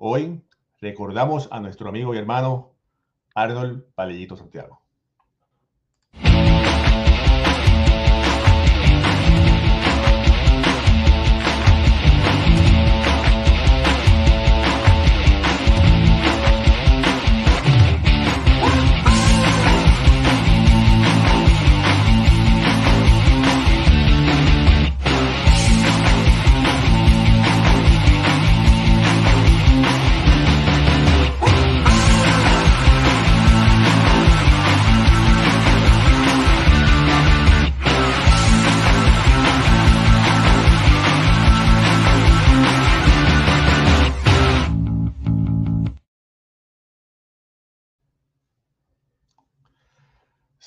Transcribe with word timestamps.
Hoy 0.00 0.44
recordamos 0.80 1.48
a 1.50 1.58
nuestro 1.58 1.88
amigo 1.88 2.14
y 2.14 2.18
hermano 2.18 2.70
Arnold 3.34 3.82
Palellito 3.96 4.36
Santiago. 4.36 4.80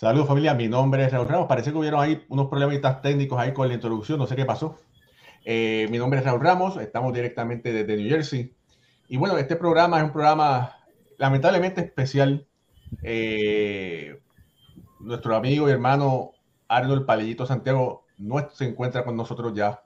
Saludos 0.02 0.30
familia, 0.30 0.56
mi 0.56 0.68
nombre 0.68 1.06
es 1.06 1.12
Raúl 1.12 1.28
Ramos. 1.28 1.48
Parece 1.48 1.72
que 1.72 1.78
hubieron 1.78 2.02
ahí 2.02 2.26
unos 2.28 2.48
problemitas 2.48 3.04
técnicos 3.04 3.40
ahí 3.40 3.54
con 3.54 3.68
la 3.68 3.76
introducción, 3.76 4.18
no 4.18 4.26
sé 4.26 4.36
qué 4.36 4.46
pasó. 4.46 4.80
Eh, 5.46 5.86
mi 5.92 6.00
nombre 6.00 6.18
es 6.18 6.26
Raúl 6.26 6.42
Ramos, 6.42 6.76
estamos 6.78 7.14
directamente 7.14 7.72
desde 7.72 7.96
New 7.96 8.10
Jersey. 8.10 8.52
Y 9.10 9.18
bueno, 9.18 9.38
este 9.38 9.56
programa 9.56 10.00
es 10.00 10.04
un 10.04 10.12
programa 10.12 10.76
lamentablemente 11.20 11.82
especial. 11.82 12.48
Eh, 13.04 14.20
nuestro 15.02 15.36
amigo 15.36 15.70
y 15.70 15.72
hermano 15.72 16.32
Arnold 16.68 17.06
Palellito 17.06 17.46
Santiago 17.46 18.08
no 18.18 18.50
se 18.50 18.66
encuentra 18.66 19.06
con 19.06 19.16
nosotros 19.16 19.54
ya, 19.54 19.84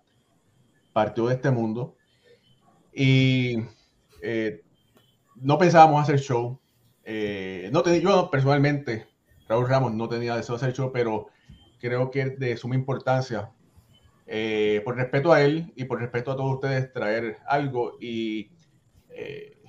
partió 0.94 1.27
de 1.27 1.33
este 1.33 1.52
mundo. 1.52 1.97
Y 2.94 3.57
eh, 4.22 4.61
no 5.35 5.57
pensábamos 5.57 6.02
hacer 6.02 6.22
show. 6.22 6.57
no 7.03 7.83
te, 7.83 8.00
yo 8.00 8.31
personalmente 8.31 9.13
Raúl 9.47 9.67
Ramos 9.67 9.93
no 9.93 10.09
tenía 10.09 10.35
deseo 10.35 10.57
de 10.57 10.73
show, 10.73 10.91
pero 10.91 11.27
creo 11.79 12.09
que 12.11 12.21
es 12.21 12.39
de 12.39 12.57
suma 12.57 12.75
importancia, 12.75 13.51
eh, 14.25 14.81
por 14.83 14.95
respeto 14.95 15.31
a 15.31 15.41
él 15.41 15.71
y 15.75 15.85
por 15.85 15.99
respeto 15.99 16.31
a 16.31 16.35
todos 16.35 16.55
ustedes, 16.55 16.91
traer 16.91 17.38
algo 17.47 17.97
y 17.99 18.51
eh, 19.09 19.61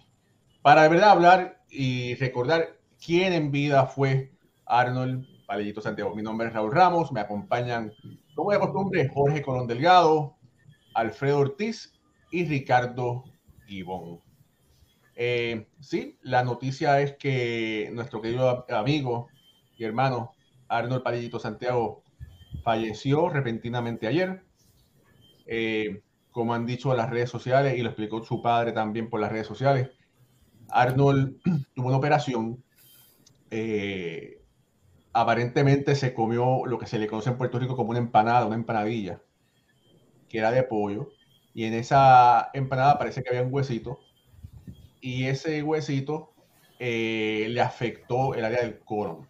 para 0.62 0.82
de 0.82 0.88
verdad 0.88 1.10
hablar 1.10 1.62
y 1.68 2.14
recordar 2.14 2.78
quién 3.04 3.32
en 3.32 3.50
vida 3.50 3.86
fue 3.86 4.32
Arnold 4.64 5.26
Palellito 5.46 5.80
Santiago. 5.80 6.14
Mi 6.14 6.22
nombre 6.22 6.48
es 6.48 6.54
Raúl 6.54 6.72
Ramos, 6.72 7.12
me 7.12 7.20
acompañan, 7.20 7.92
como 8.34 8.50
de 8.50 8.58
costumbre, 8.58 9.08
Jorge 9.08 9.42
Colón 9.42 9.66
Delgado, 9.66 10.36
Alfredo 10.94 11.38
Ortiz 11.38 11.92
y 12.30 12.46
Ricardo 12.46 13.24
Gibón. 13.66 14.20
Eh, 15.14 15.66
sí, 15.80 16.18
la 16.22 16.42
noticia 16.42 17.00
es 17.00 17.16
que 17.16 17.90
nuestro 17.92 18.20
querido 18.20 18.66
amigo 18.70 19.28
y 19.76 19.84
hermano 19.84 20.32
Arnold 20.68 21.02
Palillito 21.02 21.38
Santiago 21.38 22.02
falleció 22.62 23.28
repentinamente 23.28 24.06
ayer. 24.06 24.42
Eh, 25.46 26.02
como 26.30 26.52
han 26.52 26.66
dicho 26.66 26.94
las 26.94 27.08
redes 27.08 27.30
sociales 27.30 27.78
y 27.78 27.82
lo 27.82 27.88
explicó 27.88 28.22
su 28.24 28.42
padre 28.42 28.72
también 28.72 29.08
por 29.08 29.20
las 29.20 29.32
redes 29.32 29.46
sociales, 29.46 29.90
Arnold 30.68 31.40
tuvo 31.74 31.88
una 31.88 31.96
operación. 31.96 32.62
Eh, 33.50 34.42
aparentemente 35.12 35.94
se 35.94 36.12
comió 36.12 36.66
lo 36.66 36.78
que 36.78 36.86
se 36.86 36.98
le 36.98 37.06
conoce 37.06 37.30
en 37.30 37.38
Puerto 37.38 37.58
Rico 37.58 37.76
como 37.76 37.90
una 37.90 38.00
empanada, 38.00 38.46
una 38.46 38.56
empanadilla, 38.56 39.22
que 40.28 40.38
era 40.38 40.50
de 40.50 40.62
pollo. 40.62 41.10
Y 41.54 41.64
en 41.64 41.74
esa 41.74 42.50
empanada 42.52 42.98
parece 42.98 43.22
que 43.22 43.30
había 43.30 43.42
un 43.42 43.54
huesito. 43.54 44.00
Y 45.00 45.26
ese 45.26 45.62
huesito 45.62 46.34
eh, 46.78 47.46
le 47.48 47.60
afectó 47.60 48.34
el 48.34 48.44
área 48.44 48.60
del 48.60 48.80
colon 48.80 49.26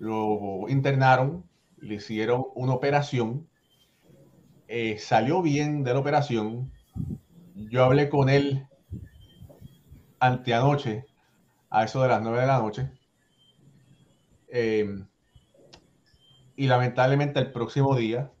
lo 0.00 0.66
internaron, 0.68 1.44
le 1.76 1.96
hicieron 1.96 2.46
una 2.54 2.72
operación, 2.72 3.46
eh, 4.66 4.98
salió 4.98 5.42
bien 5.42 5.84
de 5.84 5.92
la 5.92 6.00
operación. 6.00 6.72
Yo 7.54 7.84
hablé 7.84 8.08
con 8.08 8.30
él 8.30 8.66
anteanoche, 10.18 11.04
a 11.68 11.84
eso 11.84 12.02
de 12.02 12.08
las 12.08 12.22
9 12.22 12.40
de 12.40 12.46
la 12.46 12.58
noche. 12.58 12.90
Eh, 14.48 15.04
y 16.56 16.66
lamentablemente 16.66 17.38
el 17.38 17.52
próximo 17.52 17.94
día, 17.94 18.32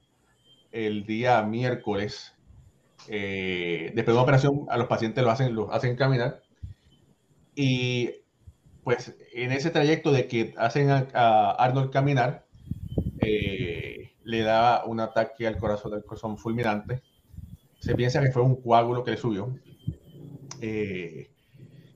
el 0.72 1.04
día 1.04 1.42
miércoles, 1.42 2.34
eh, 3.06 3.92
después 3.94 4.06
de 4.06 4.12
una 4.12 4.22
operación, 4.22 4.66
a 4.70 4.78
los 4.78 4.86
pacientes 4.86 5.22
lo 5.22 5.30
hacen, 5.30 5.54
lo 5.54 5.70
hacen 5.72 5.94
caminar. 5.94 6.42
Y 7.54 8.19
pues 8.84 9.14
en 9.32 9.52
ese 9.52 9.70
trayecto 9.70 10.12
de 10.12 10.26
que 10.26 10.54
hacen 10.56 10.90
a, 10.90 11.50
Arnold 11.52 11.90
caminar, 11.90 12.46
eh, 13.18 14.12
le 14.24 14.40
da 14.40 14.84
un 14.84 15.00
ataque 15.00 15.46
al 15.46 15.58
corazón 15.58 15.92
del 15.92 16.04
corazón 16.04 16.38
fulminante. 16.38 17.02
Se 17.78 17.94
piensa 17.94 18.20
que 18.20 18.30
fue 18.30 18.42
un 18.42 18.60
coágulo 18.60 19.04
que 19.04 19.12
le 19.12 19.16
subió. 19.16 19.54
Eh, 20.60 21.30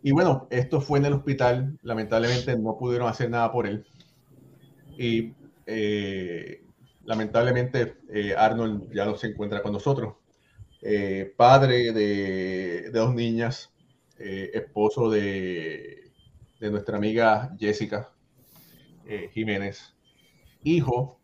y 0.02 0.12
bueno, 0.12 0.46
esto 0.50 0.80
fue 0.80 0.98
en 0.98 1.06
el 1.06 1.14
hospital. 1.14 1.78
Lamentablemente 1.82 2.56
no 2.58 2.76
pudieron 2.76 3.08
hacer 3.08 3.30
nada 3.30 3.50
por 3.50 3.66
él. 3.66 3.86
Y 4.98 5.32
eh, 5.66 6.62
lamentablemente 7.04 7.96
Arnold 8.36 8.92
ya 8.92 9.06
no 9.06 9.16
se 9.16 9.28
encuentra 9.28 9.62
con 9.62 9.72
nosotros. 9.72 10.16
padre 11.36 11.92
de 11.92 12.90
dos 12.92 13.14
niñas, 13.14 13.72
esposo 14.18 15.10
de 15.10 16.03
de 16.64 16.70
nuestra 16.70 16.96
amiga 16.96 17.54
Jessica 17.58 18.10
eh, 19.06 19.28
Jiménez, 19.34 19.94
hijo 20.62 21.20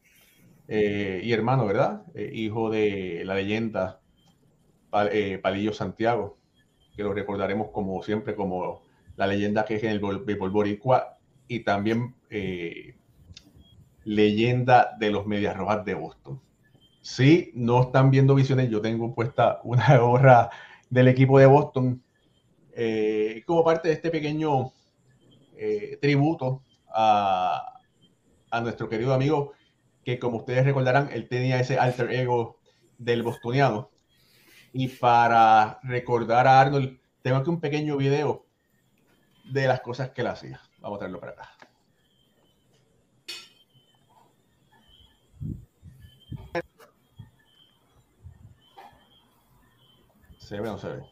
eh, 0.69 1.23
y 1.25 1.33
hermano, 1.33 1.65
¿verdad? 1.65 2.03
Eh, 2.15 2.31
hijo 2.34 2.69
de 2.69 3.23
la 3.25 3.34
leyenda 3.37 4.03
Palillo 4.91 5.73
Santiago, 5.73 6.37
que 6.95 7.03
lo 7.03 7.15
recordaremos 7.15 7.71
como 7.71 8.03
siempre 8.03 8.34
como 8.34 8.83
la 9.17 9.27
leyenda 9.27 9.65
que 9.65 9.77
es 9.77 9.83
en 9.83 9.93
el 9.93 10.01
béisbol 10.01 10.51
boricua 10.51 11.17
y 11.49 11.61
también 11.61 12.15
leyenda 14.05 14.95
de 14.99 15.11
los 15.11 15.27
Medias 15.27 15.57
Rojas 15.57 15.87
de 15.87 15.95
Boston. 15.95 16.39
Si 17.01 17.51
no 17.55 17.84
están 17.84 18.11
viendo 18.11 18.34
visiones, 18.34 18.69
yo 18.69 18.83
tengo 18.83 19.15
puesta 19.15 19.61
una 19.65 19.97
gorra 19.97 20.51
del 20.91 21.09
equipo 21.09 21.39
de 21.39 21.47
Boston 21.47 22.03
como 23.47 23.65
parte 23.65 23.89
de 23.89 23.95
este 23.95 24.11
pequeño 24.11 24.72
eh, 25.62 25.98
tributo 26.00 26.65
a, 26.88 27.75
nuestro 28.62 28.88
querido 28.88 29.12
amigo, 29.12 29.53
que 30.03 30.19
como 30.19 30.38
ustedes 30.38 30.65
recordarán, 30.65 31.10
él 31.12 31.28
tenía 31.28 31.60
ese 31.60 31.78
alter 31.78 32.10
ego 32.12 32.59
del 32.97 33.22
bostoniano. 33.22 33.91
Y 34.72 34.88
para 34.88 35.78
recordar 35.82 36.47
a 36.47 36.62
Arnold, 36.62 36.98
tengo 37.21 37.37
aquí 37.37 37.50
un 37.50 37.60
pequeño 37.60 37.98
video 37.98 38.47
de 39.44 39.69
las 39.69 39.82
cosas 39.82 40.10
que 40.10 40.22
él 40.22 40.28
hacía. 40.28 40.62
Vamos 40.78 40.97
a 40.97 41.00
traerlo 41.00 41.21
para 41.21 41.32
acá. 41.32 41.50
¿Se 50.39 50.59
ve 50.59 50.68
o 50.71 50.72
no 50.72 50.78
se 50.78 50.89
ve? 50.89 51.03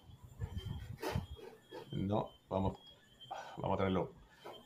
No, 1.93 2.31
vamos, 2.49 2.79
vamos 3.59 3.75
a 3.75 3.77
traerlo 3.77 4.18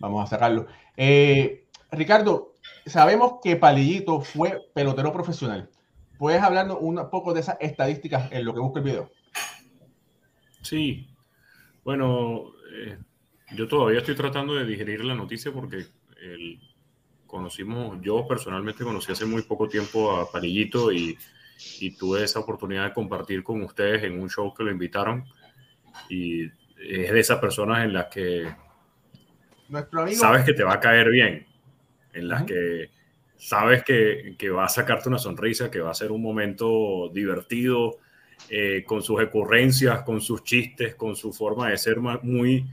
Vamos 0.02 0.24
a 0.24 0.26
sacarlo. 0.26 0.66
Eh, 0.96 1.68
Ricardo, 1.92 2.54
sabemos 2.84 3.34
que 3.40 3.54
Palillito 3.54 4.20
fue 4.20 4.60
pelotero 4.74 5.12
profesional. 5.12 5.70
¿Puedes 6.18 6.42
hablarnos 6.42 6.78
un 6.80 7.08
poco 7.08 7.32
de 7.32 7.38
esas 7.38 7.56
estadísticas 7.60 8.30
en 8.32 8.44
lo 8.44 8.52
que 8.52 8.58
busca 8.58 8.80
el 8.80 8.84
video? 8.84 9.10
Sí. 10.62 11.08
Bueno, 11.84 12.46
eh, 12.74 12.98
yo 13.54 13.68
todavía 13.68 14.00
estoy 14.00 14.16
tratando 14.16 14.54
de 14.54 14.66
digerir 14.66 15.04
la 15.04 15.14
noticia 15.14 15.52
porque 15.52 15.86
conocimos, 17.24 17.98
yo 18.02 18.26
personalmente 18.26 18.82
conocí 18.82 19.12
hace 19.12 19.24
muy 19.24 19.42
poco 19.42 19.68
tiempo 19.68 20.16
a 20.16 20.30
Palillito 20.30 20.90
y, 20.90 21.16
y 21.78 21.96
tuve 21.96 22.24
esa 22.24 22.40
oportunidad 22.40 22.86
de 22.86 22.92
compartir 22.92 23.44
con 23.44 23.62
ustedes 23.62 24.02
en 24.02 24.20
un 24.20 24.28
show 24.28 24.52
que 24.52 24.64
lo 24.64 24.72
invitaron. 24.72 25.24
Y 26.08 26.46
es 26.46 27.12
de 27.12 27.20
esas 27.20 27.38
personas 27.38 27.84
en 27.84 27.92
las 27.92 28.06
que 28.06 28.52
sabes 30.14 30.44
que 30.44 30.54
te 30.54 30.64
va 30.64 30.74
a 30.74 30.80
caer 30.80 31.10
bien, 31.10 31.46
en 32.12 32.28
las 32.28 32.44
que 32.44 32.90
sabes 33.36 33.82
que, 33.82 34.36
que, 34.38 34.50
va 34.50 34.66
a 34.66 34.68
sacarte 34.68 35.08
una 35.08 35.18
sonrisa, 35.18 35.70
que 35.70 35.80
va 35.80 35.90
a 35.90 35.94
ser 35.94 36.12
un 36.12 36.22
momento 36.22 37.10
divertido 37.12 37.98
eh, 38.50 38.84
con 38.84 39.02
sus 39.02 39.20
ocurrencias, 39.20 40.02
con 40.02 40.20
sus 40.20 40.42
chistes, 40.42 40.94
con 40.94 41.16
su 41.16 41.32
forma 41.32 41.70
de 41.70 41.78
ser 41.78 41.98
muy, 41.98 42.66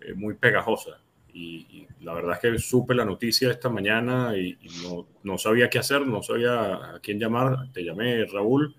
eh, 0.00 0.14
muy 0.14 0.34
pegajosa. 0.34 1.00
Y, 1.32 1.86
la 2.00 2.14
verdad 2.14 2.34
es 2.34 2.38
que 2.38 2.58
supe 2.58 2.94
la 2.94 3.04
noticia 3.04 3.50
esta 3.50 3.68
mañana 3.68 4.36
y, 4.36 4.56
no, 4.84 5.06
no, 5.24 5.38
sabía 5.38 5.68
qué 5.68 5.78
hacer, 5.78 6.06
no 6.06 6.22
sabía 6.22 6.94
a 6.94 7.00
quién 7.02 7.18
llamar. 7.18 7.72
Te 7.72 7.82
llamé 7.82 8.24
Raúl 8.26 8.74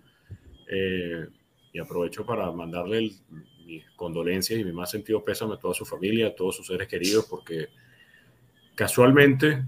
eh, 0.70 1.28
y 1.74 1.80
aprovecho 1.80 2.26
para 2.26 2.52
mandarle 2.52 3.12
condolencias 3.96 4.60
y 4.60 4.64
mi 4.64 4.72
más 4.72 4.92
sentido 4.92 5.24
pésame 5.24 5.56
a 5.56 5.58
toda 5.58 5.74
su 5.74 5.86
familia, 5.86 6.28
a 6.28 6.36
todos 6.36 6.56
sus 6.56 6.68
seres 6.68 6.88
queridos, 6.88 7.26
porque 7.30 7.68
casualmente, 8.76 9.64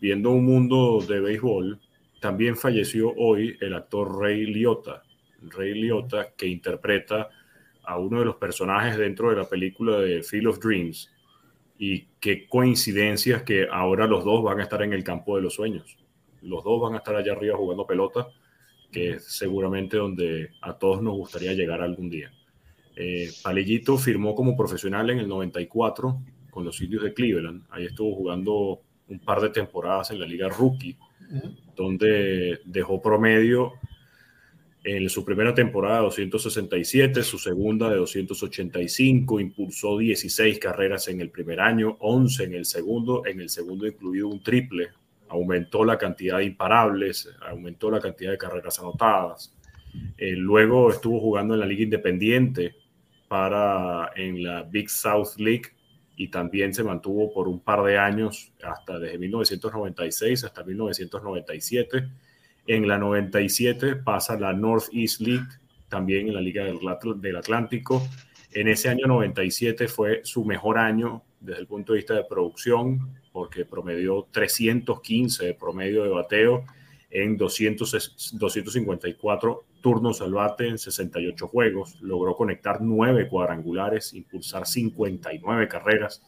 viendo 0.00 0.30
un 0.30 0.44
mundo 0.44 1.04
de 1.06 1.20
béisbol, 1.20 1.80
también 2.20 2.56
falleció 2.56 3.12
hoy 3.16 3.56
el 3.60 3.74
actor 3.74 4.20
Ray 4.20 4.46
Liotta, 4.46 5.02
Ray 5.42 5.74
Liotta, 5.74 6.32
que 6.36 6.46
interpreta 6.46 7.28
a 7.84 7.98
uno 7.98 8.18
de 8.18 8.24
los 8.24 8.36
personajes 8.36 8.96
dentro 8.96 9.30
de 9.30 9.36
la 9.36 9.48
película 9.48 9.98
de 9.98 10.22
Field 10.22 10.48
of 10.48 10.58
Dreams. 10.58 11.12
Y 11.78 12.06
qué 12.20 12.48
coincidencias 12.48 13.42
que 13.42 13.68
ahora 13.70 14.06
los 14.06 14.24
dos 14.24 14.42
van 14.42 14.60
a 14.60 14.62
estar 14.62 14.82
en 14.82 14.92
el 14.92 15.04
campo 15.04 15.36
de 15.36 15.42
los 15.42 15.54
sueños. 15.54 15.96
Los 16.42 16.64
dos 16.64 16.80
van 16.80 16.94
a 16.94 16.98
estar 16.98 17.14
allá 17.14 17.32
arriba 17.32 17.56
jugando 17.56 17.86
pelota, 17.86 18.28
que 18.90 19.10
es 19.10 19.24
seguramente 19.24 19.98
donde 19.98 20.50
a 20.62 20.72
todos 20.78 21.02
nos 21.02 21.14
gustaría 21.14 21.52
llegar 21.52 21.82
algún 21.82 22.08
día. 22.08 22.32
Eh, 22.96 23.30
Palillito 23.42 23.98
firmó 23.98 24.34
como 24.34 24.56
profesional 24.56 25.10
en 25.10 25.18
el 25.18 25.28
94 25.28 26.18
con 26.50 26.64
los 26.64 26.80
indios 26.80 27.04
de 27.04 27.12
Cleveland. 27.12 27.64
Ahí 27.70 27.84
estuvo 27.84 28.14
jugando 28.14 28.80
un 29.08 29.18
par 29.20 29.40
de 29.40 29.50
temporadas 29.50 30.10
en 30.10 30.18
la 30.18 30.26
liga 30.26 30.48
rookie, 30.48 30.96
donde 31.76 32.60
dejó 32.64 33.00
promedio 33.02 33.74
en 34.86 35.10
su 35.10 35.24
primera 35.24 35.52
temporada 35.52 35.98
267, 35.98 37.24
su 37.24 37.38
segunda 37.38 37.90
de 37.90 37.96
285, 37.96 39.40
impulsó 39.40 39.98
16 39.98 40.60
carreras 40.60 41.08
en 41.08 41.20
el 41.20 41.30
primer 41.30 41.60
año, 41.60 41.96
11 41.98 42.44
en 42.44 42.54
el 42.54 42.64
segundo, 42.64 43.26
en 43.26 43.40
el 43.40 43.48
segundo 43.48 43.86
incluido 43.86 44.28
un 44.28 44.40
triple, 44.44 44.90
aumentó 45.28 45.84
la 45.84 45.98
cantidad 45.98 46.38
de 46.38 46.44
imparables, 46.44 47.28
aumentó 47.48 47.90
la 47.90 47.98
cantidad 47.98 48.30
de 48.30 48.38
carreras 48.38 48.78
anotadas. 48.78 49.52
Eh, 50.16 50.36
luego 50.36 50.90
estuvo 50.90 51.18
jugando 51.18 51.54
en 51.54 51.60
la 51.60 51.66
Liga 51.66 51.82
Independiente 51.82 52.76
para 53.28 54.10
en 54.16 54.42
la 54.42 54.62
Big 54.62 54.88
South 54.88 55.36
League 55.38 55.72
y 56.16 56.28
también 56.28 56.72
se 56.72 56.82
mantuvo 56.82 57.32
por 57.32 57.48
un 57.48 57.60
par 57.60 57.82
de 57.82 57.98
años 57.98 58.52
hasta 58.62 58.98
desde 58.98 59.18
1996 59.18 60.44
hasta 60.44 60.64
1997 60.64 62.08
en 62.66 62.88
la 62.88 62.98
97 62.98 63.96
pasa 63.96 64.36
la 64.36 64.52
Northeast 64.52 65.20
League, 65.20 65.46
también 65.88 66.26
en 66.28 66.34
la 66.34 66.40
Liga 66.40 66.64
del, 66.64 66.80
del 67.20 67.36
Atlántico. 67.36 68.02
En 68.52 68.66
ese 68.68 68.88
año 68.88 69.06
97 69.06 69.86
fue 69.86 70.22
su 70.24 70.44
mejor 70.44 70.78
año 70.78 71.22
desde 71.38 71.60
el 71.60 71.66
punto 71.68 71.92
de 71.92 71.98
vista 71.98 72.14
de 72.14 72.24
producción, 72.24 73.14
porque 73.32 73.64
promedió 73.64 74.26
315 74.32 75.46
de 75.46 75.54
promedio 75.54 76.02
de 76.02 76.08
bateo 76.08 76.64
en 77.10 77.36
200, 77.36 78.32
254 78.38 79.64
turnos 79.80 80.20
al 80.20 80.32
bate 80.32 80.68
en 80.68 80.78
68 80.78 81.48
juegos. 81.48 82.00
Logró 82.00 82.34
conectar 82.34 82.80
9 82.80 83.28
cuadrangulares, 83.28 84.14
impulsar 84.14 84.66
59 84.66 85.68
carreras, 85.68 86.22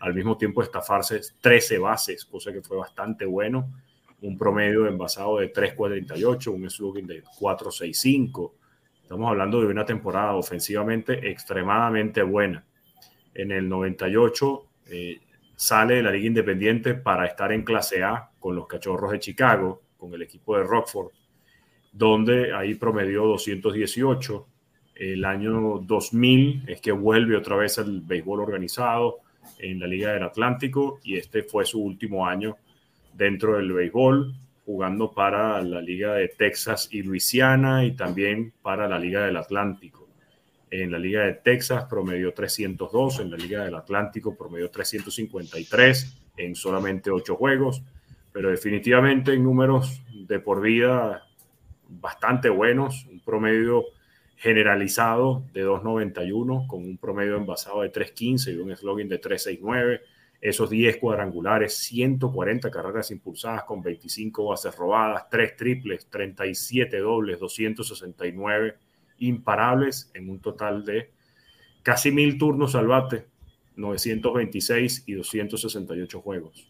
al 0.00 0.14
mismo 0.14 0.36
tiempo 0.36 0.62
estafarse 0.62 1.20
13 1.40 1.78
bases, 1.78 2.24
cosa 2.24 2.52
que 2.52 2.62
fue 2.62 2.76
bastante 2.76 3.24
bueno 3.24 3.68
un 4.22 4.38
promedio 4.38 4.84
de 4.84 4.90
envasado 4.90 5.38
de 5.38 5.52
3.48, 5.52 6.48
un 6.48 6.70
slugging 6.70 7.06
de 7.06 7.24
4.65. 7.24 8.52
Estamos 9.02 9.28
hablando 9.28 9.60
de 9.60 9.66
una 9.66 9.84
temporada 9.84 10.34
ofensivamente 10.34 11.28
extremadamente 11.28 12.22
buena. 12.22 12.64
En 13.34 13.50
el 13.50 13.68
98 13.68 14.66
eh, 14.86 15.20
sale 15.56 15.96
de 15.96 16.02
la 16.02 16.12
Liga 16.12 16.28
Independiente 16.28 16.94
para 16.94 17.26
estar 17.26 17.52
en 17.52 17.64
clase 17.64 18.02
A 18.02 18.30
con 18.38 18.54
los 18.54 18.66
Cachorros 18.66 19.10
de 19.12 19.18
Chicago, 19.18 19.81
con 20.02 20.12
el 20.14 20.22
equipo 20.22 20.58
de 20.58 20.64
Rockford, 20.64 21.12
donde 21.92 22.52
ahí 22.52 22.74
promedió 22.74 23.24
218. 23.24 24.48
El 24.96 25.24
año 25.24 25.78
2000 25.78 26.64
es 26.66 26.80
que 26.80 26.90
vuelve 26.90 27.36
otra 27.36 27.54
vez 27.54 27.78
al 27.78 28.00
béisbol 28.00 28.40
organizado 28.40 29.18
en 29.60 29.78
la 29.78 29.86
Liga 29.86 30.12
del 30.12 30.24
Atlántico 30.24 30.98
y 31.04 31.18
este 31.18 31.44
fue 31.44 31.64
su 31.64 31.80
último 31.80 32.26
año 32.26 32.56
dentro 33.14 33.56
del 33.56 33.72
béisbol, 33.72 34.34
jugando 34.66 35.12
para 35.12 35.62
la 35.62 35.80
Liga 35.80 36.14
de 36.14 36.26
Texas 36.26 36.88
y 36.90 37.02
Luisiana 37.02 37.84
y 37.84 37.92
también 37.92 38.52
para 38.60 38.88
la 38.88 38.98
Liga 38.98 39.24
del 39.24 39.36
Atlántico. 39.36 40.08
En 40.68 40.90
la 40.90 40.98
Liga 40.98 41.22
de 41.22 41.34
Texas 41.34 41.84
promedió 41.88 42.34
302, 42.34 43.20
en 43.20 43.30
la 43.30 43.36
Liga 43.36 43.64
del 43.64 43.76
Atlántico 43.76 44.36
promedió 44.36 44.68
353 44.68 46.22
en 46.38 46.56
solamente 46.56 47.10
8 47.10 47.36
juegos, 47.36 47.84
pero 48.32 48.50
definitivamente 48.50 49.34
en 49.34 49.44
números 49.44 50.02
de 50.12 50.40
por 50.40 50.60
vida 50.60 51.26
bastante 51.88 52.48
buenos, 52.48 53.06
un 53.06 53.20
promedio 53.20 53.84
generalizado 54.36 55.44
de 55.52 55.64
2.91 55.64 56.66
con 56.66 56.84
un 56.84 56.96
promedio 56.98 57.36
envasado 57.36 57.82
de 57.82 57.92
3.15 57.92 58.54
y 58.54 58.56
un 58.56 58.74
slogan 58.76 59.08
de 59.08 59.20
3.69 59.20 60.00
esos 60.42 60.70
10 60.70 60.96
cuadrangulares, 60.96 61.76
140 61.76 62.68
carreras 62.68 63.12
impulsadas 63.12 63.62
con 63.62 63.80
25 63.80 64.46
bases 64.46 64.74
robadas, 64.74 65.30
3 65.30 65.56
triples, 65.56 66.06
37 66.10 66.98
dobles, 66.98 67.38
269 67.38 68.74
imparables 69.18 70.10
en 70.14 70.28
un 70.28 70.40
total 70.40 70.84
de 70.84 71.10
casi 71.84 72.10
mil 72.10 72.38
turnos 72.38 72.74
al 72.74 72.88
bate, 72.88 73.26
926 73.76 75.04
y 75.06 75.12
268 75.12 76.20
juegos. 76.20 76.68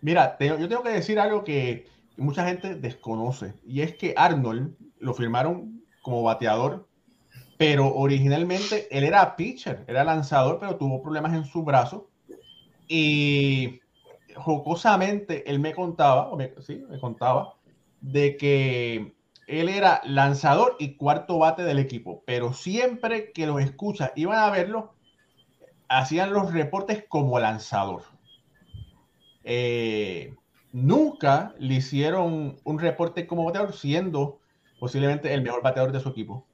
Mira, 0.00 0.36
yo 0.38 0.68
tengo 0.68 0.82
que 0.82 0.90
decir 0.90 1.18
algo 1.18 1.42
que 1.42 1.86
mucha 2.16 2.46
gente 2.46 2.74
desconoce 2.74 3.54
y 3.66 3.80
es 3.80 3.96
que 3.96 4.14
Arnold 4.16 4.74
lo 4.98 5.14
firmaron 5.14 5.82
como 6.02 6.22
bateador, 6.22 6.88
pero 7.56 7.94
originalmente 7.94 8.86
él 8.96 9.04
era 9.04 9.36
pitcher, 9.36 9.84
era 9.88 10.04
lanzador, 10.04 10.58
pero 10.60 10.76
tuvo 10.76 11.02
problemas 11.02 11.34
en 11.34 11.44
su 11.44 11.64
brazo 11.64 12.08
y 12.86 13.80
jocosamente 14.36 15.48
él 15.50 15.58
me 15.58 15.74
contaba, 15.74 16.30
sí, 16.60 16.84
me 16.88 17.00
contaba, 17.00 17.54
de 18.00 18.36
que 18.36 19.14
él 19.48 19.68
era 19.68 20.00
lanzador 20.04 20.76
y 20.78 20.96
cuarto 20.96 21.38
bate 21.38 21.64
del 21.64 21.78
equipo, 21.78 22.22
pero 22.24 22.52
siempre 22.52 23.32
que 23.32 23.46
los 23.46 23.60
escucha 23.60 24.12
iban 24.14 24.38
a 24.38 24.50
verlo, 24.50 24.94
hacían 25.88 26.32
los 26.32 26.52
reportes 26.52 27.04
como 27.08 27.38
lanzador. 27.38 28.02
Eh, 29.50 30.34
nunca 30.72 31.54
le 31.58 31.76
hicieron 31.76 32.58
un 32.64 32.78
reporte 32.78 33.26
como 33.26 33.46
bateador, 33.46 33.72
siendo 33.72 34.40
posiblemente 34.78 35.32
el 35.32 35.40
mejor 35.40 35.62
bateador 35.62 35.90
de 35.90 36.00
su 36.00 36.10
equipo. 36.10 36.46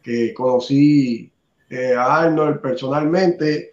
que 0.00 0.32
conocí 0.34 1.32
eh, 1.68 1.96
a 1.96 2.18
Arnold 2.18 2.60
personalmente, 2.60 3.72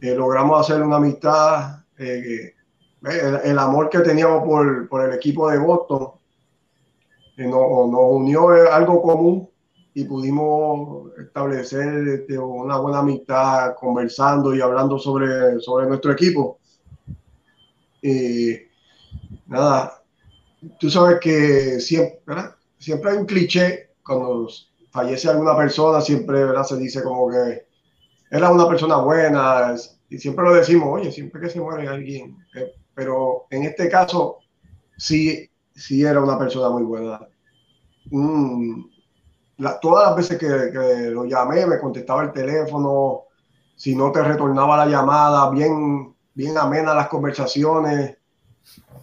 eh, 0.00 0.14
logramos 0.16 0.60
hacer 0.60 0.82
una 0.82 0.96
amistad, 0.96 1.79
el, 2.00 2.54
el, 3.44 3.58
amor 3.58 3.88
que 3.90 4.00
teníamos 4.00 4.44
por, 4.44 4.88
por 4.88 5.08
el 5.08 5.14
equipo 5.14 5.50
de 5.50 5.58
Boston, 5.58 6.12
nos, 7.36 7.90
nos 7.90 8.00
unió 8.12 8.48
algo 8.72 9.02
común 9.02 9.48
y 9.94 10.04
pudimos 10.04 11.10
establecer 11.18 12.08
este, 12.08 12.38
una 12.38 12.78
buena 12.78 13.00
amistad 13.00 13.74
conversando 13.74 14.54
y 14.54 14.60
hablando 14.60 14.98
sobre, 14.98 15.60
sobre 15.60 15.86
nuestro 15.86 16.12
equipo. 16.12 16.58
Y 18.02 18.56
nada, 19.46 20.02
tú 20.78 20.88
sabes 20.90 21.18
que 21.20 21.80
siempre, 21.80 22.34
siempre 22.78 23.10
hay 23.10 23.16
un 23.18 23.26
cliché 23.26 23.90
cuando 24.04 24.48
fallece 24.90 25.28
alguna 25.28 25.56
persona, 25.56 26.00
siempre 26.00 26.44
¿verdad? 26.44 26.64
se 26.64 26.76
dice 26.76 27.02
como 27.02 27.30
que 27.30 27.66
era 28.30 28.50
una 28.50 28.68
persona 28.68 28.96
buena 28.96 29.74
y 30.10 30.18
siempre 30.18 30.44
lo 30.44 30.54
decimos, 30.54 30.88
oye, 30.90 31.12
siempre 31.12 31.40
que 31.40 31.48
se 31.48 31.60
muere 31.60 31.86
alguien, 31.86 32.36
eh, 32.56 32.72
pero 32.92 33.46
en 33.48 33.62
este 33.62 33.88
caso 33.88 34.38
sí, 34.96 35.48
sí 35.72 36.02
era 36.02 36.20
una 36.20 36.36
persona 36.36 36.68
muy 36.68 36.82
buena. 36.82 37.20
Mm, 38.10 38.82
todas 39.80 40.08
las 40.08 40.16
veces 40.16 40.38
que, 40.38 41.10
lo 41.10 41.24
llamé, 41.26 41.64
me 41.64 41.78
contestaba 41.78 42.24
el 42.24 42.32
teléfono, 42.32 43.22
si 43.76 43.94
no 43.94 44.10
te 44.10 44.22
retornaba 44.22 44.84
la 44.84 44.86
llamada, 44.86 45.48
bien, 45.50 46.14
bien 46.34 46.58
amena 46.58 46.92
las 46.92 47.08
conversaciones. 47.08 48.16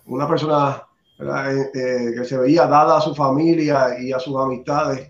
Una 0.08 0.28
persona 0.28 0.84
eh, 1.20 1.70
eh, 1.74 2.12
que 2.18 2.26
se 2.26 2.38
veía 2.38 2.68
dada 2.68 2.98
a 2.98 3.02
su 3.02 3.16
familia 3.16 3.98
y 3.98 4.12
a 4.12 4.20
sus 4.20 4.36
amistades. 4.36 5.10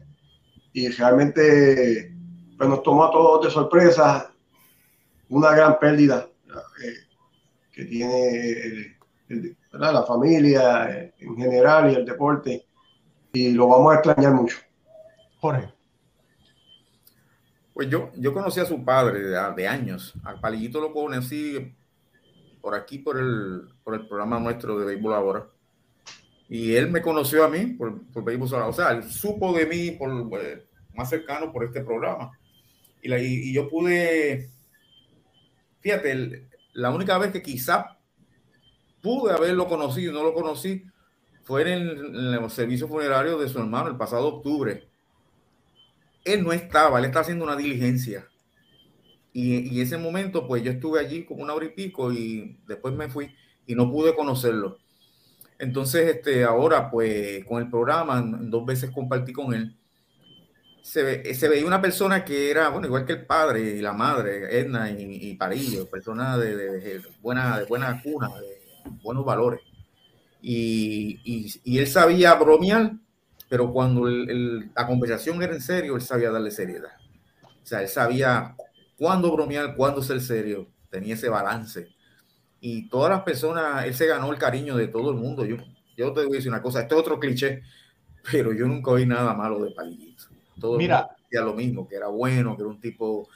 Y 0.74 0.90
realmente 0.90 2.14
pues, 2.56 2.70
nos 2.70 2.84
tomó 2.84 3.06
a 3.06 3.12
todos 3.12 3.46
de 3.46 3.52
sorpresa 3.52 4.32
una 5.30 5.56
gran 5.56 5.80
pérdida 5.80 6.28
eh, 6.84 6.94
que 7.72 7.86
tiene 7.86 8.98
la 9.72 10.04
familia 10.04 11.12
en 11.18 11.36
general 11.38 11.92
y 11.92 11.96
el 11.96 12.06
deporte. 12.06 12.66
Y 13.34 13.52
lo 13.52 13.68
vamos 13.68 13.92
a 13.92 13.96
extrañar 13.96 14.34
mucho. 14.34 14.58
Jorge. 15.40 15.74
Pues 17.74 17.90
yo, 17.90 18.10
yo 18.16 18.34
conocí 18.34 18.60
a 18.60 18.66
su 18.66 18.84
padre 18.84 19.20
de, 19.56 19.68
años. 19.68 20.16
Al 20.24 20.40
Palillito 20.40 20.82
lo 20.82 20.92
conocí 20.92 21.76
por 22.60 22.74
aquí, 22.74 22.98
por 22.98 23.20
el, 23.20 23.68
por 23.84 23.94
el 23.94 24.08
programa 24.08 24.40
nuestro 24.40 24.80
de 24.80 24.86
Béisbol 24.86 25.14
Ahora. 25.14 25.48
Y 26.50 26.74
él 26.74 26.90
me 26.90 27.04
conoció 27.04 27.44
a 27.44 27.50
mí 27.50 27.68
por, 27.68 28.02
por 28.08 28.24
Béisbol 28.24 28.50
Ahora. 28.54 28.68
O 28.68 28.74
sea, 28.74 28.92
él 28.94 29.04
supo 29.04 29.54
de 29.54 29.68
mí 29.68 29.92
por, 29.92 30.10
eh, 30.42 30.66
más 30.96 31.10
cercano 31.10 31.52
por 31.54 31.66
este 31.66 31.82
programa. 31.82 32.32
Y, 33.04 33.14
y, 33.14 33.54
yo 33.54 33.70
pude, 33.70 34.50
fíjate, 35.88 36.50
la 36.74 36.92
única 36.92 37.18
vez 37.18 37.32
que 37.32 37.42
quizá 37.42 37.98
pude 39.02 39.34
haberlo 39.34 39.68
conocido, 39.68 40.12
no 40.12 40.24
lo 40.24 40.34
conocí, 40.34 40.84
fue 41.44 41.62
en 41.62 41.68
el, 41.68 42.16
en 42.16 42.44
el 42.44 42.50
servicio 42.50 42.88
funerario 42.88 43.38
de 43.38 43.48
su 43.48 43.58
hermano 43.60 43.90
el 43.90 43.96
pasado 43.96 44.28
octubre 44.28 44.88
él 46.28 46.44
no 46.44 46.52
estaba, 46.52 47.00
él 47.00 47.06
está 47.06 47.22
haciendo 47.22 47.46
una 47.46 47.56
diligencia. 47.56 48.28
Y, 49.32 49.74
y 49.74 49.82
ese 49.82 49.98
momento, 49.98 50.46
pues 50.46 50.62
yo 50.64 50.72
estuve 50.72 51.00
allí 51.00 51.24
como 51.26 51.44
una 51.44 51.54
hora 51.54 51.66
y 51.66 51.70
pico 51.70 52.12
y 52.12 52.60
después 52.68 52.94
me 52.94 53.08
fui 53.08 53.34
y 53.66 53.76
no 53.76 53.90
pude 53.90 54.14
conocerlo. 54.16 54.78
Entonces, 55.58 56.16
este, 56.16 56.44
ahora, 56.44 56.92
pues 56.92 57.46
con 57.46 57.62
el 57.62 57.70
programa, 57.70 58.22
dos 58.42 58.66
veces 58.66 58.92
compartí 58.92 59.32
con 59.32 59.54
él. 59.54 59.78
Se, 60.82 61.04
ve, 61.04 61.36
se 61.36 61.50
veía 61.50 61.66
una 61.66 61.82
persona 61.82 62.24
que 62.24 62.50
era, 62.50 62.70
bueno, 62.70 62.88
igual 62.88 63.06
que 63.06 63.14
el 63.14 63.26
padre 63.26 63.62
y 63.62 63.82
la 63.82 63.94
madre, 63.94 64.60
Edna 64.60 64.90
y, 64.90 65.36
Parillo, 65.36 65.90
persona 65.90 66.38
de, 66.38 66.56
de, 66.56 67.02
buena, 67.22 67.60
de 67.60 67.66
buena 67.66 68.02
cuna, 68.02 68.30
de 68.40 68.62
buenos 69.04 69.26
valores. 69.26 69.60
Y, 70.42 71.20
y, 71.24 71.54
y 71.64 71.80
él 71.80 71.88
sabía 71.88 72.36
bromear 72.36 72.94
pero 73.50 73.72
cuando 73.72 74.06
la 74.06 74.88
conversación 74.88 75.42
era 75.42 75.54
en 75.54 75.62
serio, 75.62 75.96
él 75.96 76.02
sabía 76.02 76.32
darle 76.32 76.52
seriedad. 76.52 76.92
O 77.44 77.66
sea, 77.66 77.82
él 77.82 77.88
sabía 77.88 78.56
cuándo 78.98 79.32
bromear, 79.32 79.76
cuándo 79.76 80.02
ser 80.02 80.22
serio, 80.22 80.68
tenía 80.90 81.14
ese 81.14 81.30
balance. 81.30 81.88
Y 82.60 82.90
todas 82.90 83.12
las 83.12 83.22
personas, 83.22 83.86
él 83.86 83.94
se 83.94 84.08
ganó 84.08 84.32
el 84.32 84.38
cariño 84.38 84.76
de 84.76 84.88
todo 84.88 85.12
el 85.12 85.18
mundo. 85.18 85.46
Yo, 85.46 85.58
yo 85.96 86.14
te 86.14 86.26
voy 86.26 86.34
a 86.34 86.38
decir 86.38 86.52
una 86.52 86.62
cosa, 86.62 86.82
este 86.82 86.96
es 86.96 87.00
otro 87.00 87.20
cliché, 87.20 87.62
pero 88.32 88.52
yo 88.52 88.68
nunca 88.68 88.92
oí 88.92 89.06
nada 89.06 89.34
malo 89.34 89.64
de 89.64 89.72
Palillito. 89.72 90.26
Todo 90.60 90.78
Mira, 90.78 91.08
decía 91.24 91.42
lo 91.42 91.54
mismo, 91.54 91.88
que 91.88 91.96
era 91.96 92.08
bueno, 92.08 92.56
que 92.56 92.64
era 92.64 92.70
un 92.70 92.80
tipo 92.80 93.28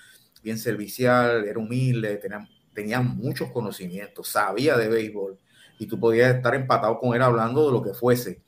bien 0.44 0.58
servicial, 0.58 1.46
era 1.46 1.60
humilde, 1.60 2.18
tenía, 2.18 2.48
tenía 2.74 3.02
muchos 3.02 3.52
conocimientos, 3.52 4.28
sabía 4.28 4.78
de 4.78 4.88
béisbol 4.88 5.38
y 5.78 5.86
tú 5.88 6.00
podías 6.00 6.36
estar 6.36 6.56
empatado 6.56 7.00
con 7.00 7.16
él 7.16 7.22
hablando 7.22 7.66
de 7.66 7.72
lo 7.72 7.82
que 7.82 7.94
fuese 7.94 8.42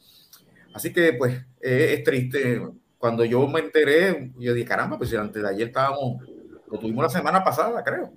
Así 0.73 0.91
que 0.91 1.13
pues 1.13 1.45
es 1.61 2.03
triste. 2.03 2.61
Cuando 2.97 3.23
yo 3.25 3.47
me 3.47 3.59
enteré, 3.59 4.31
yo 4.37 4.53
dije, 4.53 4.67
caramba, 4.67 4.97
pues 4.97 5.13
antes 5.13 5.41
de 5.41 5.49
ayer 5.49 5.67
estábamos, 5.67 6.23
lo 6.69 6.79
tuvimos 6.79 7.03
la 7.03 7.09
semana 7.09 7.43
pasada, 7.43 7.83
creo, 7.83 8.13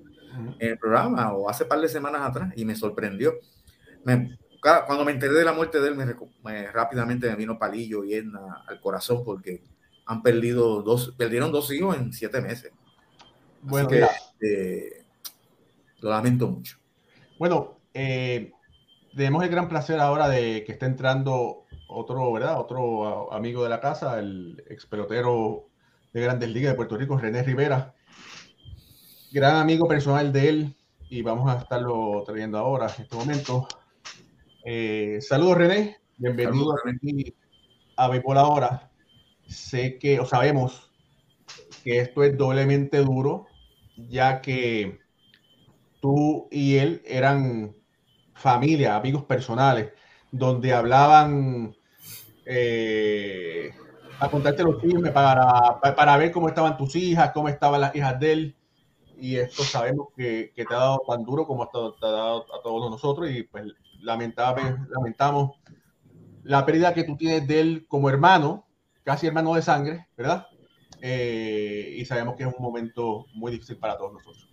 en 0.59 0.71
el 0.71 0.79
programa, 0.79 1.33
o 1.33 1.51
hace 1.51 1.65
par 1.65 1.81
de 1.81 1.89
semanas 1.89 2.23
atrás, 2.23 2.53
y 2.57 2.65
me 2.65 2.77
sorprendió. 2.77 3.35
cuando 4.63 5.05
me 5.05 5.13
enteré 5.13 5.35
de 5.35 5.45
la 5.45 5.53
muerte 5.53 5.81
de 5.81 5.89
él, 5.89 5.97
me, 6.43 6.71
rápidamente 6.71 7.29
me 7.29 7.37
vino 7.37 7.59
palillo 7.59 8.05
y 8.05 8.15
Edna 8.15 8.65
al 8.67 8.81
corazón, 8.81 9.23
porque 9.25 9.63
han 10.07 10.23
perdido 10.23 10.83
dos, 10.83 11.13
perdieron 11.17 11.53
dos 11.53 11.71
hijos 11.73 11.97
en 11.97 12.13
siete 12.13 12.41
meses. 12.41 12.73
Bueno, 13.63 13.89
que, 13.89 14.07
eh, 14.41 15.05
lo 15.99 16.11
lamento 16.11 16.47
mucho. 16.49 16.79
Bueno, 17.39 17.81
eh, 17.93 18.53
tenemos 19.17 19.43
el 19.43 19.51
gran 19.51 19.69
placer 19.69 19.99
ahora 19.99 20.29
de 20.29 20.65
que 20.65 20.73
esté 20.73 20.87
entrando 20.87 21.65
otro, 21.89 22.33
¿verdad? 22.33 22.61
Otro 22.61 23.33
amigo 23.33 23.65
de 23.65 23.69
la 23.69 23.81
casa, 23.81 24.19
el 24.19 24.63
ex 24.69 24.87
pelotero 24.87 25.67
de 26.13 26.21
Grandes 26.21 26.51
Ligas 26.51 26.73
de 26.73 26.77
Puerto 26.77 26.97
Rico, 26.97 27.19
René 27.19 27.43
Rivera. 27.43 27.95
Gran 29.33 29.57
amigo 29.57 29.89
personal 29.89 30.33
de 30.33 30.49
él 30.49 30.77
y 31.11 31.23
vamos 31.23 31.51
a 31.51 31.59
estarlo 31.59 32.23
trayendo 32.25 32.59
ahora 32.59 32.87
en 32.97 33.03
este 33.03 33.17
momento. 33.17 33.67
Eh, 34.65 35.19
saludos 35.21 35.59
René, 35.59 35.99
bienvenido 36.17 36.75
a 37.97 38.09
Béisbol 38.09 38.39
Ahora. 38.39 38.91
Sé 39.47 39.99
que, 39.99 40.21
o 40.21 40.27
sabemos 40.27 40.91
que 41.85 42.01
esto 42.01 42.23
es 42.25 42.37
doblemente 42.37 42.99
duro, 42.99 43.47
ya 43.97 44.41
que 44.41 44.99
tú 46.01 46.49
y 46.51 46.77
él 46.77 47.03
eran 47.07 47.75
familia, 48.35 48.97
amigos 48.97 49.25
personales 49.25 49.93
donde 50.31 50.73
hablaban 50.73 51.75
eh, 52.45 53.71
a 54.19 54.31
contarte 54.31 54.63
los 54.63 54.81
chismes 54.81 55.13
para, 55.13 55.81
para 55.81 56.17
ver 56.17 56.31
cómo 56.33 56.49
estaban 56.49 56.77
tus 56.77 56.95
hijas, 56.97 57.33
cómo 57.33 57.49
estaban 57.49 57.81
las 57.81 57.95
hijas 57.95 58.19
de 58.21 58.33
él. 58.33 58.57
Y 59.19 59.37
esto 59.37 59.63
sabemos 59.63 60.09
que, 60.15 60.53
que 60.55 60.65
te 60.65 60.75
ha 60.75 60.79
dado 60.79 61.03
tan 61.09 61.25
duro 61.25 61.47
como 61.47 61.69
te 61.69 61.79
ha 61.79 62.11
dado 62.11 62.47
a 62.55 62.63
todos 62.63 62.91
nosotros. 62.91 63.31
Y 63.31 63.45
pues 63.45 63.65
lamentamos 64.03 65.53
la 66.43 66.65
pérdida 66.67 66.95
que 66.95 67.05
tú 67.05 67.17
tienes 67.17 67.47
de 67.47 67.61
él 67.61 67.87
como 67.89 68.11
hermano, 68.11 68.66
casi 69.07 69.29
hermano 69.29 69.55
de 69.55 69.63
sangre, 69.63 70.09
¿verdad? 70.17 70.49
Eh, 71.01 71.95
y 71.97 72.05
sabemos 72.05 72.35
que 72.35 72.43
es 72.43 72.53
un 72.53 72.61
momento 72.61 73.27
muy 73.35 73.53
difícil 73.53 73.77
para 73.77 73.97
todos 73.97 74.15
nosotros. 74.15 74.49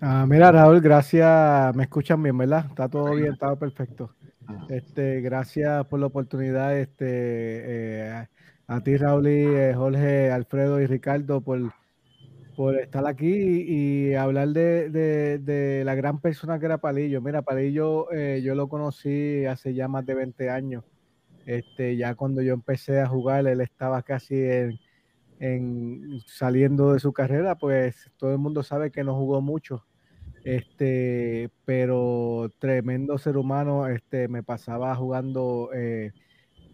Ah, 0.00 0.24
mira, 0.26 0.50
Raúl, 0.50 0.80
gracias. 0.80 1.76
Me 1.76 1.82
escuchan 1.82 2.22
bien, 2.22 2.36
¿verdad? 2.38 2.64
Está 2.70 2.88
todo 2.88 3.14
bien, 3.14 3.34
está 3.34 3.54
perfecto. 3.56 4.14
Este, 4.70 5.20
gracias 5.20 5.84
por 5.86 6.00
la 6.00 6.06
oportunidad, 6.06 6.78
este, 6.78 7.06
eh, 7.06 8.28
a 8.66 8.80
ti, 8.80 8.96
Raúl, 8.96 9.28
y, 9.28 9.44
eh, 9.44 9.74
Jorge, 9.74 10.30
Alfredo 10.30 10.80
y 10.80 10.86
Ricardo, 10.86 11.42
por, 11.42 11.60
por 12.56 12.76
estar 12.76 13.06
aquí 13.06 13.26
y, 13.28 14.14
hablar 14.14 14.48
de, 14.48 14.88
de, 15.38 15.82
la 15.84 15.94
gran 15.94 16.20
persona 16.20 16.58
que 16.58 16.66
era 16.66 16.78
Palillo. 16.78 17.20
Mira, 17.20 17.42
Palillo 17.42 18.10
eh, 18.12 18.40
yo 18.42 18.54
lo 18.54 18.68
conocí 18.68 19.44
hace 19.44 19.74
ya 19.74 19.88
más 19.88 20.06
de 20.06 20.14
20 20.14 20.48
años. 20.48 20.84
Este, 21.46 21.96
ya 21.96 22.14
cuando 22.14 22.42
yo 22.42 22.54
empecé 22.54 23.00
a 23.00 23.06
jugar, 23.06 23.46
él 23.46 23.60
estaba 23.60 24.02
casi 24.02 24.36
en, 24.36 24.78
en 25.38 26.20
saliendo 26.26 26.92
de 26.92 27.00
su 27.00 27.12
carrera, 27.12 27.56
pues 27.56 28.10
todo 28.16 28.32
el 28.32 28.38
mundo 28.38 28.62
sabe 28.62 28.90
que 28.90 29.04
no 29.04 29.14
jugó 29.14 29.40
mucho. 29.40 29.84
Este, 30.44 31.50
pero 31.64 32.50
tremendo 32.58 33.16
ser 33.16 33.38
humano, 33.38 33.86
este, 33.88 34.28
me 34.28 34.42
pasaba 34.42 34.94
jugando 34.94 35.70
eh, 35.74 36.12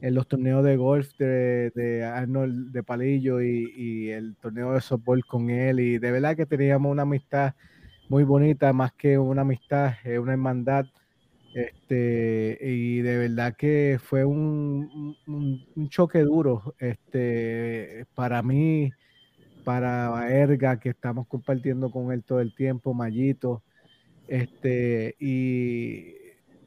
en 0.01 0.15
los 0.15 0.27
torneos 0.27 0.65
de 0.65 0.77
golf 0.77 1.09
de, 1.19 2.05
Arnold 2.05 2.73
de 2.73 2.83
Palillo 2.83 3.41
y, 3.41 4.11
el 4.11 4.37
torneo 4.37 4.73
de 4.73 4.81
softball 4.81 5.25
con 5.25 5.51
él 5.51 5.79
y 5.79 5.99
de 5.99 6.11
verdad 6.11 6.37
que 6.37 6.47
teníamos 6.47 6.91
una 6.91 7.03
amistad 7.03 7.55
muy 8.09 8.25
bonita, 8.25 8.73
más 8.73 8.93
que 8.93 9.19
una 9.19 9.43
amistad, 9.43 9.95
una 10.21 10.33
hermandad. 10.33 10.87
Este, 11.55 12.59
y 12.61 13.01
de 13.03 13.19
verdad 13.19 13.57
que 13.57 13.99
fue 14.01 14.25
un, 14.25 15.17
un, 15.27 15.89
choque 15.89 16.21
duro 16.21 16.75
este, 16.79 18.07
para 18.15 18.41
mí, 18.43 18.93
para 19.65 20.31
Erga, 20.31 20.79
que 20.79 20.91
estamos 20.91 21.27
compartiendo 21.27 21.91
con 21.91 22.13
él 22.13 22.23
todo 22.23 22.41
el 22.41 22.55
tiempo, 22.55 22.95
Mayito. 22.95 23.63
Este, 24.29 25.17
y 25.19 26.15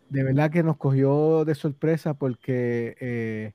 de 0.10 0.24
verdad 0.24 0.52
que 0.52 0.63
nos 0.63 0.78
cogió 0.78 1.46
de 1.46 1.56
sorpresa 1.56 2.13
porque 2.13 2.96
eh, 3.00 3.54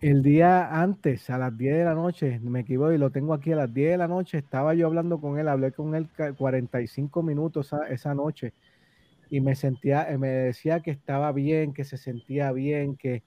el 0.00 0.22
día 0.22 0.80
antes, 0.80 1.28
a 1.28 1.36
las 1.36 1.56
10 1.56 1.76
de 1.76 1.84
la 1.84 1.94
noche, 1.94 2.40
me 2.42 2.60
equivoco 2.60 2.92
y 2.92 2.98
lo 2.98 3.10
tengo 3.10 3.34
aquí 3.34 3.52
a 3.52 3.56
las 3.56 3.72
10 3.72 3.92
de 3.92 3.98
la 3.98 4.08
noche, 4.08 4.38
estaba 4.38 4.72
yo 4.74 4.86
hablando 4.86 5.20
con 5.20 5.38
él, 5.38 5.46
hablé 5.48 5.72
con 5.72 5.94
él 5.94 6.08
45 6.38 7.22
minutos 7.22 7.70
esa, 7.90 8.14
noche 8.14 8.54
y 9.30 9.40
me 9.40 9.54
sentía, 9.54 10.06
me 10.18 10.28
decía 10.28 10.80
que 10.80 10.90
estaba 10.90 11.32
bien, 11.32 11.72
que 11.72 11.84
se 11.84 11.96
sentía 11.96 12.52
bien, 12.52 12.96
que, 12.96 13.22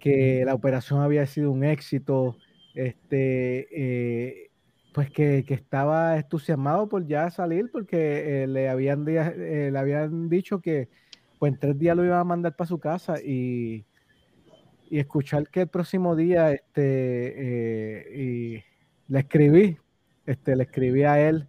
que 0.00 0.42
la 0.44 0.54
operación 0.54 1.00
había 1.00 1.24
sido 1.26 1.52
un 1.52 1.64
éxito, 1.64 2.36
este, 2.74 3.68
eh, 3.70 4.50
pues 4.92 5.10
que, 5.10 5.44
estaba 5.48 6.18
entusiasmado 6.18 6.88
por 6.88 7.06
ya 7.06 7.30
salir 7.30 7.70
porque 7.72 8.42
eh, 8.42 8.46
le, 8.48 8.68
habían, 8.68 9.04
le 9.04 9.78
habían 9.78 10.28
dicho 10.28 10.60
que 10.60 10.88
pues 11.40 11.54
en 11.54 11.58
tres 11.58 11.78
días 11.78 11.96
lo 11.96 12.04
iba 12.04 12.20
a 12.20 12.24
mandar 12.24 12.54
para 12.54 12.68
su 12.68 12.78
casa 12.78 13.20
y, 13.20 13.86
escuchar 14.90 15.48
que 15.48 15.60
el 15.60 15.68
próximo 15.68 16.16
día 16.16 16.50
este, 16.50 16.82
eh, 16.82 18.18
y 18.18 19.12
le 19.12 19.20
escribí, 19.20 19.78
este, 20.26 20.56
le 20.56 20.64
escribí 20.64 21.04
a 21.04 21.28
él 21.28 21.46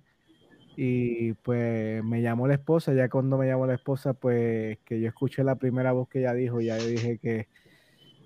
y 0.75 1.33
pues 1.33 2.03
me 2.03 2.21
llamó 2.21 2.47
la 2.47 2.55
esposa, 2.55 2.93
ya 2.93 3.09
cuando 3.09 3.37
me 3.37 3.47
llamó 3.47 3.67
la 3.67 3.75
esposa, 3.75 4.13
pues 4.13 4.77
que 4.85 4.99
yo 5.01 5.07
escuché 5.07 5.43
la 5.43 5.55
primera 5.55 5.91
voz 5.91 6.07
que 6.07 6.19
ella 6.19 6.33
dijo, 6.33 6.61
ya 6.61 6.77
yo 6.77 6.87
dije 6.87 7.17
que, 7.17 7.47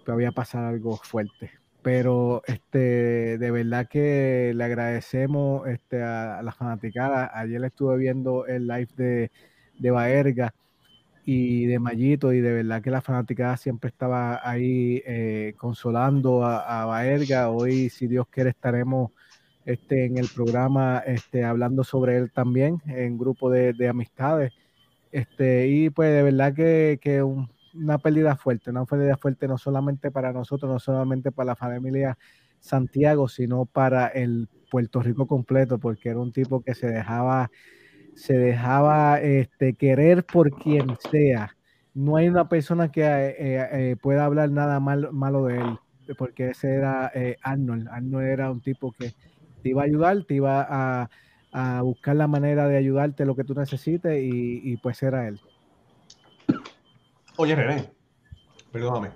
había 0.07 0.31
pasado 0.31 0.67
algo 0.67 0.97
fuerte. 0.97 1.49
Pero 1.81 2.43
este, 2.45 3.37
de 3.39 3.51
verdad 3.51 3.87
que 3.87 4.53
le 4.55 4.63
agradecemos 4.63 5.67
este, 5.67 6.03
a, 6.03 6.41
la 6.43 6.51
fanaticada. 6.51 7.31
Ayer 7.33 7.63
estuve 7.63 7.97
viendo 7.97 8.45
el 8.45 8.67
live 8.67 8.89
de, 8.95 9.31
de 9.79 9.91
Baerga 9.91 10.53
y 11.25 11.65
de 11.65 11.79
Mayito 11.79 12.33
y 12.33 12.41
de 12.41 12.53
verdad 12.53 12.83
que 12.83 12.91
la 12.91 13.01
fanaticada 13.01 13.57
siempre 13.57 13.89
estaba 13.89 14.47
ahí 14.47 15.01
eh, 15.07 15.55
consolando 15.57 16.45
a, 16.45 16.83
a, 16.83 16.85
Baerga. 16.85 17.49
Hoy, 17.49 17.89
si 17.89 18.05
Dios 18.05 18.27
quiere, 18.29 18.51
estaremos 18.51 19.11
este, 19.65 20.05
en 20.05 20.17
el 20.17 20.27
programa 20.33 20.99
este, 20.99 21.43
hablando 21.43 21.83
sobre 21.83 22.17
él 22.17 22.31
también 22.31 22.81
en 22.85 23.17
grupo 23.17 23.49
de, 23.49 23.73
de 23.73 23.87
amistades. 23.87 24.53
Este, 25.11 25.67
y 25.67 25.89
pues 25.89 26.13
de 26.13 26.23
verdad 26.23 26.53
que, 26.53 26.99
que 27.01 27.23
una 27.23 27.97
pérdida 27.97 28.35
fuerte, 28.35 28.69
una 28.69 28.85
pérdida 28.85 29.17
fuerte 29.17 29.47
no 29.47 29.57
solamente 29.57 30.11
para 30.11 30.33
nosotros, 30.33 30.71
no 30.71 30.79
solamente 30.79 31.31
para 31.31 31.47
la 31.47 31.55
familia 31.55 32.17
Santiago, 32.59 33.27
sino 33.27 33.65
para 33.65 34.07
el 34.07 34.49
Puerto 34.69 35.01
Rico 35.01 35.27
completo, 35.27 35.77
porque 35.77 36.09
era 36.09 36.19
un 36.19 36.31
tipo 36.31 36.61
que 36.61 36.73
se 36.73 36.87
dejaba 36.87 37.49
se 38.15 38.37
dejaba 38.37 39.19
este, 39.19 39.73
querer 39.73 40.25
por 40.25 40.51
quien 40.51 40.95
sea. 41.11 41.55
No 41.93 42.15
hay 42.15 42.27
una 42.27 42.49
persona 42.49 42.91
que 42.91 43.01
eh, 43.03 43.35
eh, 43.71 43.95
pueda 44.01 44.25
hablar 44.25 44.49
nada 44.51 44.79
mal, 44.79 45.11
malo 45.11 45.45
de 45.45 45.59
él, 45.59 45.79
porque 46.17 46.51
ese 46.51 46.73
era 46.75 47.11
eh, 47.13 47.37
Arnold. 47.41 47.87
Arnold 47.89 48.25
era 48.25 48.51
un 48.51 48.61
tipo 48.61 48.93
que 48.93 49.13
te 49.65 49.69
iba 49.69 49.81
a 49.81 49.85
ayudar, 49.85 50.23
te 50.25 50.35
iba 50.35 51.09
a, 51.51 51.81
buscar 51.81 52.15
la 52.15 52.27
manera 52.27 52.67
de 52.67 52.77
ayudarte 52.77 53.25
lo 53.25 53.35
que 53.35 53.43
tú 53.43 53.55
necesites 53.55 54.21
y, 54.21 54.77
pues 54.77 55.01
era 55.01 55.27
él. 55.27 55.39
Oye, 57.37 57.55
René, 57.55 57.89
perdóname. 58.71 59.13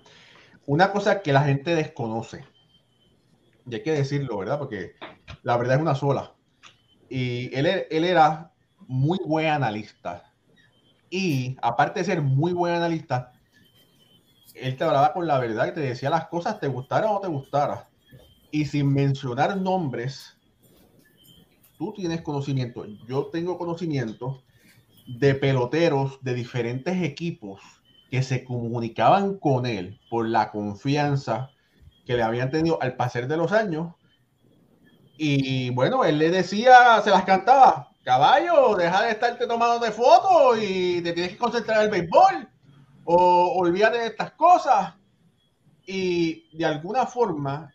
Una 0.66 0.92
cosa 0.92 1.22
que 1.22 1.34
la 1.34 1.44
gente 1.44 1.76
desconoce, 1.76 2.46
y 3.70 3.76
hay 3.76 3.84
que 3.84 3.92
decirlo, 3.92 4.40
¿verdad? 4.40 4.58
Porque 4.58 4.96
la 5.44 5.56
verdad 5.56 5.76
es 5.76 5.82
una 5.84 5.94
sola. 5.94 6.34
Y 7.10 7.56
él, 7.56 7.68
él 7.68 8.04
era 8.04 8.52
muy 8.88 9.20
buen 9.24 9.50
analista. 9.50 10.34
Y 11.12 11.58
aparte 11.62 12.00
de 12.00 12.06
ser 12.06 12.24
muy 12.24 12.54
buen 12.54 12.74
analista, 12.74 13.34
él 14.56 14.76
te 14.76 14.84
hablaba 14.84 15.14
con 15.14 15.28
la 15.28 15.38
verdad 15.38 15.68
y 15.68 15.74
te 15.74 15.82
decía 15.82 16.10
las 16.10 16.28
cosas, 16.28 16.60
te 16.60 16.68
gustara 16.68 17.12
o 17.12 17.14
no 17.14 17.20
te 17.20 17.28
gustara. 17.28 17.88
Y 18.50 18.66
sin 18.66 18.92
mencionar 18.92 19.56
nombres, 19.56 20.39
tú 21.80 21.94
tienes 21.94 22.22
conocimiento, 22.22 22.86
yo 23.08 23.28
tengo 23.28 23.58
conocimiento 23.58 24.44
de 25.08 25.34
peloteros 25.34 26.20
de 26.22 26.34
diferentes 26.34 27.02
equipos 27.02 27.62
que 28.12 28.22
se 28.22 28.44
comunicaban 28.44 29.38
con 29.40 29.66
él 29.66 29.98
por 30.10 30.28
la 30.28 30.52
confianza 30.52 31.52
que 32.06 32.18
le 32.18 32.24
habían 32.24 32.52
tenido 32.52 32.82
al 32.82 32.98
pasar 32.98 33.28
de 33.28 33.38
los 33.38 33.54
años. 33.54 33.96
Y 35.18 35.70
bueno, 35.70 36.04
él 36.04 36.18
le 36.18 36.30
decía, 36.30 37.02
se 37.02 37.12
las 37.12 37.24
cantaba, 37.24 37.92
caballo, 38.04 38.76
deja 38.76 39.04
de 39.04 39.12
estarte 39.12 39.48
tomando 39.48 39.84
de 39.84 39.92
fotos 39.92 40.62
y 40.62 41.02
te 41.02 41.14
tienes 41.14 41.32
que 41.32 41.38
concentrar 41.38 41.80
en 41.80 41.86
el 41.86 41.92
béisbol. 41.92 42.50
O 43.06 43.54
olvídate 43.58 44.00
de 44.00 44.08
estas 44.08 44.32
cosas. 44.32 44.96
Y 45.86 46.58
de 46.58 46.66
alguna 46.66 47.06
forma, 47.06 47.74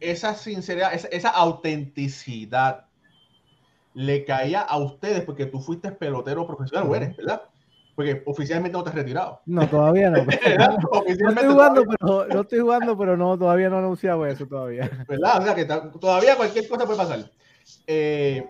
esa 0.00 0.34
sinceridad, 0.34 0.92
esa, 0.94 1.28
autenticidad 1.30 2.86
le 3.94 4.24
caía 4.24 4.60
a 4.60 4.78
ustedes 4.78 5.22
porque 5.22 5.46
tú 5.46 5.60
fuiste 5.60 5.90
pelotero 5.92 6.46
profesional, 6.46 6.94
eres, 6.94 7.16
¿verdad? 7.16 7.42
Porque 7.94 8.22
oficialmente 8.26 8.78
no 8.78 8.84
te 8.84 8.90
has 8.90 8.94
retirado. 8.94 9.40
No, 9.46 9.68
todavía 9.68 10.10
no. 10.10 10.24
no 10.24 11.02
estoy 11.08 11.48
jugando, 11.48 11.84
pero 11.84 12.26
no 12.28 12.40
estoy 12.40 12.60
jugando, 12.60 12.96
pero 12.96 13.16
no, 13.16 13.36
todavía 13.36 13.68
no 13.68 13.76
he 13.76 13.78
anunciado 13.80 14.24
eso 14.24 14.46
todavía. 14.46 14.88
¿Verdad? 15.08 15.38
O 15.38 15.42
sea 15.42 15.54
que 15.54 15.64
todavía 15.64 16.36
cualquier 16.36 16.68
cosa 16.68 16.84
puede 16.86 16.98
pasar. 16.98 17.30
Eh, 17.86 18.46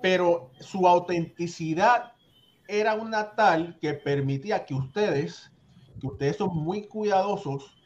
pero 0.00 0.50
su 0.60 0.86
autenticidad 0.86 2.12
era 2.66 2.94
una 2.94 3.34
tal 3.34 3.78
que 3.80 3.94
permitía 3.94 4.64
que 4.64 4.74
ustedes, 4.74 5.50
que 6.00 6.06
ustedes 6.06 6.36
son 6.36 6.54
muy 6.54 6.86
cuidadosos, 6.86 7.77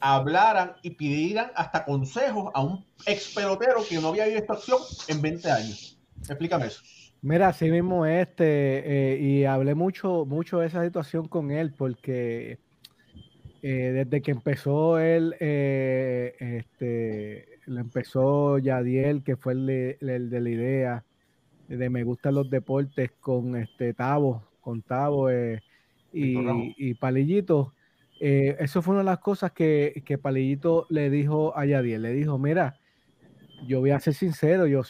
hablaran 0.00 0.72
y 0.82 0.90
pidieran 0.90 1.50
hasta 1.54 1.84
consejos 1.84 2.50
a 2.54 2.62
un 2.62 2.84
ex 3.06 3.34
pelotero 3.34 3.78
que 3.88 3.98
no 3.98 4.08
había 4.08 4.26
visto 4.26 4.52
acción 4.52 4.78
en 5.08 5.22
20 5.22 5.50
años. 5.50 5.98
Explícame 6.28 6.66
eso. 6.66 6.82
Mira, 7.22 7.48
así 7.48 7.70
mismo 7.70 8.06
este, 8.06 9.14
eh, 9.14 9.18
y 9.20 9.44
hablé 9.44 9.74
mucho, 9.74 10.24
mucho 10.26 10.58
de 10.58 10.66
esa 10.66 10.84
situación 10.84 11.26
con 11.26 11.50
él, 11.50 11.72
porque 11.76 12.58
eh, 13.62 13.92
desde 14.04 14.22
que 14.22 14.30
empezó 14.30 14.98
él, 14.98 15.34
eh, 15.40 16.34
este, 16.38 17.48
le 17.66 17.80
empezó 17.80 18.58
Yadiel, 18.58 19.24
que 19.24 19.36
fue 19.36 19.54
el 19.54 19.66
de 19.66 20.40
la 20.40 20.50
idea, 20.50 21.04
de 21.68 21.90
Me 21.90 22.04
Gustan 22.04 22.34
los 22.34 22.50
Deportes 22.50 23.12
con 23.20 23.56
este 23.56 23.92
Tavo, 23.94 24.44
con 24.60 24.82
Tavo 24.82 25.30
eh, 25.30 25.62
y, 26.12 26.94
Palillito. 26.94 27.72
Eh, 28.20 28.56
eso 28.60 28.82
fue 28.82 28.92
una 28.92 29.00
de 29.00 29.06
las 29.06 29.18
cosas 29.18 29.52
que, 29.52 30.02
que, 30.04 30.18
Palillito 30.18 30.86
le 30.88 31.10
dijo 31.10 31.56
a 31.56 31.66
Yadiel. 31.66 32.02
Le 32.02 32.12
dijo, 32.12 32.38
mira, 32.38 32.78
yo 33.66 33.80
voy 33.80 33.90
a 33.90 34.00
ser 34.00 34.14
sincero, 34.14 34.66
yo, 34.66 34.82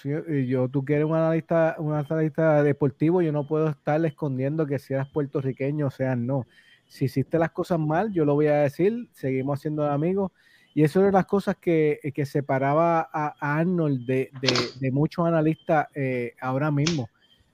yo 0.47 0.69
tú 0.69 0.85
quieres 0.85 1.07
un 1.07 1.15
analista, 1.15 1.77
un 1.79 1.93
analista 1.95 2.63
deportivo, 2.63 3.23
yo 3.23 3.33
no 3.33 3.47
puedo 3.47 3.69
estar 3.69 4.05
escondiendo 4.05 4.67
que 4.67 4.79
seas 4.79 5.09
puertorriqueño, 5.09 5.87
o 5.87 5.91
sea, 5.91 6.17
no. 6.17 6.47
Si 6.89 7.07
hiciste 7.07 7.39
las 7.39 7.51
cosas 7.51 7.79
mal, 7.79 8.13
yo 8.13 8.25
lo 8.25 8.35
voy 8.35 8.47
a 8.47 8.59
decir, 8.59 9.09
seguimos 9.13 9.61
siendo 9.61 9.91
amigos 9.91 10.33
y 10.77 10.83
eso 10.83 11.01
era 11.01 11.11
las 11.11 11.27
cosas 11.27 11.57
que, 11.57 12.01
que 12.15 12.27
separaba 12.27 13.09
a, 13.11 13.35
Arnold 13.41 14.07
de, 14.07 14.31
de, 14.79 14.93
muchos 14.93 15.27
analistas 15.27 15.89
eh, 15.95 16.35
ahora 16.41 16.71
mismo. 16.71 17.09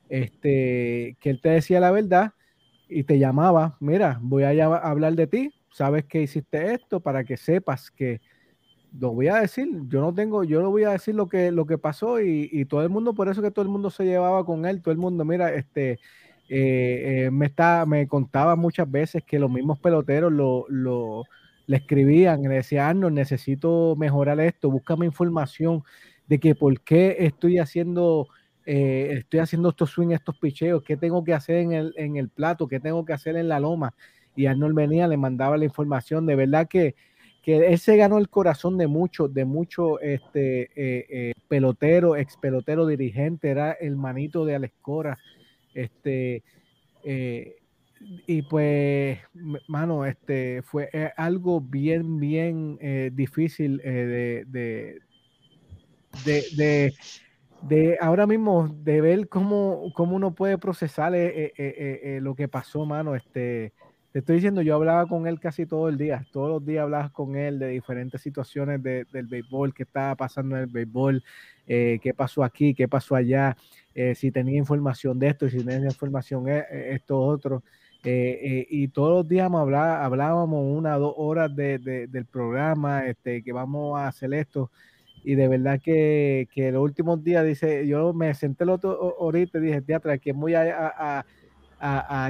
Este, 0.08 1.16
que 1.20 1.30
él 1.30 1.40
te 1.40 1.50
decía 1.50 1.80
la 1.80 1.92
verdad 1.92 2.32
y 2.88 3.04
te 3.04 3.18
llamaba, 3.18 3.76
mira, 3.80 4.18
voy 4.20 4.42
a 4.42 4.50
hablar 4.50 5.14
de 5.14 5.26
ti, 5.28 5.54
sabes 5.72 6.04
que 6.04 6.22
hiciste 6.22 6.74
esto 6.74 7.00
para 7.00 7.24
que 7.24 7.36
sepas 7.36 7.90
que 7.90 8.20
lo 8.98 9.12
voy 9.14 9.28
a 9.28 9.36
decir, 9.36 9.68
yo 9.88 10.00
no 10.00 10.12
tengo, 10.14 10.44
yo 10.44 10.60
lo 10.60 10.70
voy 10.70 10.84
a 10.84 10.90
decir 10.90 11.14
lo 11.14 11.28
que, 11.28 11.50
lo 11.50 11.66
que 11.66 11.78
pasó 11.78 12.20
y, 12.20 12.48
y 12.52 12.66
todo 12.66 12.82
el 12.82 12.90
mundo, 12.90 13.14
por 13.14 13.28
eso 13.28 13.40
que 13.42 13.50
todo 13.50 13.62
el 13.64 13.70
mundo 13.70 13.90
se 13.90 14.04
llevaba 14.04 14.44
con 14.44 14.66
él, 14.66 14.82
todo 14.82 14.92
el 14.92 14.98
mundo, 14.98 15.24
mira, 15.24 15.52
este, 15.54 15.98
eh, 16.48 17.30
me, 17.32 17.46
está, 17.46 17.86
me 17.86 18.06
contaba 18.06 18.56
muchas 18.56 18.90
veces 18.90 19.22
que 19.26 19.38
los 19.38 19.50
mismos 19.50 19.78
peloteros 19.78 20.30
lo, 20.32 20.66
lo 20.68 21.24
le 21.66 21.76
escribían, 21.78 22.42
le 22.42 22.56
decían, 22.56 23.00
no 23.00 23.08
necesito 23.10 23.94
mejorar 23.96 24.40
esto, 24.40 24.70
búscame 24.70 25.06
información 25.06 25.82
de 26.26 26.38
que 26.38 26.54
por 26.54 26.80
qué 26.82 27.16
estoy 27.20 27.58
haciendo, 27.58 28.28
estoy 28.64 29.40
haciendo 29.40 29.70
estos 29.70 29.90
swings, 29.90 30.14
estos 30.14 30.36
picheos, 30.38 30.82
qué 30.82 30.96
tengo 30.96 31.24
que 31.24 31.34
hacer 31.34 31.56
en 31.56 31.72
el, 31.72 31.94
en 31.96 32.16
el 32.16 32.28
plato, 32.28 32.68
qué 32.68 32.80
tengo 32.80 33.04
que 33.04 33.12
hacer 33.12 33.36
en 33.36 33.48
la 33.48 33.60
loma. 33.60 33.94
Y 34.34 34.46
Arnold 34.46 34.74
venía, 34.74 35.08
le 35.08 35.16
mandaba 35.16 35.56
la 35.56 35.64
información. 35.64 36.26
De 36.26 36.36
verdad 36.36 36.68
que 36.68 36.94
que 37.42 37.56
él 37.56 37.78
se 37.78 37.96
ganó 37.96 38.18
el 38.18 38.28
corazón 38.28 38.78
de 38.78 38.86
muchos, 38.86 39.34
de 39.34 39.44
muchos 39.44 39.98
este, 40.00 40.62
eh, 40.76 41.06
eh, 41.10 41.32
pelotero, 41.48 42.16
ex 42.16 42.36
pelotero 42.36 42.86
dirigente, 42.86 43.50
era 43.50 43.72
el 43.72 43.96
manito 43.96 44.44
de 44.46 44.54
Alex 44.54 44.74
Cora. 44.80 45.18
Este, 45.74 46.44
eh, 47.04 47.56
y 48.26 48.42
pues, 48.42 49.18
mano, 49.66 50.06
este 50.06 50.62
fue 50.62 50.88
algo 51.16 51.60
bien, 51.60 52.18
bien 52.18 52.78
difícil 53.14 53.78
de, 53.78 54.44
de, 54.48 55.00
de, 56.56 56.92
de, 57.62 57.98
ahora 58.00 58.26
mismo, 58.26 58.68
de 58.82 59.00
ver 59.00 59.28
cómo, 59.28 59.92
cómo 59.94 60.16
uno 60.16 60.34
puede 60.34 60.58
procesar 60.58 61.12
lo 61.12 62.34
que 62.34 62.48
pasó, 62.48 62.84
mano. 62.84 63.14
Este, 63.14 63.72
te 64.12 64.18
estoy 64.18 64.36
diciendo, 64.36 64.60
yo 64.60 64.74
hablaba 64.74 65.06
con 65.06 65.26
él 65.26 65.40
casi 65.40 65.64
todo 65.64 65.88
el 65.88 65.96
día, 65.96 66.26
todos 66.32 66.50
los 66.50 66.66
días 66.66 66.82
hablaba 66.82 67.08
con 67.10 67.34
él 67.34 67.58
de 67.58 67.68
diferentes 67.68 68.20
situaciones 68.20 68.82
del 68.82 69.26
béisbol, 69.26 69.72
qué 69.72 69.84
estaba 69.84 70.14
pasando 70.16 70.54
en 70.54 70.62
el 70.62 70.68
béisbol, 70.68 71.24
eh, 71.66 71.98
qué 72.02 72.12
pasó 72.12 72.44
aquí, 72.44 72.74
qué 72.74 72.88
pasó 72.88 73.16
allá, 73.16 73.56
eh, 73.94 74.14
si 74.14 74.30
tenía 74.30 74.58
información 74.58 75.18
de 75.18 75.28
esto, 75.28 75.48
si 75.48 75.64
tenía 75.64 75.88
información 75.88 76.44
de 76.44 76.62
esto 76.90 77.18
otro. 77.18 77.62
Eh, 78.04 78.66
y 78.68 78.88
todos 78.88 79.18
los 79.18 79.28
días 79.28 79.50
hablábamos 79.50 80.62
una 80.62 80.96
o 80.98 81.00
dos 81.00 81.14
horas 81.16 81.56
del 81.56 82.26
programa, 82.30 83.06
este, 83.06 83.42
que 83.42 83.52
vamos 83.52 83.98
a 83.98 84.08
hacer 84.08 84.34
esto. 84.34 84.70
Y 85.24 85.36
de 85.36 85.48
verdad 85.48 85.80
que, 85.82 86.48
que 86.52 86.70
los 86.70 86.82
últimos 86.82 87.22
días, 87.24 87.46
dice, 87.46 87.86
yo 87.86 88.12
me 88.12 88.34
senté 88.34 88.64
el 88.64 88.70
otro 88.70 89.16
ahorita 89.20 89.58
y 89.58 89.62
dije, 89.62 89.80
teatro, 89.80 90.12
que 90.20 90.32
voy 90.32 90.54
a 90.54 90.88
a, 90.88 91.24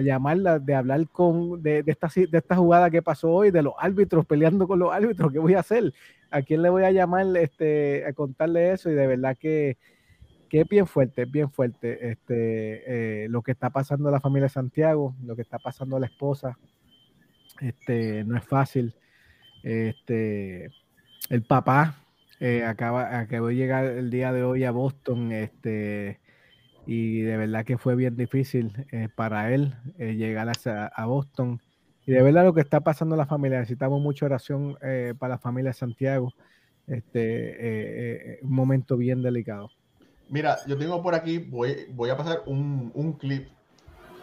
llamarla, 0.02 0.58
de 0.58 0.74
hablar 0.74 1.08
con, 1.08 1.62
de, 1.62 1.84
esta, 1.86 2.08
de 2.14 2.38
esta 2.38 2.56
jugada 2.56 2.90
que 2.90 3.02
pasó 3.02 3.30
hoy, 3.30 3.50
de 3.50 3.62
los 3.62 3.74
árbitros, 3.78 4.24
peleando 4.24 4.66
con 4.66 4.78
los 4.78 4.92
árbitros, 4.92 5.32
¿qué 5.32 5.38
voy 5.38 5.54
a 5.54 5.60
hacer? 5.60 5.92
¿A 6.30 6.42
quién 6.42 6.62
le 6.62 6.70
voy 6.70 6.84
a 6.84 6.90
llamar 6.90 7.26
este, 7.36 8.06
a 8.06 8.12
contarle 8.14 8.72
eso? 8.72 8.90
Y 8.90 8.94
de 8.94 9.06
verdad 9.06 9.36
que, 9.38 9.76
que 10.48 10.62
es 10.62 10.68
bien 10.68 10.86
fuerte, 10.86 11.22
es 11.22 11.30
bien 11.30 11.50
fuerte 11.50 12.10
este, 12.10 13.24
eh, 13.24 13.28
lo 13.28 13.42
que 13.42 13.52
está 13.52 13.70
pasando 13.70 14.08
a 14.08 14.12
la 14.12 14.20
familia 14.20 14.48
Santiago, 14.48 15.14
lo 15.22 15.36
que 15.36 15.42
está 15.42 15.58
pasando 15.58 15.96
a 15.96 16.00
la 16.00 16.06
esposa, 16.06 16.58
este, 17.60 18.24
no 18.24 18.38
es 18.38 18.44
fácil. 18.44 18.94
Este, 19.62 20.70
el 21.28 21.42
papá 21.46 21.96
eh, 22.40 22.64
acaba, 22.64 23.18
acabó 23.18 23.48
de 23.48 23.56
llegar 23.56 23.84
el 23.84 24.10
día 24.10 24.32
de 24.32 24.44
hoy 24.44 24.64
a 24.64 24.70
Boston, 24.70 25.30
este, 25.30 26.21
y 26.86 27.22
de 27.22 27.36
verdad 27.36 27.64
que 27.64 27.78
fue 27.78 27.94
bien 27.94 28.16
difícil 28.16 28.86
eh, 28.90 29.08
para 29.14 29.52
él 29.52 29.74
eh, 29.98 30.14
llegar 30.14 30.50
a, 30.50 31.06
Boston. 31.06 31.60
Y 32.06 32.12
de 32.12 32.22
verdad 32.22 32.44
lo 32.44 32.54
que 32.54 32.60
está 32.60 32.80
pasando 32.80 33.14
en 33.14 33.18
la 33.18 33.26
familia, 33.26 33.60
necesitamos 33.60 34.00
mucha 34.00 34.26
oración 34.26 34.76
eh, 34.82 35.14
para 35.18 35.34
la 35.34 35.38
familia 35.38 35.70
de 35.70 35.74
Santiago. 35.74 36.32
Este, 36.88 38.40
un 38.42 38.52
momento 38.52 38.96
bien 38.96 39.22
delicado. 39.22 39.70
Mira, 40.28 40.58
yo 40.66 40.76
tengo 40.76 41.00
por 41.00 41.14
aquí, 41.14 41.38
voy, 41.38 41.86
voy 41.90 42.10
a 42.10 42.16
pasar 42.16 42.42
un, 42.46 42.90
un, 42.94 43.12
clip 43.12 43.48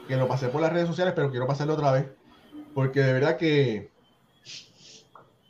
que 0.07 0.17
lo 0.17 0.27
pasé 0.27 0.49
por 0.49 0.59
las 0.59 0.73
redes 0.73 0.87
sociales, 0.87 1.13
pero 1.15 1.31
quiero 1.31 1.47
pasarlo 1.47 1.75
otra 1.75 1.93
vez, 1.93 2.07
porque 2.73 2.99
de 2.99 3.13
verdad 3.13 3.37
que 3.37 3.91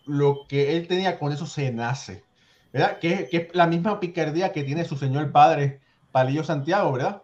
lo 0.06 0.46
que 0.48 0.78
él 0.78 0.88
tenía 0.88 1.18
con 1.18 1.32
eso 1.32 1.48
se 1.48 1.72
nace, 1.72 2.24
¿verdad? 2.72 3.00
Que, 3.00 3.28
que 3.30 3.38
es 3.38 3.56
la 3.56 3.68
misma 3.68 4.00
picardía 4.00 4.52
que 4.52 4.64
tiene 4.64 4.86
su 4.86 4.98
señor 4.98 5.32
padre 5.32 5.80
Palillo 6.12 6.44
Santiago, 6.44 6.92
¿verdad? 6.92 7.22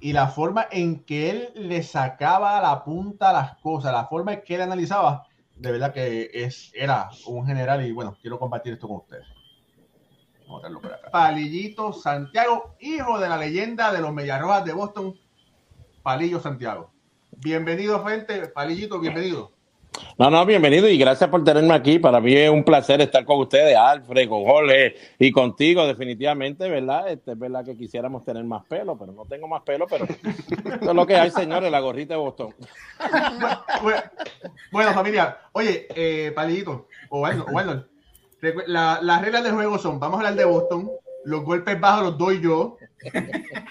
Y 0.00 0.12
la 0.12 0.28
forma 0.28 0.66
en 0.70 1.04
que 1.04 1.30
él 1.30 1.52
le 1.54 1.82
sacaba 1.82 2.60
la 2.60 2.84
punta 2.84 3.32
las 3.32 3.56
cosas, 3.58 3.92
la 3.92 4.06
forma 4.06 4.34
en 4.34 4.42
que 4.42 4.54
él 4.54 4.62
analizaba, 4.62 5.26
de 5.56 5.72
verdad 5.72 5.92
que 5.92 6.30
es, 6.32 6.70
era 6.74 7.10
un 7.26 7.46
general 7.46 7.84
y 7.84 7.92
bueno, 7.92 8.16
quiero 8.20 8.38
compartir 8.38 8.74
esto 8.74 8.86
con 8.86 8.98
ustedes. 8.98 9.26
Vamos 10.46 10.64
a 10.64 10.80
por 10.80 10.92
acá. 10.92 11.10
Palillito 11.10 11.92
Santiago, 11.92 12.76
hijo 12.80 13.18
de 13.18 13.28
la 13.28 13.36
leyenda 13.36 13.92
de 13.92 14.00
los 14.00 14.12
Mediarrojas 14.12 14.64
de 14.64 14.72
Boston, 14.72 15.14
Palillo 16.02 16.40
Santiago. 16.40 16.92
Bienvenido, 17.32 18.04
gente. 18.04 18.48
Palillito, 18.48 18.98
bienvenido. 18.98 19.57
No, 20.18 20.30
no, 20.30 20.44
bienvenido 20.44 20.88
y 20.88 20.98
gracias 20.98 21.30
por 21.30 21.44
tenerme 21.44 21.74
aquí. 21.74 21.98
Para 21.98 22.20
mí 22.20 22.34
es 22.34 22.50
un 22.50 22.64
placer 22.64 23.00
estar 23.00 23.24
con 23.24 23.38
ustedes, 23.38 23.76
Alfred, 23.76 24.28
con 24.28 24.44
Jorge 24.44 24.94
y 25.18 25.30
contigo, 25.30 25.86
definitivamente, 25.86 26.68
¿verdad? 26.68 27.08
Este, 27.08 27.32
es 27.32 27.38
verdad 27.38 27.64
que 27.64 27.76
quisiéramos 27.76 28.24
tener 28.24 28.44
más 28.44 28.64
pelo, 28.66 28.98
pero 28.98 29.12
no 29.12 29.24
tengo 29.24 29.46
más 29.48 29.62
pelo, 29.62 29.86
pero 29.88 30.04
eso 30.04 30.90
es 30.90 30.94
lo 30.94 31.06
que 31.06 31.16
hay, 31.16 31.30
señores, 31.30 31.70
la 31.70 31.80
gorrita 31.80 32.14
de 32.14 32.20
Boston. 32.20 32.54
Bueno, 34.70 34.92
familia, 34.92 35.38
oye, 35.52 35.86
eh, 35.94 36.32
Palillito, 36.34 36.88
o 37.08 37.20
bueno, 37.20 37.46
bueno 37.50 37.84
las 38.66 39.22
reglas 39.22 39.44
del 39.44 39.54
juego 39.54 39.78
son, 39.78 39.98
vamos 39.98 40.16
a 40.16 40.18
hablar 40.18 40.34
de 40.34 40.44
Boston, 40.44 40.90
los 41.24 41.44
golpes 41.44 41.78
bajos 41.80 42.04
los 42.04 42.18
doy 42.18 42.40
yo. 42.40 42.76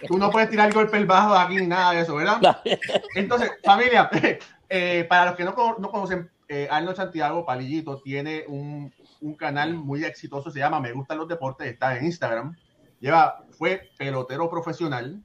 Tú 0.08 0.18
no 0.18 0.30
puedes 0.30 0.50
tirar 0.50 0.72
golpes 0.74 1.08
bajos 1.08 1.38
aquí 1.38 1.56
ni 1.56 1.68
nada 1.68 1.94
de 1.94 2.02
eso, 2.02 2.16
¿verdad? 2.16 2.62
Entonces, 3.16 3.52
familia, 3.64 4.10
eh, 4.70 5.06
para 5.08 5.26
los 5.26 5.36
que 5.36 5.44
no, 5.44 5.56
no 5.80 5.90
conocen, 5.90 6.30
eh, 6.50 6.68
Arnold 6.70 6.96
Santiago, 6.96 7.46
Palillito, 7.46 8.02
tiene 8.02 8.46
un, 8.48 8.94
un, 9.22 9.36
canal 9.36 9.74
muy 9.74 10.06
exitoso, 10.06 10.50
se 10.50 10.60
llama 10.60 10.80
Me 10.80 10.94
Gustan 10.94 11.18
los 11.18 11.28
Deportes, 11.28 11.68
está 11.68 11.98
en 11.98 12.06
Instagram. 12.06 12.56
Lleva, 13.00 13.44
fue 13.52 13.90
pelotero 13.98 14.50
profesional. 14.50 15.22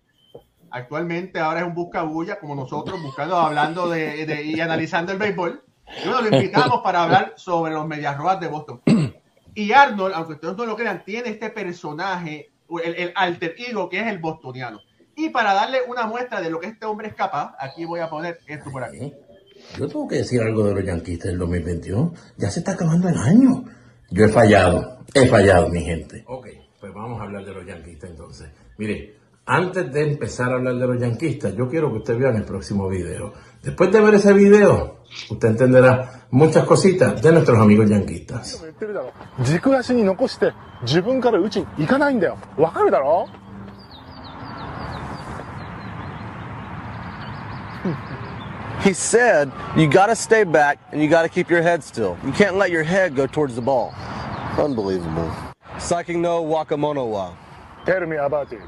Actualmente 0.70 1.38
ahora 1.38 1.60
es 1.60 1.66
un 1.66 1.74
buscabulla 1.74 2.40
como 2.40 2.54
nosotros, 2.54 3.00
buscando, 3.02 3.36
hablando 3.36 3.88
de, 3.88 4.26
de, 4.26 4.42
y 4.42 4.60
analizando 4.60 5.12
el 5.12 5.18
béisbol. 5.18 5.62
Y 6.02 6.08
bueno, 6.08 6.28
lo 6.28 6.36
invitamos 6.36 6.80
para 6.80 7.02
hablar 7.02 7.34
sobre 7.36 7.72
los 7.72 7.86
Medias 7.86 8.16
Rojas 8.16 8.40
de 8.40 8.48
Boston. 8.48 8.80
Y 9.54 9.72
Arnold, 9.72 10.14
aunque 10.14 10.32
ustedes 10.32 10.56
no 10.56 10.64
lo 10.64 10.76
crean, 10.76 11.04
tiene 11.04 11.28
este 11.28 11.50
personaje, 11.50 12.50
el, 12.82 12.94
el 12.94 13.12
alter 13.14 13.54
ego 13.58 13.88
que 13.88 14.00
es 14.00 14.06
el 14.06 14.18
bostoniano. 14.18 14.80
Y 15.14 15.28
para 15.28 15.52
darle 15.52 15.82
una 15.86 16.06
muestra 16.06 16.40
de 16.40 16.50
lo 16.50 16.58
que 16.58 16.68
este 16.68 16.86
hombre 16.86 17.08
es 17.08 17.14
capaz, 17.14 17.54
aquí 17.58 17.84
voy 17.84 18.00
a 18.00 18.08
poner 18.08 18.38
esto 18.46 18.70
por 18.70 18.82
aquí. 18.82 19.12
Yo 19.78 19.88
tengo 19.88 20.06
que 20.06 20.16
decir 20.16 20.40
algo 20.42 20.64
de 20.64 20.74
los 20.74 20.84
yanquistas 20.84 21.30
del 21.30 21.38
2021. 21.38 22.12
Ya 22.36 22.50
se 22.50 22.60
está 22.60 22.72
acabando 22.72 23.08
el 23.08 23.16
año. 23.16 23.64
Yo 24.10 24.24
he 24.24 24.28
fallado, 24.28 24.98
he 25.14 25.26
fallado, 25.26 25.68
mi 25.70 25.80
gente. 25.80 26.22
Ok, 26.26 26.48
pues 26.78 26.92
vamos 26.92 27.20
a 27.20 27.24
hablar 27.24 27.44
de 27.44 27.54
los 27.54 27.66
yanquistas 27.66 28.10
entonces. 28.10 28.48
Mire, 28.76 29.16
antes 29.46 29.92
de 29.92 30.12
empezar 30.12 30.52
a 30.52 30.54
hablar 30.56 30.74
de 30.74 30.86
los 30.86 31.00
yanquistas, 31.00 31.54
yo 31.56 31.68
quiero 31.68 31.90
que 31.90 31.98
usted 31.98 32.18
vea 32.18 32.30
el 32.30 32.44
próximo 32.44 32.88
video. 32.88 33.32
Después 33.62 33.90
de 33.90 34.00
ver 34.00 34.14
ese 34.14 34.32
video, 34.32 34.98
usted 35.30 35.48
entenderá 35.48 36.26
muchas 36.30 36.64
cositas 36.64 37.20
de 37.22 37.32
nuestros 37.32 37.58
amigos 37.58 37.88
yanquistas. 37.88 38.62
He 48.82 48.94
said, 48.94 49.52
you 49.76 49.86
got 49.86 50.06
to 50.06 50.16
stay 50.16 50.42
back 50.42 50.78
and 50.90 51.00
you 51.00 51.08
got 51.08 51.22
to 51.22 51.28
keep 51.28 51.48
your 51.48 51.62
head 51.62 51.84
still. 51.84 52.18
You 52.24 52.32
can't 52.32 52.56
let 52.56 52.72
your 52.72 52.82
head 52.82 53.14
go 53.14 53.28
towards 53.28 53.54
the 53.54 53.62
ball. 53.62 53.94
Unbelievable. 54.58 55.30
Psyching 55.76 56.16
no 56.16 56.42
wakamono 56.42 57.08
wa. 57.08 57.32
Tell 57.86 58.04
me 58.06 58.16
about 58.16 58.52
it. 58.52 58.58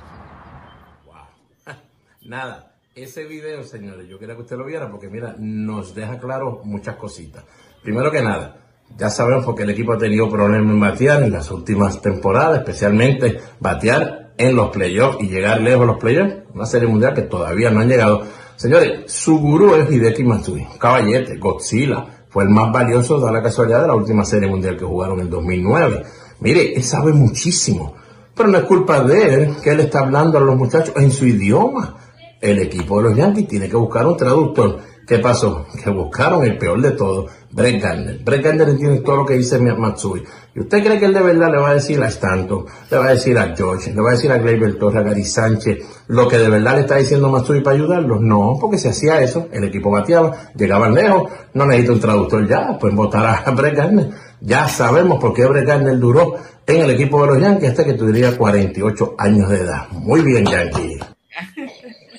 Wow. 1.04 1.26
Nada. 2.22 2.70
Ese 2.94 3.24
video, 3.24 3.64
señores, 3.64 4.06
yo 4.08 4.20
quería 4.20 4.36
que 4.36 4.42
usted 4.42 4.56
lo 4.56 4.64
viera 4.64 4.88
porque, 4.88 5.08
mira, 5.08 5.34
nos 5.36 5.96
deja 5.96 6.16
claro 6.20 6.60
muchas 6.62 6.94
cositas. 6.94 7.42
Primero 7.82 8.12
que 8.12 8.22
nada, 8.22 8.56
ya 8.96 9.10
sabemos 9.10 9.44
porque 9.44 9.64
el 9.64 9.70
equipo 9.70 9.94
ha 9.94 9.98
tenido 9.98 10.30
problemas 10.30 10.70
en 10.70 10.78
batear 10.78 11.24
en 11.24 11.32
las 11.32 11.50
últimas 11.50 12.00
temporadas, 12.00 12.60
especialmente 12.60 13.40
batear 13.58 14.32
en 14.38 14.54
los 14.54 14.70
playoffs 14.70 15.20
y 15.20 15.28
llegar 15.28 15.60
lejos 15.60 15.82
a 15.82 15.86
los 15.86 15.98
playoffs. 15.98 16.36
Una 16.54 16.66
serie 16.66 16.86
mundial 16.86 17.14
que 17.14 17.22
todavía 17.22 17.70
no 17.70 17.80
han 17.80 17.88
llegado 17.88 18.24
Señores, 18.56 19.10
su 19.12 19.38
gurú 19.38 19.74
es 19.74 19.90
Hideki 19.90 20.22
Matsui, 20.24 20.66
caballete, 20.78 21.38
Godzilla. 21.38 22.06
Fue 22.28 22.44
el 22.44 22.50
más 22.50 22.72
valioso, 22.72 23.20
de 23.20 23.32
la 23.32 23.42
casualidad, 23.42 23.82
de 23.82 23.88
la 23.88 23.94
última 23.94 24.24
serie 24.24 24.48
mundial 24.48 24.76
que 24.76 24.84
jugaron 24.84 25.20
en 25.20 25.30
2009. 25.30 26.02
Mire, 26.40 26.74
él 26.74 26.82
sabe 26.82 27.12
muchísimo. 27.12 27.94
Pero 28.34 28.48
no 28.48 28.58
es 28.58 28.64
culpa 28.64 29.02
de 29.02 29.34
él 29.34 29.56
que 29.62 29.70
él 29.70 29.80
está 29.80 30.00
hablando 30.00 30.38
a 30.38 30.40
los 30.40 30.56
muchachos 30.56 30.94
en 30.96 31.10
su 31.10 31.26
idioma. 31.26 31.96
El 32.40 32.58
equipo 32.58 32.98
de 32.98 33.10
los 33.10 33.16
Yankees 33.16 33.48
tiene 33.48 33.68
que 33.68 33.76
buscar 33.76 34.06
un 34.06 34.16
traductor. 34.16 34.78
¿Qué 35.06 35.18
pasó? 35.18 35.66
Que 35.82 35.90
buscaron 35.90 36.44
el 36.44 36.58
peor 36.58 36.80
de 36.80 36.92
todo, 36.92 37.26
Brett 37.54 37.80
Gardner. 37.80 38.18
Brett 38.18 38.42
Gardner 38.42 38.68
entiende 38.68 39.00
todo 39.00 39.18
lo 39.18 39.26
que 39.26 39.34
dice 39.34 39.60
Matsui. 39.60 40.24
¿Y 40.56 40.60
usted 40.60 40.82
cree 40.82 40.98
que 40.98 41.06
él 41.06 41.14
de 41.14 41.22
verdad 41.22 41.52
le 41.52 41.58
va 41.58 41.70
a 41.70 41.74
decir 41.74 42.02
a 42.02 42.08
Stanton, 42.08 42.64
le 42.90 42.96
va 42.96 43.06
a 43.06 43.10
decir 43.10 43.38
a 43.38 43.54
George, 43.56 43.92
le 43.92 44.00
va 44.00 44.10
a 44.10 44.14
decir 44.14 44.32
a 44.32 44.38
Gleyber 44.38 44.76
Torres, 44.76 45.00
a 45.00 45.02
Gary 45.02 45.24
Sánchez, 45.24 45.78
lo 46.08 46.26
que 46.26 46.36
de 46.36 46.48
verdad 46.48 46.74
le 46.74 46.80
está 46.80 46.96
diciendo 46.96 47.30
Matsui 47.30 47.60
para 47.60 47.76
ayudarlos? 47.76 48.20
No, 48.20 48.58
porque 48.60 48.76
si 48.76 48.88
hacía 48.88 49.20
eso, 49.20 49.48
el 49.52 49.62
equipo 49.62 49.88
bateaba, 49.88 50.50
llegaban 50.56 50.94
lejos, 50.94 51.30
no 51.54 51.66
necesita 51.66 51.92
un 51.92 52.00
traductor 52.00 52.48
ya, 52.48 52.76
pueden 52.76 52.96
votar 52.96 53.42
a 53.46 53.50
Brett 53.52 53.76
Gardner. 53.76 54.10
Ya 54.40 54.66
sabemos 54.66 55.20
por 55.20 55.32
qué 55.32 55.46
Brett 55.46 55.66
Gardner 55.66 55.96
duró 55.96 56.34
en 56.66 56.82
el 56.82 56.90
equipo 56.90 57.20
de 57.20 57.34
los 57.34 57.40
Yankees 57.40 57.70
hasta 57.70 57.84
que 57.84 57.94
tuviera 57.94 58.36
48 58.36 59.14
años 59.16 59.48
de 59.48 59.60
edad. 59.60 59.88
Muy 59.92 60.22
bien, 60.22 60.44
Yankee. 60.44 60.98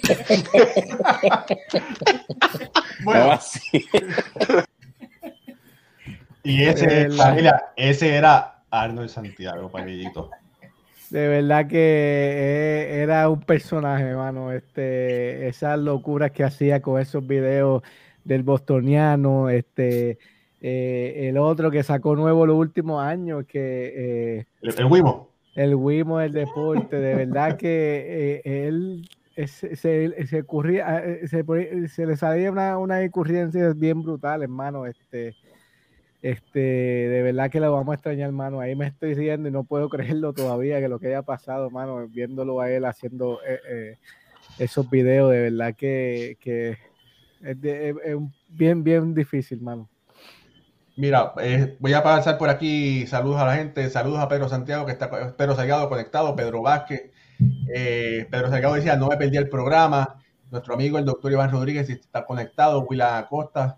bueno, 3.03 3.39
y 6.45 6.63
ese, 6.63 7.09
familia, 7.09 7.65
ese 7.75 8.15
era 8.15 8.63
Arnold 8.69 9.09
Santiago, 9.09 9.69
Palillito. 9.69 10.29
De 11.09 11.27
verdad 11.27 11.67
que 11.67 11.77
eh, 11.77 13.01
era 13.01 13.29
un 13.29 13.41
personaje, 13.41 14.03
hermano. 14.03 14.51
Este, 14.51 15.47
esas 15.47 15.79
locuras 15.79 16.31
que 16.31 16.43
hacía 16.43 16.81
con 16.81 17.01
esos 17.01 17.25
videos 17.25 17.83
del 18.23 18.43
bostoniano, 18.43 19.49
este, 19.49 20.19
eh, 20.61 21.29
el 21.29 21.37
otro 21.37 21.71
que 21.71 21.83
sacó 21.83 22.15
nuevo 22.15 22.45
los 22.45 22.57
últimos 22.57 23.03
años, 23.03 23.45
que 23.47 24.37
eh, 24.39 24.45
el, 24.61 24.79
el 24.79 24.85
Wimo. 24.85 25.29
El 25.55 25.75
Wimo 25.75 26.19
del 26.19 26.33
deporte, 26.33 26.97
de 26.97 27.15
verdad 27.15 27.57
que 27.57 28.41
él 28.43 29.07
se, 29.35 29.75
se, 29.75 30.41
ocurría, 30.41 31.01
se, 31.27 31.45
se, 31.87 32.05
le 32.05 32.17
salía 32.17 32.51
una, 32.51 32.77
una 32.77 32.99
bien 33.75 34.01
brutal, 34.03 34.43
hermano. 34.43 34.85
Este, 34.85 35.33
este, 36.25 36.59
de 36.59 37.21
verdad 37.21 37.51
que 37.51 37.59
lo 37.59 37.71
vamos 37.71 37.91
a 37.91 37.93
extrañar, 37.93 38.29
hermano. 38.29 38.59
Ahí 38.59 38.75
me 38.75 38.87
estoy 38.87 39.13
riendo 39.13 39.47
y 39.47 39.51
no 39.51 39.63
puedo 39.63 39.89
creerlo 39.89 40.33
todavía 40.33 40.79
que 40.79 40.89
lo 40.89 40.97
que 40.97 41.09
haya 41.09 41.21
pasado, 41.21 41.67
hermano, 41.67 42.07
viéndolo 42.07 42.59
a 42.59 42.71
él 42.71 42.85
haciendo 42.85 43.41
eh, 43.47 43.59
eh, 43.69 43.97
esos 44.57 44.89
videos, 44.89 45.31
de 45.31 45.51
verdad 45.51 45.75
que, 45.75 46.37
que 46.41 46.79
es, 47.43 47.57
bien, 48.49 48.83
bien 48.83 49.13
difícil, 49.13 49.59
hermano. 49.59 49.87
Mira, 50.97 51.31
eh, 51.43 51.77
voy 51.79 51.93
a 51.93 52.01
pasar 52.01 52.39
por 52.39 52.49
aquí. 52.49 53.05
Saludos 53.05 53.39
a 53.39 53.45
la 53.45 53.57
gente. 53.57 53.87
Saludos 53.91 54.17
a 54.19 54.27
Pedro 54.27 54.49
Santiago, 54.49 54.87
que 54.87 54.93
está 54.93 55.35
Pedro 55.37 55.55
Salgado 55.55 55.89
conectado. 55.89 56.35
Pedro 56.35 56.63
Vázquez. 56.63 57.11
Pedro 57.67 58.49
Salgado 58.49 58.73
decía: 58.73 58.95
No 58.95 59.09
me 59.09 59.17
perdí 59.17 59.37
el 59.37 59.49
programa. 59.49 60.23
Nuestro 60.49 60.73
amigo, 60.73 60.97
el 60.97 61.05
doctor 61.05 61.31
Iván 61.31 61.51
Rodríguez, 61.51 61.87
está 61.89 62.25
conectado. 62.25 62.81
Willa 62.81 63.17
Acosta 63.17 63.77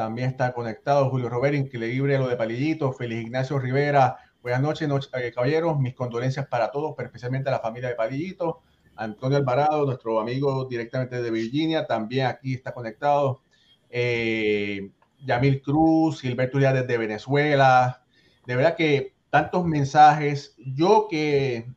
también 0.00 0.30
está 0.30 0.54
conectado 0.54 1.10
Julio 1.10 1.28
Robert, 1.28 1.54
increíble 1.54 2.16
lo 2.16 2.26
de 2.26 2.34
Palillito, 2.34 2.90
Félix 2.90 3.20
Ignacio 3.20 3.58
Rivera, 3.58 4.16
buenas 4.40 4.62
noches, 4.62 4.88
eh, 5.12 5.30
caballeros, 5.30 5.78
mis 5.78 5.94
condolencias 5.94 6.46
para 6.46 6.70
todos, 6.70 6.94
pero 6.96 7.08
especialmente 7.08 7.50
a 7.50 7.52
la 7.52 7.58
familia 7.58 7.90
de 7.90 7.96
Palillito, 7.96 8.62
Antonio 8.96 9.36
Alvarado, 9.36 9.84
nuestro 9.84 10.18
amigo 10.18 10.64
directamente 10.64 11.20
de 11.20 11.30
Virginia, 11.30 11.86
también 11.86 12.28
aquí 12.28 12.54
está 12.54 12.72
conectado, 12.72 13.42
eh, 13.90 14.90
Yamil 15.22 15.60
Cruz, 15.60 16.22
Gilberto 16.22 16.56
Díaz 16.56 16.72
desde 16.72 16.96
Venezuela, 16.96 18.02
de 18.46 18.56
verdad 18.56 18.76
que 18.76 19.12
tantos 19.28 19.66
mensajes, 19.66 20.54
yo 20.56 21.08
que 21.10 21.70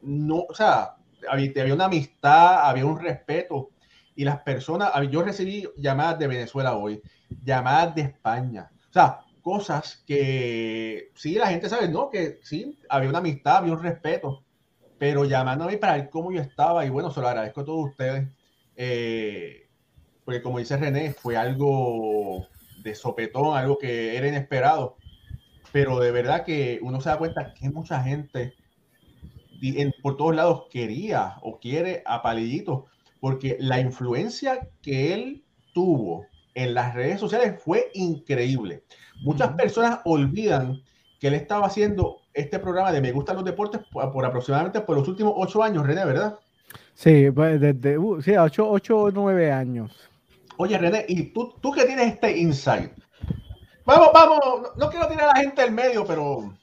no, 0.00 0.44
o 0.48 0.54
sea, 0.54 0.94
había, 1.28 1.50
había 1.60 1.74
una 1.74 1.86
amistad, 1.86 2.68
había 2.68 2.86
un 2.86 3.00
respeto, 3.00 3.70
y 4.16 4.24
las 4.24 4.40
personas, 4.42 4.92
yo 5.10 5.22
recibí 5.22 5.66
llamadas 5.76 6.18
de 6.18 6.28
Venezuela 6.28 6.76
hoy, 6.76 7.02
llamadas 7.42 7.94
de 7.94 8.02
España, 8.02 8.70
o 8.90 8.92
sea, 8.92 9.20
cosas 9.42 10.02
que 10.06 11.10
sí, 11.14 11.34
la 11.34 11.48
gente 11.48 11.68
sabe, 11.68 11.88
¿no? 11.88 12.10
Que 12.10 12.38
sí, 12.42 12.78
había 12.88 13.10
una 13.10 13.18
amistad, 13.18 13.58
había 13.58 13.74
un 13.74 13.82
respeto, 13.82 14.42
pero 14.98 15.24
llamándome 15.24 15.76
para 15.76 15.96
ver 15.96 16.10
cómo 16.10 16.32
yo 16.32 16.40
estaba 16.40 16.86
y 16.86 16.90
bueno, 16.90 17.10
se 17.10 17.20
lo 17.20 17.28
agradezco 17.28 17.60
a 17.60 17.64
todos 17.64 17.90
ustedes, 17.90 18.28
eh, 18.76 19.68
porque 20.24 20.42
como 20.42 20.58
dice 20.58 20.76
René, 20.76 21.12
fue 21.12 21.36
algo 21.36 22.46
de 22.82 22.94
sopetón, 22.94 23.56
algo 23.56 23.76
que 23.78 24.16
era 24.16 24.28
inesperado, 24.28 24.96
pero 25.72 25.98
de 25.98 26.10
verdad 26.10 26.44
que 26.44 26.78
uno 26.82 27.00
se 27.00 27.08
da 27.08 27.18
cuenta 27.18 27.52
que 27.52 27.68
mucha 27.68 28.02
gente 28.02 28.54
por 30.02 30.16
todos 30.16 30.34
lados 30.34 30.64
quería 30.70 31.36
o 31.42 31.58
quiere 31.58 32.02
a 32.06 32.22
Palillito 32.22 32.86
porque 33.20 33.56
la 33.58 33.80
influencia 33.80 34.68
que 34.82 35.14
él 35.14 35.44
tuvo 35.72 36.26
en 36.54 36.74
las 36.74 36.94
redes 36.94 37.20
sociales 37.20 37.60
fue 37.62 37.90
increíble. 37.94 38.84
Muchas 39.22 39.50
personas 39.50 40.00
olvidan 40.04 40.82
que 41.20 41.28
él 41.28 41.34
estaba 41.34 41.66
haciendo 41.66 42.20
este 42.32 42.58
programa 42.58 42.92
de 42.92 43.00
Me 43.00 43.12
Gustan 43.12 43.36
los 43.36 43.44
Deportes 43.44 43.80
por, 43.90 44.24
aproximadamente 44.24 44.80
por 44.80 44.96
los 44.96 45.08
últimos 45.08 45.34
ocho 45.36 45.62
años, 45.62 45.86
René, 45.86 46.04
¿verdad? 46.04 46.38
Sí, 46.94 47.30
pues, 47.30 47.60
desde 47.60 47.98
uh, 47.98 48.20
sí, 48.20 48.34
ocho, 48.36 49.10
nueve 49.12 49.50
años. 49.50 50.10
Oye, 50.56 50.78
René, 50.78 51.04
y 51.08 51.32
tú, 51.32 51.54
tú 51.60 51.72
que 51.72 51.84
tienes 51.84 52.14
este 52.14 52.36
insight. 52.36 52.92
Vamos, 53.84 54.08
vamos, 54.14 54.40
no 54.76 54.88
quiero 54.88 55.08
tirar 55.08 55.30
a 55.30 55.34
la 55.34 55.40
gente 55.40 55.62
del 55.62 55.72
medio, 55.72 56.06
pero 56.06 56.54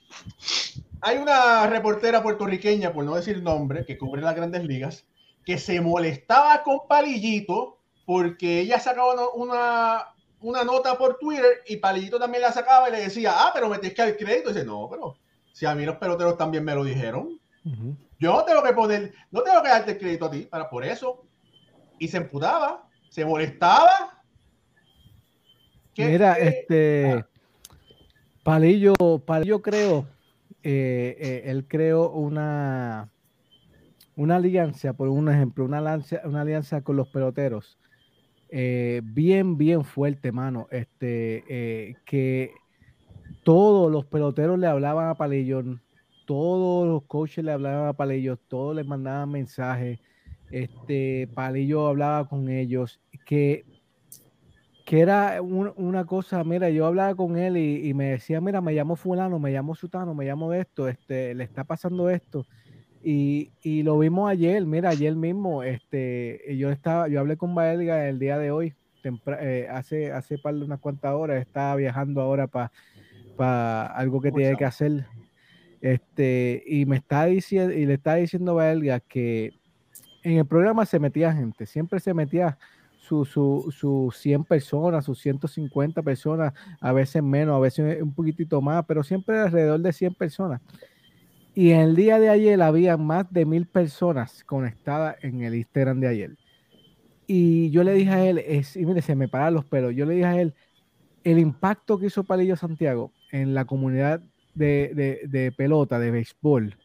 hay 1.01 1.17
una 1.17 1.67
reportera 1.67 2.23
puertorriqueña, 2.23 2.93
por 2.93 3.03
no 3.03 3.15
decir 3.15 3.41
nombre, 3.43 3.85
que 3.85 3.97
cubre 3.97 4.21
las 4.21 4.35
grandes 4.35 4.63
ligas, 4.63 5.05
que 5.45 5.57
se 5.57 5.81
molestaba 5.81 6.63
con 6.63 6.79
Palillito 6.87 7.80
porque 8.05 8.61
ella 8.61 8.79
sacaba 8.79 9.29
una, 9.35 10.05
una 10.39 10.63
nota 10.63 10.97
por 10.97 11.17
Twitter 11.19 11.61
y 11.67 11.77
Palillito 11.77 12.19
también 12.19 12.41
la 12.41 12.51
sacaba 12.51 12.89
y 12.89 12.91
le 12.91 13.01
decía, 13.01 13.33
ah, 13.35 13.51
pero 13.53 13.69
me 13.69 13.77
tienes 13.77 13.95
que 13.95 14.01
dar 14.01 14.17
crédito. 14.17 14.49
Y 14.49 14.53
dice, 14.53 14.65
no, 14.65 14.87
pero 14.89 15.17
si 15.53 15.65
a 15.65 15.75
mí 15.75 15.85
los 15.85 15.97
peloteros 15.97 16.37
también 16.37 16.63
me 16.63 16.75
lo 16.75 16.83
dijeron, 16.83 17.39
yo 18.19 18.33
no 18.33 18.43
tengo 18.43 18.63
que 18.63 18.73
poner, 18.73 19.13
no 19.31 19.41
tengo 19.41 19.61
que 19.61 19.69
darte 19.69 19.97
crédito 19.97 20.25
a 20.25 20.31
ti 20.31 20.41
para 20.41 20.69
por 20.69 20.83
eso. 20.83 21.23
Y 21.99 22.07
se 22.07 22.17
emputaba, 22.17 22.87
se 23.09 23.23
molestaba. 23.23 24.23
Mira, 25.95 26.33
este 26.33 27.11
ah. 27.11 27.27
Palillo, 28.43 28.95
Palillo 29.25 29.61
creo, 29.61 30.07
eh, 30.63 31.15
eh, 31.19 31.43
él 31.45 31.67
creó 31.67 32.09
una 32.09 33.11
una 34.15 34.35
alianza, 34.35 34.93
por 34.93 35.07
un 35.07 35.29
ejemplo, 35.29 35.65
una 35.65 35.79
alianza, 35.79 36.21
una 36.25 36.41
alianza 36.41 36.81
con 36.81 36.95
los 36.95 37.07
peloteros, 37.07 37.77
eh, 38.51 39.01
bien, 39.03 39.57
bien 39.57 39.85
fuerte, 39.85 40.33
mano. 40.33 40.67
Este, 40.71 41.43
eh, 41.47 41.95
que 42.05 42.51
todos 43.43 43.89
los 43.89 44.05
peloteros 44.05 44.59
le 44.59 44.67
hablaban 44.67 45.07
a 45.07 45.15
Palillón, 45.15 45.81
todos 46.25 46.85
los 46.87 47.03
coaches 47.03 47.45
le 47.45 47.53
hablaban 47.53 47.87
a 47.87 47.93
Palillo, 47.93 48.35
todos 48.35 48.75
les 48.75 48.85
mandaban 48.85 49.31
mensajes. 49.31 49.99
Este, 50.51 51.29
Palillo 51.33 51.87
hablaba 51.87 52.27
con 52.27 52.49
ellos, 52.49 52.99
que, 53.25 53.63
que 54.85 54.99
era 54.99 55.41
una 55.41 56.05
cosa, 56.05 56.43
mira, 56.43 56.69
yo 56.69 56.85
hablaba 56.85 57.15
con 57.15 57.37
él 57.37 57.55
y, 57.55 57.87
y, 57.87 57.93
me 57.93 58.11
decía, 58.11 58.41
mira, 58.41 58.59
me 58.59 58.73
llamo 58.73 58.97
fulano, 58.97 59.39
me 59.39 59.51
llamo 59.51 59.75
sutano, 59.75 60.13
me 60.13 60.25
llamo 60.25 60.51
esto, 60.51 60.89
este, 60.89 61.33
le 61.35 61.45
está 61.45 61.63
pasando 61.63 62.09
esto 62.09 62.45
y, 63.03 63.83
lo 63.83 63.97
vimos 63.97 64.29
ayer, 64.29 64.65
mira, 64.65 64.89
ayer 64.89 65.15
mismo, 65.15 65.63
este, 65.63 66.55
yo 66.57 66.69
estaba, 66.69 67.07
yo 67.07 67.19
hablé 67.19 67.37
con 67.37 67.55
Baelga 67.55 68.07
el 68.07 68.19
día 68.19 68.37
de 68.37 68.51
hoy, 68.51 68.75
eh, 69.03 69.67
hace, 69.71 70.11
hace 70.11 70.37
par 70.37 70.55
de 70.55 70.65
unas 70.65 70.79
cuantas 70.79 71.13
horas, 71.13 71.41
estaba 71.41 71.75
viajando 71.75 72.21
ahora 72.21 72.47
para 72.47 73.85
algo 73.87 74.21
que 74.21 74.31
tiene 74.31 74.55
que 74.55 74.65
hacer. 74.65 75.05
Este, 75.81 76.63
y 76.67 76.85
me 76.85 76.97
está 76.97 77.25
diciendo, 77.25 77.73
y 77.73 77.87
le 77.87 77.95
está 77.95 78.15
diciendo 78.15 78.53
Baelga 78.53 78.99
que 78.99 79.51
en 80.23 80.37
el 80.37 80.45
programa 80.45 80.85
se 80.85 80.99
metía 80.99 81.33
gente, 81.33 81.65
siempre 81.65 81.99
se 81.99 82.13
metía 82.13 82.59
sus 82.99 83.29
su, 83.29 83.73
su 83.75 84.13
100 84.15 84.43
personas, 84.43 85.05
sus 85.05 85.19
150 85.19 86.03
personas, 86.03 86.53
a 86.79 86.93
veces 86.93 87.23
menos, 87.23 87.55
a 87.55 87.59
veces 87.59 88.01
un 88.01 88.13
poquitito 88.13 88.61
más, 88.61 88.85
pero 88.85 89.01
siempre 89.01 89.39
alrededor 89.39 89.79
de 89.79 89.91
100 89.91 90.13
personas. 90.13 90.61
Y 91.53 91.71
en 91.71 91.81
el 91.81 91.95
día 91.95 92.19
de 92.19 92.29
ayer 92.29 92.61
había 92.61 92.95
más 92.97 93.31
de 93.31 93.45
mil 93.45 93.65
personas 93.65 94.43
conectadas 94.45 95.17
en 95.21 95.41
el 95.41 95.55
Instagram 95.55 95.99
de 95.99 96.07
ayer. 96.07 96.37
Y 97.27 97.69
yo 97.71 97.83
le 97.83 97.93
dije 97.93 98.09
a 98.09 98.25
él, 98.25 98.37
es, 98.39 98.75
y 98.75 98.85
mire, 98.85 99.01
se 99.01 99.15
me 99.15 99.27
paran 99.27 99.53
los 99.53 99.65
pelos, 99.65 99.93
yo 99.95 100.05
le 100.05 100.15
dije 100.15 100.25
a 100.25 100.41
él, 100.41 100.53
el 101.23 101.39
impacto 101.39 101.99
que 101.99 102.07
hizo 102.07 102.23
Palillo 102.23 102.55
Santiago 102.55 103.11
en 103.31 103.53
la 103.53 103.65
comunidad 103.65 104.21
de, 104.53 105.53
pelota, 105.55 105.99
de 105.99 106.11
béisbol, 106.11 106.77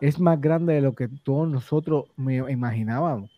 es 0.00 0.18
más 0.18 0.40
grande 0.40 0.74
de 0.74 0.80
lo 0.80 0.94
que 0.94 1.08
todos 1.08 1.48
nosotros 1.48 2.04
me 2.16 2.36
imaginábamos. 2.50 3.30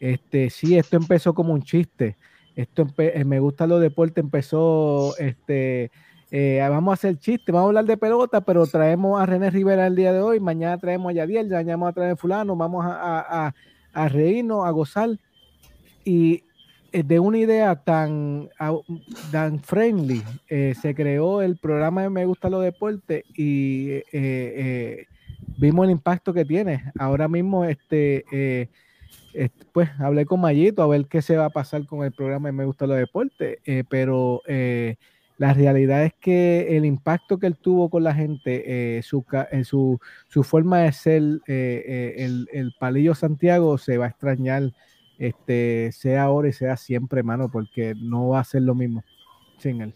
Este, 0.00 0.50
sí, 0.50 0.78
esto 0.78 0.96
empezó 0.96 1.34
como 1.34 1.52
un 1.52 1.62
chiste. 1.62 2.16
Esto 2.54 2.86
me 3.24 3.40
gusta 3.40 3.66
los 3.66 3.80
deportes, 3.80 4.22
empezó 4.22 5.16
este, 5.18 5.90
eh, 6.30 6.58
vamos 6.68 6.92
a 6.92 6.94
hacer 6.94 7.18
chiste, 7.18 7.52
vamos 7.52 7.66
a 7.66 7.68
hablar 7.68 7.84
de 7.86 7.96
pelota, 7.96 8.42
pero 8.42 8.66
traemos 8.66 9.20
a 9.20 9.24
René 9.24 9.50
Rivera 9.50 9.86
el 9.86 9.96
día 9.96 10.12
de 10.12 10.20
hoy, 10.20 10.40
mañana 10.40 10.76
traemos 10.76 11.10
a 11.10 11.14
Yadiel, 11.14 11.48
mañana 11.48 11.72
vamos 11.72 11.88
a 11.88 11.92
traer 11.94 12.12
a 12.12 12.16
fulano, 12.16 12.54
vamos 12.54 12.84
a, 12.86 13.54
a, 13.94 14.08
reírnos, 14.08 14.66
a 14.66 14.70
gozar. 14.70 15.18
Y 16.04 16.44
eh, 16.92 17.02
de 17.02 17.18
una 17.18 17.38
idea 17.38 17.76
tan, 17.76 18.50
tan 19.32 19.60
friendly 19.60 20.22
eh, 20.48 20.74
se 20.80 20.94
creó 20.94 21.40
el 21.40 21.56
programa 21.56 22.02
de 22.02 22.10
Me 22.10 22.26
Gusta 22.26 22.50
los 22.50 22.62
Deportes 22.62 23.24
y 23.34 24.02
vimos 25.58 25.84
el 25.86 25.90
impacto 25.92 26.34
que 26.34 26.44
tiene. 26.44 26.92
Ahora 26.98 27.26
mismo, 27.26 27.64
este, 27.64 28.68
pues 29.72 29.88
hablé 29.98 30.26
con 30.26 30.42
Mayito 30.42 30.82
a 30.82 30.88
ver 30.88 31.06
qué 31.06 31.22
se 31.22 31.38
va 31.38 31.46
a 31.46 31.50
pasar 31.50 31.86
con 31.86 32.04
el 32.04 32.12
programa 32.12 32.50
de 32.50 32.52
Me 32.52 32.66
Gusta 32.66 32.86
los 32.86 32.98
Deportes, 32.98 33.60
pero 33.88 34.42
la 35.38 35.54
realidad 35.54 36.04
es 36.04 36.12
que 36.20 36.76
el 36.76 36.84
impacto 36.84 37.38
que 37.38 37.46
él 37.46 37.56
tuvo 37.56 37.88
con 37.88 38.04
la 38.04 38.14
gente, 38.14 39.00
su, 39.02 39.24
su, 39.64 39.98
su, 40.28 40.42
forma 40.44 40.80
de 40.80 40.92
ser, 40.92 41.22
el, 41.46 42.48
el 42.52 42.74
Palillo 42.78 43.14
Santiago 43.14 43.78
se 43.78 43.98
va 43.98 44.06
a 44.06 44.08
extrañar 44.08 44.72
este, 45.18 45.90
sea 45.92 46.24
ahora 46.24 46.48
y 46.48 46.52
sea 46.52 46.76
siempre, 46.76 47.18
hermano, 47.18 47.50
porque 47.50 47.94
no 48.00 48.28
va 48.28 48.40
a 48.40 48.44
ser 48.44 48.62
lo 48.62 48.74
mismo 48.74 49.02
sin 49.58 49.80
él. 49.80 49.94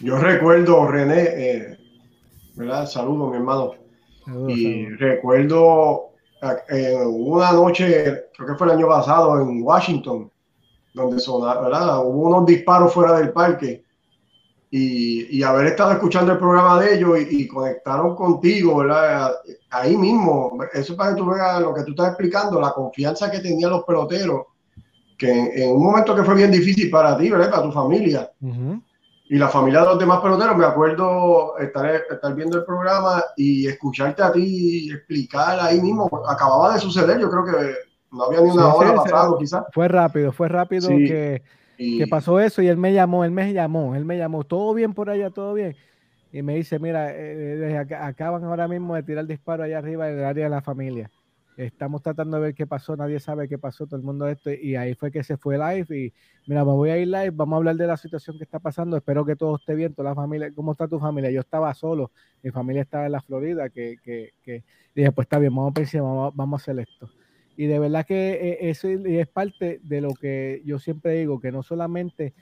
Yo 0.00 0.18
recuerdo, 0.18 0.86
René, 0.86 1.22
eh, 1.22 1.78
¿verdad? 2.54 2.86
Saludos, 2.86 3.30
mi 3.30 3.36
hermano. 3.38 3.72
y 4.48 4.86
recuerdo 4.86 6.10
eh, 6.68 6.94
una 7.04 7.52
noche, 7.52 8.28
creo 8.36 8.48
que 8.48 8.54
fue 8.54 8.66
el 8.68 8.74
año 8.74 8.86
pasado, 8.86 9.40
en 9.40 9.62
Washington, 9.62 10.30
donde 10.92 11.18
sonaron, 11.18 11.64
¿verdad? 11.64 12.04
Hubo 12.04 12.28
unos 12.28 12.46
disparos 12.46 12.92
fuera 12.92 13.18
del 13.18 13.32
parque. 13.32 13.82
Y, 14.72 15.36
y, 15.36 15.42
haber 15.42 15.66
estado 15.66 15.90
escuchando 15.90 16.30
el 16.30 16.38
programa 16.38 16.80
de 16.80 16.94
ellos 16.94 17.18
y, 17.28 17.48
conectaron 17.48 18.14
contigo, 18.14 18.76
¿verdad? 18.76 19.32
Ahí 19.70 19.96
mismo, 19.96 20.56
eso 20.72 20.96
para 20.96 21.10
que 21.10 21.16
tú 21.16 21.26
veas 21.26 21.60
lo 21.60 21.74
que 21.74 21.82
tú 21.82 21.90
estás 21.90 22.10
explicando, 22.10 22.60
la 22.60 22.72
confianza 22.72 23.30
que 23.30 23.40
tenían 23.40 23.70
los 23.70 23.82
peloteros 23.82 24.42
que 25.20 25.30
en, 25.30 25.70
un 25.72 25.82
momento 25.82 26.16
que 26.16 26.24
fue 26.24 26.34
bien 26.34 26.50
difícil 26.50 26.90
para 26.90 27.16
ti, 27.18 27.30
¿verdad? 27.30 27.50
Para 27.50 27.62
tu 27.64 27.72
familia. 27.72 28.30
Y 29.28 29.36
la 29.36 29.48
familia 29.48 29.80
de 29.80 29.86
los 29.86 29.98
demás 29.98 30.20
peloteros, 30.20 30.56
me 30.56 30.64
acuerdo 30.64 31.58
estar, 31.58 32.02
estar 32.10 32.34
viendo 32.34 32.56
el 32.56 32.64
programa 32.64 33.22
y 33.36 33.68
escucharte 33.68 34.22
a 34.22 34.32
ti 34.32 34.90
explicar 34.90 35.60
ahí 35.60 35.80
mismo. 35.80 36.10
Acababa 36.26 36.72
de 36.72 36.80
suceder, 36.80 37.20
yo 37.20 37.30
creo 37.30 37.44
que 37.44 37.74
no 38.12 38.24
había 38.24 38.40
ni 38.40 38.50
una 38.50 38.74
hora 38.74 38.94
pasado, 38.94 39.38
quizás. 39.38 39.64
Fue 39.72 39.86
rápido, 39.88 40.32
fue 40.32 40.48
rápido 40.48 40.88
que, 40.88 41.42
que 41.98 42.06
pasó 42.06 42.40
eso 42.40 42.62
y 42.62 42.68
él 42.68 42.76
me 42.76 42.92
llamó, 42.92 43.24
él 43.24 43.30
me 43.30 43.52
llamó, 43.52 43.94
él 43.94 44.04
me 44.04 44.18
llamó, 44.18 44.44
todo 44.44 44.74
bien 44.74 44.92
por 44.92 45.10
allá, 45.10 45.30
todo 45.30 45.54
bien. 45.54 45.76
Y 46.32 46.42
me 46.42 46.54
dice, 46.54 46.78
mira, 46.78 47.10
eh, 47.12 47.72
eh 47.72 47.96
acaban 47.96 48.44
ahora 48.44 48.68
mismo 48.68 48.94
de 48.94 49.02
tirar 49.02 49.22
el 49.22 49.28
disparo 49.28 49.64
allá 49.64 49.78
arriba 49.78 50.08
en 50.08 50.18
el 50.18 50.24
área 50.24 50.44
de 50.44 50.50
la 50.50 50.62
familia 50.62 51.10
estamos 51.66 52.02
tratando 52.02 52.36
de 52.36 52.42
ver 52.42 52.54
qué 52.54 52.66
pasó, 52.66 52.96
nadie 52.96 53.20
sabe 53.20 53.48
qué 53.48 53.58
pasó, 53.58 53.86
todo 53.86 53.96
el 53.96 54.02
mundo 54.02 54.26
esto, 54.28 54.50
y 54.50 54.76
ahí 54.76 54.94
fue 54.94 55.10
que 55.10 55.22
se 55.22 55.36
fue 55.36 55.58
live 55.58 55.86
y 55.96 56.12
mira, 56.46 56.64
me 56.64 56.72
voy 56.72 56.90
a 56.90 56.98
ir 56.98 57.08
live, 57.08 57.30
vamos 57.30 57.54
a 57.54 57.56
hablar 57.58 57.76
de 57.76 57.86
la 57.86 57.96
situación 57.96 58.38
que 58.38 58.44
está 58.44 58.58
pasando, 58.58 58.96
espero 58.96 59.24
que 59.24 59.36
todo 59.36 59.56
esté 59.56 59.74
bien, 59.74 59.94
toda 59.94 60.10
la 60.10 60.14
familia, 60.14 60.50
¿cómo 60.54 60.72
está 60.72 60.88
tu 60.88 60.98
familia? 60.98 61.30
Yo 61.30 61.40
estaba 61.40 61.72
solo, 61.74 62.12
mi 62.42 62.50
familia 62.50 62.82
estaba 62.82 63.06
en 63.06 63.12
la 63.12 63.20
Florida, 63.20 63.68
que, 63.68 63.96
que, 64.02 64.30
que 64.42 64.64
dije, 64.94 65.12
pues 65.12 65.26
está 65.26 65.38
bien, 65.38 65.54
vamos 65.54 65.72
a 65.72 65.74
pensar, 65.74 66.02
vamos, 66.02 66.60
a 66.60 66.62
hacer 66.62 66.78
esto. 66.78 67.10
Y 67.60 67.66
de 67.66 67.78
verdad 67.78 68.06
que 68.06 68.30
eh, 68.30 68.70
eso 68.70 68.88
es 68.88 69.28
parte 69.28 69.80
de 69.82 70.00
lo 70.00 70.14
que 70.14 70.62
yo 70.64 70.78
siempre 70.78 71.12
digo, 71.18 71.40
que 71.40 71.52
no 71.52 71.62
solamente 71.62 72.32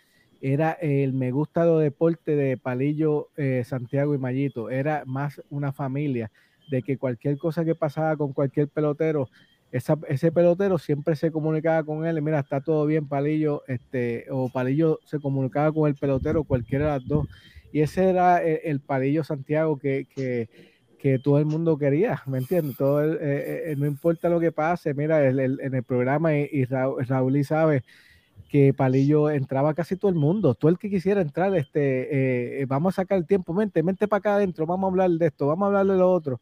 era 0.41 0.71
el 0.71 1.13
me 1.13 1.33
gusta 1.33 1.67
de 1.67 1.83
deporte 1.83 2.37
de 2.37 2.57
Palillo, 2.57 3.29
eh, 3.37 3.65
Santiago 3.67 4.15
y 4.15 4.19
Mayito, 4.19 4.71
era 4.71 5.03
más 5.07 5.43
una 5.51 5.73
familia 5.73 6.31
de 6.71 6.83
que 6.83 6.99
cualquier 6.99 7.37
cosa 7.37 7.65
que 7.65 7.75
pasaba 7.75 8.17
con 8.17 8.33
cualquier 8.33 8.69
pelotero, 8.69 9.29
ese 9.73 10.31
pelotero 10.31 10.79
siempre 10.79 11.17
se 11.17 11.33
comunicaba 11.33 11.83
con 11.83 12.07
él, 12.07 12.23
mira, 12.23 12.39
está 12.39 12.61
todo 12.61 12.87
bien, 12.87 13.09
Palillo, 13.09 13.65
este, 13.67 14.27
o 14.31 14.49
Palillo 14.51 15.01
se 15.05 15.19
comunicaba 15.19 15.73
con 15.73 15.89
el 15.89 15.97
pelotero, 15.97 16.45
cualquiera 16.45 16.85
de 16.85 16.91
las 16.93 17.09
dos. 17.09 17.27
Y 17.73 17.81
ese 17.81 18.09
era 18.09 18.41
el, 18.41 18.79
Palillo 18.79 19.25
Santiago 19.25 19.81
que, 19.81 20.49
todo 21.23 21.39
el 21.39 21.47
mundo 21.47 21.79
quería, 21.79 22.23
¿me 22.27 22.39
entiendes? 22.39 22.77
Todo 22.77 23.05
eh, 23.05 23.73
eh, 23.73 23.77
no 23.77 23.87
importa 23.87 24.29
lo 24.29 24.41
que 24.41 24.53
pase, 24.53 24.95
mira, 24.95 25.27
en 25.27 25.75
el 25.75 25.83
programa 25.85 26.35
y, 26.35 26.65
Raúl, 26.65 27.37
y 27.37 27.45
sabe 27.45 27.85
que 28.49 28.73
Palillo 28.73 29.31
entraba 29.31 29.75
casi 29.75 29.97
todo 29.97 30.11
el 30.11 30.17
mundo, 30.17 30.55
todo 30.55 30.71
el 30.71 30.79
que 30.79 30.91
quisiera 30.91 31.21
entrar, 31.21 31.55
este, 31.55 32.63
eh, 32.63 32.67
vamos 32.67 32.95
a 32.95 33.03
sacar 33.03 33.19
el 33.19 33.27
tiempo, 33.27 33.53
mente, 33.53 33.83
mente 33.83 34.09
para 34.09 34.19
acá 34.19 34.35
adentro, 34.37 34.67
vamos 34.67 34.89
a 34.89 34.91
hablar 34.91 35.11
de 35.11 35.27
esto, 35.27 35.47
vamos 35.47 35.65
a 35.65 35.67
hablar 35.67 35.87
de 35.87 35.99
lo 35.99 36.11
otro 36.11 36.41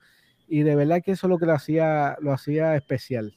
y 0.48 0.62
de 0.62 0.76
verdad 0.76 1.02
que 1.04 1.12
eso 1.12 1.26
es 1.26 1.30
lo 1.30 1.38
que 1.38 1.46
lo 1.46 1.52
hacía, 1.52 2.16
lo 2.20 2.32
hacía 2.32 2.76
especial. 2.76 3.36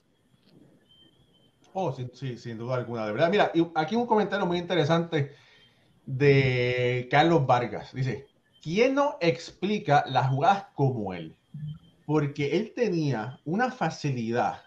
Oh, 1.74 1.96
sí, 2.14 2.38
sin 2.38 2.58
duda 2.58 2.76
alguna, 2.76 3.06
de 3.06 3.12
verdad. 3.12 3.30
Mira, 3.30 3.52
aquí 3.76 3.96
un 3.96 4.06
comentario 4.06 4.46
muy 4.46 4.58
interesante 4.58 5.32
de 6.06 7.08
Carlos 7.10 7.46
Vargas. 7.46 7.94
Dice, 7.94 8.28
¿quién 8.62 8.96
no 8.96 9.18
explica 9.22 10.04
las 10.08 10.30
jugadas 10.30 10.68
como 10.76 11.14
él? 11.14 11.36
Porque 12.06 12.58
él 12.58 12.74
tenía 12.76 13.40
una 13.46 13.72
facilidad 13.72 14.62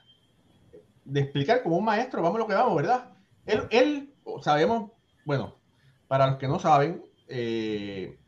de 1.04 1.20
explicar 1.20 1.62
como 1.62 1.76
un 1.78 1.84
maestro, 1.84 2.22
vamos 2.22 2.38
lo 2.38 2.46
que 2.46 2.54
vamos, 2.54 2.76
¿verdad? 2.76 3.10
Él, 3.46 3.66
él 3.70 4.14
sabemos, 4.40 4.92
bueno, 5.24 5.56
para 6.08 6.26
los 6.28 6.36
que 6.36 6.48
no 6.48 6.58
saben, 6.58 7.04
eh, 7.28 8.18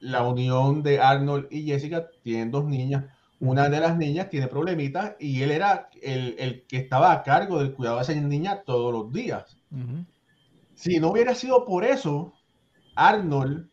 la 0.00 0.22
unión 0.24 0.82
de 0.82 1.00
Arnold 1.00 1.46
y 1.50 1.62
Jessica 1.62 2.08
tienen 2.22 2.50
dos 2.50 2.64
niñas 2.64 3.04
una 3.42 3.68
de 3.68 3.80
las 3.80 3.98
niñas 3.98 4.30
tiene 4.30 4.46
problemitas 4.46 5.16
y 5.18 5.42
él 5.42 5.50
era 5.50 5.90
el, 6.00 6.64
que 6.68 6.76
estaba 6.76 7.10
a 7.10 7.24
cargo 7.24 7.58
del 7.58 7.74
cuidado 7.74 7.96
de 7.96 8.02
esa 8.02 8.14
niña 8.14 8.62
todos 8.62 8.92
los 8.92 9.12
días. 9.12 9.58
Si 10.74 11.00
no 11.00 11.10
hubiera 11.10 11.34
sido 11.34 11.64
por 11.64 11.84
eso, 11.84 12.32
Arnold 12.94 13.68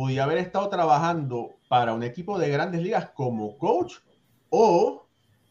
podía 0.00 0.24
haber 0.24 0.38
estado 0.38 0.68
trabajando 0.68 1.56
para 1.68 1.94
un 1.94 2.02
equipo 2.02 2.38
de 2.38 2.50
grandes 2.50 2.82
ligas 2.82 3.10
como 3.14 3.58
coach 3.58 3.94
o 4.50 5.06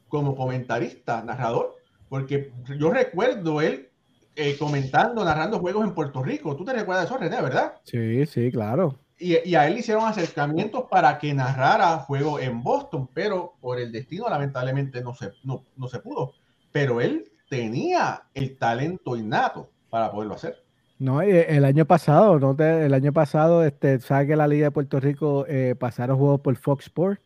como 0.08 0.36
comentarista, 0.36 1.22
narrador, 1.22 1.76
porque 2.08 2.54
yo 2.80 2.92
recuerdo 2.92 3.62
él 3.62 3.90
eh, 4.36 4.56
comentando, 4.58 5.26
narrando 5.26 5.60
juegos 5.60 5.84
en 5.84 5.94
Puerto 5.94 6.24
Rico. 6.24 6.56
¿Tú 6.56 6.64
te 6.64 6.72
recuerdas 6.72 7.04
de 7.04 7.16
eso, 7.16 7.18
René, 7.18 7.42
verdad? 7.42 7.74
Sí, 7.84 8.26
sí, 8.26 8.52
claro 8.52 8.98
y, 9.20 9.56
a 9.56 9.68
él 9.68 9.78
hicieron 9.78 10.06
acercamientos 10.06 10.86
para 10.90 11.18
que 11.18 11.34
narrara 11.34 11.98
juego 12.00 12.40
en 12.40 12.62
Boston, 12.64 13.10
pero 13.14 13.56
por 13.60 13.80
el 13.80 13.92
destino 13.92 14.30
lamentablemente 14.30 15.02
no 15.02 15.16
se, 15.16 15.32
no, 15.44 15.88
se 15.88 16.00
pudo. 16.00 16.34
Pero 16.72 17.02
él 17.02 17.32
tenía 17.50 18.24
el 18.34 18.58
talento 18.58 19.16
innato 19.16 19.72
para 19.90 20.12
poderlo 20.12 20.36
hacer. 20.36 20.64
No, 21.00 21.22
el 21.22 21.64
año 21.66 21.86
pasado, 21.86 22.40
¿no? 22.40 22.56
el 22.58 22.94
año 22.94 23.14
pasado, 23.14 23.64
este, 23.64 24.00
sabe 24.00 24.28
que 24.28 24.36
la 24.36 24.48
Liga 24.48 24.66
de 24.66 24.72
Puerto 24.72 25.00
Rico 25.00 25.46
eh, 25.48 25.76
pasaron 25.78 26.18
juegos 26.18 26.42
por 26.42 26.56
Fox 26.56 26.86
Sports. 26.86 27.22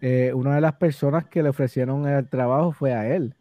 Eh, 0.00 0.32
una 0.34 0.54
de 0.54 0.60
las 0.62 0.74
personas 0.74 1.26
que 1.26 1.42
le 1.42 1.50
ofrecieron 1.50 2.06
el 2.08 2.28
trabajo 2.28 2.72
fue 2.72 2.94
a 2.94 3.14
él. 3.14 3.34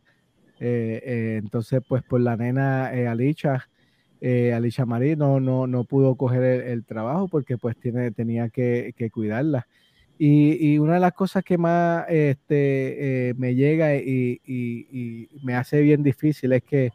Eh, 0.60 1.02
eh, 1.06 1.40
entonces, 1.42 1.82
pues 1.88 2.04
por 2.04 2.22
la 2.22 2.38
nena 2.38 2.88
Alicia, 3.10 3.70
eh, 4.26 4.54
Alicia 4.54 4.86
Marí 4.86 5.18
no, 5.18 5.42
no, 5.42 5.84
pudo 5.84 6.16
coger 6.16 6.44
el, 6.44 6.86
trabajo 6.86 7.28
porque 7.28 7.58
pues 7.58 7.76
tiene, 7.76 8.10
tenía 8.12 8.48
que, 8.48 8.94
cuidarla. 9.12 9.68
Y, 10.18 10.78
una 10.78 10.94
de 10.94 11.02
las 11.02 11.12
cosas 11.12 11.44
que 11.44 11.58
más 11.58 12.06
este, 12.08 13.30
eh, 13.30 13.34
me 13.36 13.54
llega 13.54 13.96
y, 13.98 15.28
me 15.44 15.56
hace 15.56 15.82
bien 15.82 16.04
difícil 16.04 16.54
es 16.54 16.64
que 16.64 16.92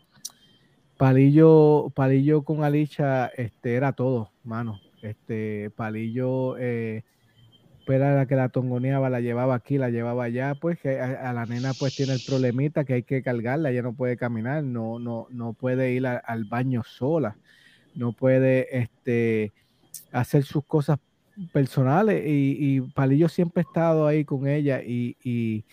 Palillo, 0.98 1.90
Palillo 1.94 2.42
con 2.42 2.64
Alicia 2.64 3.26
este, 3.28 3.74
era 3.74 3.92
todo, 3.92 4.32
mano. 4.42 4.80
Este, 5.00 5.70
Palillo 5.70 6.58
eh, 6.58 7.04
era 7.86 8.14
la 8.14 8.26
que 8.26 8.34
la 8.36 8.48
tongoneaba, 8.48 9.08
la 9.08 9.20
llevaba 9.20 9.54
aquí, 9.54 9.78
la 9.78 9.90
llevaba 9.90 10.24
allá, 10.24 10.54
pues 10.56 10.78
que 10.78 11.00
a, 11.00 11.32
la 11.32 11.46
nena 11.46 11.72
pues 11.78 11.94
tiene 11.96 12.14
el 12.14 12.20
problemita 12.26 12.84
que 12.84 12.94
hay 12.94 13.02
que 13.02 13.22
cargarla, 13.22 13.70
ella 13.70 13.82
no 13.82 13.94
puede 13.94 14.16
caminar, 14.16 14.64
no, 14.64 14.98
no, 14.98 15.26
no 15.30 15.52
puede 15.52 15.92
ir 15.92 16.06
al 16.06 16.44
baño 16.44 16.82
sola, 16.84 17.36
no 17.94 18.12
puede 18.12 18.78
este, 18.78 19.52
hacer 20.12 20.42
sus 20.42 20.64
cosas 20.64 20.98
personales 21.52 22.22
y, 22.26 22.80
Palillo 22.80 23.28
siempre 23.28 23.62
ha 23.62 23.68
estado 23.68 24.06
ahí 24.06 24.24
con 24.24 24.48
ella 24.48 24.82
y, 24.82 25.16
y, 25.22 25.64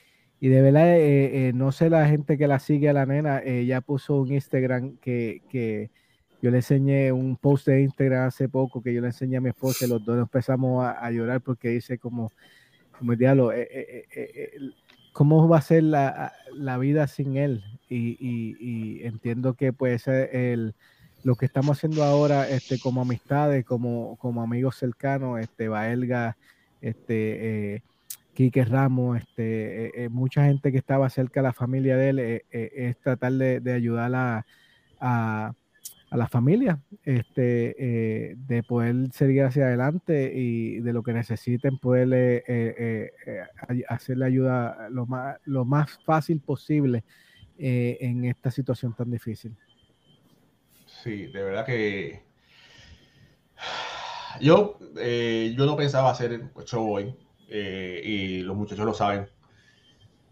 de 0.49 0.61
verdad 0.61 0.97
eh, 0.97 1.49
eh, 1.49 1.53
no 1.53 1.71
sé 1.71 1.89
la 1.89 2.07
gente 2.07 2.37
que 2.37 2.47
la 2.47 2.59
sigue 2.59 2.89
a 2.89 2.93
la 2.93 3.05
nena, 3.05 3.41
ella 3.43 3.81
puso 3.81 4.15
un 4.21 4.31
Instagram 4.31 4.97
que, 4.97 5.41
que 5.49 5.89
yo 6.45 6.51
le 6.51 6.57
enseñé 6.57 7.11
un 7.11 7.37
post 7.37 7.65
de 7.65 7.81
Instagram 7.81 8.27
hace 8.27 8.47
poco 8.47 8.79
que 8.79 8.93
yo 8.93 9.01
le 9.01 9.07
enseñé 9.07 9.37
a 9.37 9.41
mi 9.41 9.49
esposa 9.49 9.85
y 9.85 9.89
los 9.89 10.05
dos 10.05 10.19
empezamos 10.19 10.85
a, 10.85 11.09
llorar 11.09 11.41
porque 11.41 11.69
dice 11.69 11.97
como, 11.97 12.31
como 12.99 13.13
el 13.13 13.17
diablo, 13.17 13.51
eh, 13.51 13.67
eh, 13.71 14.05
eh, 14.15 14.51
¿cómo 15.11 15.47
va 15.47 15.57
a 15.57 15.61
ser 15.61 15.83
la, 15.83 16.31
vida 16.79 17.07
sin 17.07 17.37
él? 17.37 17.63
Y, 17.89 19.03
entiendo 19.03 19.55
que 19.55 19.73
pues 19.73 20.07
el, 20.07 20.75
lo 21.23 21.35
que 21.35 21.47
estamos 21.47 21.77
haciendo 21.77 22.03
ahora 22.03 22.47
este, 22.47 22.77
como 22.77 23.01
amistades, 23.01 23.65
como, 23.65 24.15
como 24.17 24.43
amigos 24.43 24.75
cercanos, 24.75 25.39
este, 25.39 25.67
Baelga, 25.67 26.37
este, 26.79 27.81
Quique 28.35 28.65
Ramos, 28.65 29.17
este, 29.17 30.09
mucha 30.09 30.43
gente 30.43 30.71
que 30.71 30.77
estaba 30.77 31.09
cerca 31.09 31.39
de 31.39 31.47
la 31.47 31.53
familia 31.53 31.95
de 31.95 32.09
él, 32.09 32.19
es 32.51 32.99
tratar 32.99 33.31
de, 33.31 33.73
ayudar 33.73 34.13
a 34.99 35.55
la 36.11 36.27
familia, 36.27 36.79
este, 37.03 37.75
eh, 37.77 38.35
de 38.37 38.63
poder 38.63 39.11
seguir 39.11 39.43
hacia 39.43 39.65
adelante 39.65 40.31
y 40.35 40.79
de 40.81 40.93
lo 40.93 41.01
que 41.01 41.13
necesiten 41.13 41.77
poder 41.77 42.43
eh, 42.47 43.09
hacerle 43.87 44.25
ayuda 44.25 44.89
lo 44.89 45.65
más, 45.65 45.99
fácil 46.05 46.41
posible 46.41 47.03
en 47.57 48.25
esta 48.25 48.51
situación 48.51 48.93
tan 48.93 49.11
difícil. 49.11 49.55
Sí, 50.85 51.27
de 51.27 51.43
verdad 51.43 51.65
que 51.65 52.21
yo, 54.41 54.77
yo 54.79 55.65
no 55.65 55.77
pensaba 55.77 56.11
hacer 56.11 56.51
show 56.65 56.91
hoy 56.91 57.15
y 57.49 58.41
los 58.41 58.55
muchachos 58.55 58.85
lo 58.85 58.93
saben. 58.93 59.27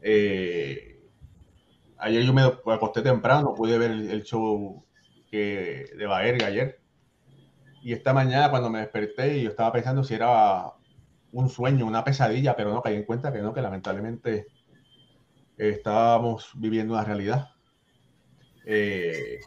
ayer 0.01 2.23
yo 2.23 2.33
me 2.33 2.41
acosté 2.41 3.01
temprano, 3.01 3.53
pude 3.55 3.77
ver 3.77 3.91
el 3.91 4.23
show 4.23 4.83
de 5.31 6.05
Baerga 6.07 6.47
ayer. 6.47 6.79
Y 7.81 7.93
esta 7.93 8.13
mañana 8.13 8.49
cuando 8.49 8.69
me 8.69 8.79
desperté 8.79 9.41
yo 9.41 9.49
estaba 9.49 9.73
pensando 9.73 10.03
si 10.03 10.13
era 10.13 10.71
un 11.31 11.49
sueño, 11.49 11.85
una 11.85 12.03
pesadilla, 12.03 12.55
pero 12.55 12.71
no 12.71 12.81
caí 12.81 12.95
en 12.95 13.03
cuenta 13.03 13.33
que 13.33 13.39
no, 13.39 13.53
que 13.53 13.61
lamentablemente 13.61 14.47
estábamos 15.57 16.51
viviendo 16.55 16.93
una 16.93 17.03
realidad. 17.03 17.49
Eh, 18.65 19.39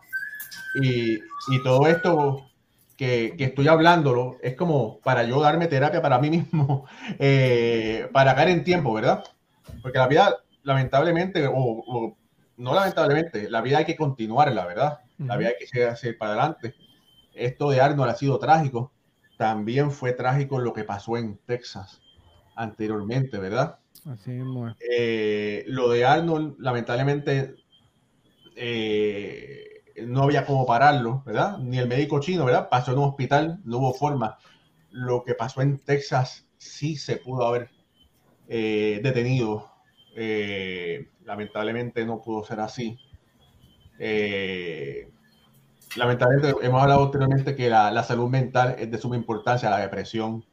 y, 0.82 1.14
y, 1.14 1.62
todo 1.62 1.86
esto 1.86 2.50
que, 2.96 3.34
que, 3.36 3.44
estoy 3.44 3.68
hablándolo 3.68 4.38
es 4.42 4.54
como 4.56 5.00
para 5.00 5.24
yo 5.24 5.40
darme 5.40 5.66
terapia 5.66 6.02
para 6.02 6.18
mí 6.18 6.30
mismo, 6.30 6.86
eh, 7.18 8.08
para 8.12 8.34
caer 8.34 8.48
en 8.48 8.64
tiempo, 8.64 8.92
¿verdad? 8.92 9.24
Porque 9.82 9.98
la 9.98 10.08
vida, 10.08 10.36
lamentablemente, 10.62 11.46
o, 11.52 12.16
no 12.56 12.74
lamentablemente, 12.74 13.50
la 13.50 13.60
vida 13.60 13.78
hay 13.78 13.84
que 13.84 13.96
continuarla, 13.96 14.66
¿verdad? 14.66 14.98
La 15.18 15.36
vida 15.36 15.50
hay 15.50 15.66
que 15.70 15.84
hacer 15.84 16.16
para 16.18 16.32
adelante. 16.32 16.74
Esto 17.34 17.70
de 17.70 17.80
Arnold 17.80 18.10
ha 18.10 18.14
sido 18.14 18.38
trágico. 18.38 18.92
También 19.36 19.90
fue 19.90 20.12
trágico 20.12 20.58
lo 20.58 20.72
que 20.72 20.84
pasó 20.84 21.16
en 21.16 21.38
Texas 21.46 22.00
anteriormente, 22.54 23.38
¿verdad? 23.38 23.78
Así 24.06 24.32
es. 24.32 24.46
Eh, 24.90 25.64
lo 25.66 25.90
de 25.90 26.04
Arnold, 26.04 26.56
lamentablemente, 26.58 27.56
eh, 28.54 29.75
no 30.04 30.22
había 30.24 30.44
cómo 30.44 30.66
pararlo, 30.66 31.22
¿verdad? 31.24 31.58
Ni 31.58 31.78
el 31.78 31.88
médico 31.88 32.20
chino, 32.20 32.44
¿verdad? 32.44 32.68
Pasó 32.68 32.92
en 32.92 32.98
un 32.98 33.04
hospital, 33.04 33.60
no 33.64 33.78
hubo 33.78 33.94
forma. 33.94 34.38
Lo 34.90 35.22
que 35.24 35.34
pasó 35.34 35.62
en 35.62 35.78
Texas 35.78 36.46
sí 36.56 36.96
se 36.96 37.16
pudo 37.16 37.46
haber 37.46 37.70
eh, 38.48 39.00
detenido. 39.02 39.72
lamentablemente 41.24 42.04
no 42.04 42.20
pudo 42.20 42.44
ser 42.44 42.60
así. 42.60 42.98
Eh, 43.98 45.08
lamentablemente 45.96 46.54
hemos 46.64 46.82
hablado 46.82 47.04
anteriormente 47.04 47.56
que 47.56 47.68
la, 47.68 48.02
salud 48.02 48.28
mental 48.28 48.76
es 48.78 48.90
de 48.90 48.98
suma 48.98 49.16
importancia, 49.16 49.70
la 49.70 49.78
depresión. 49.78 50.44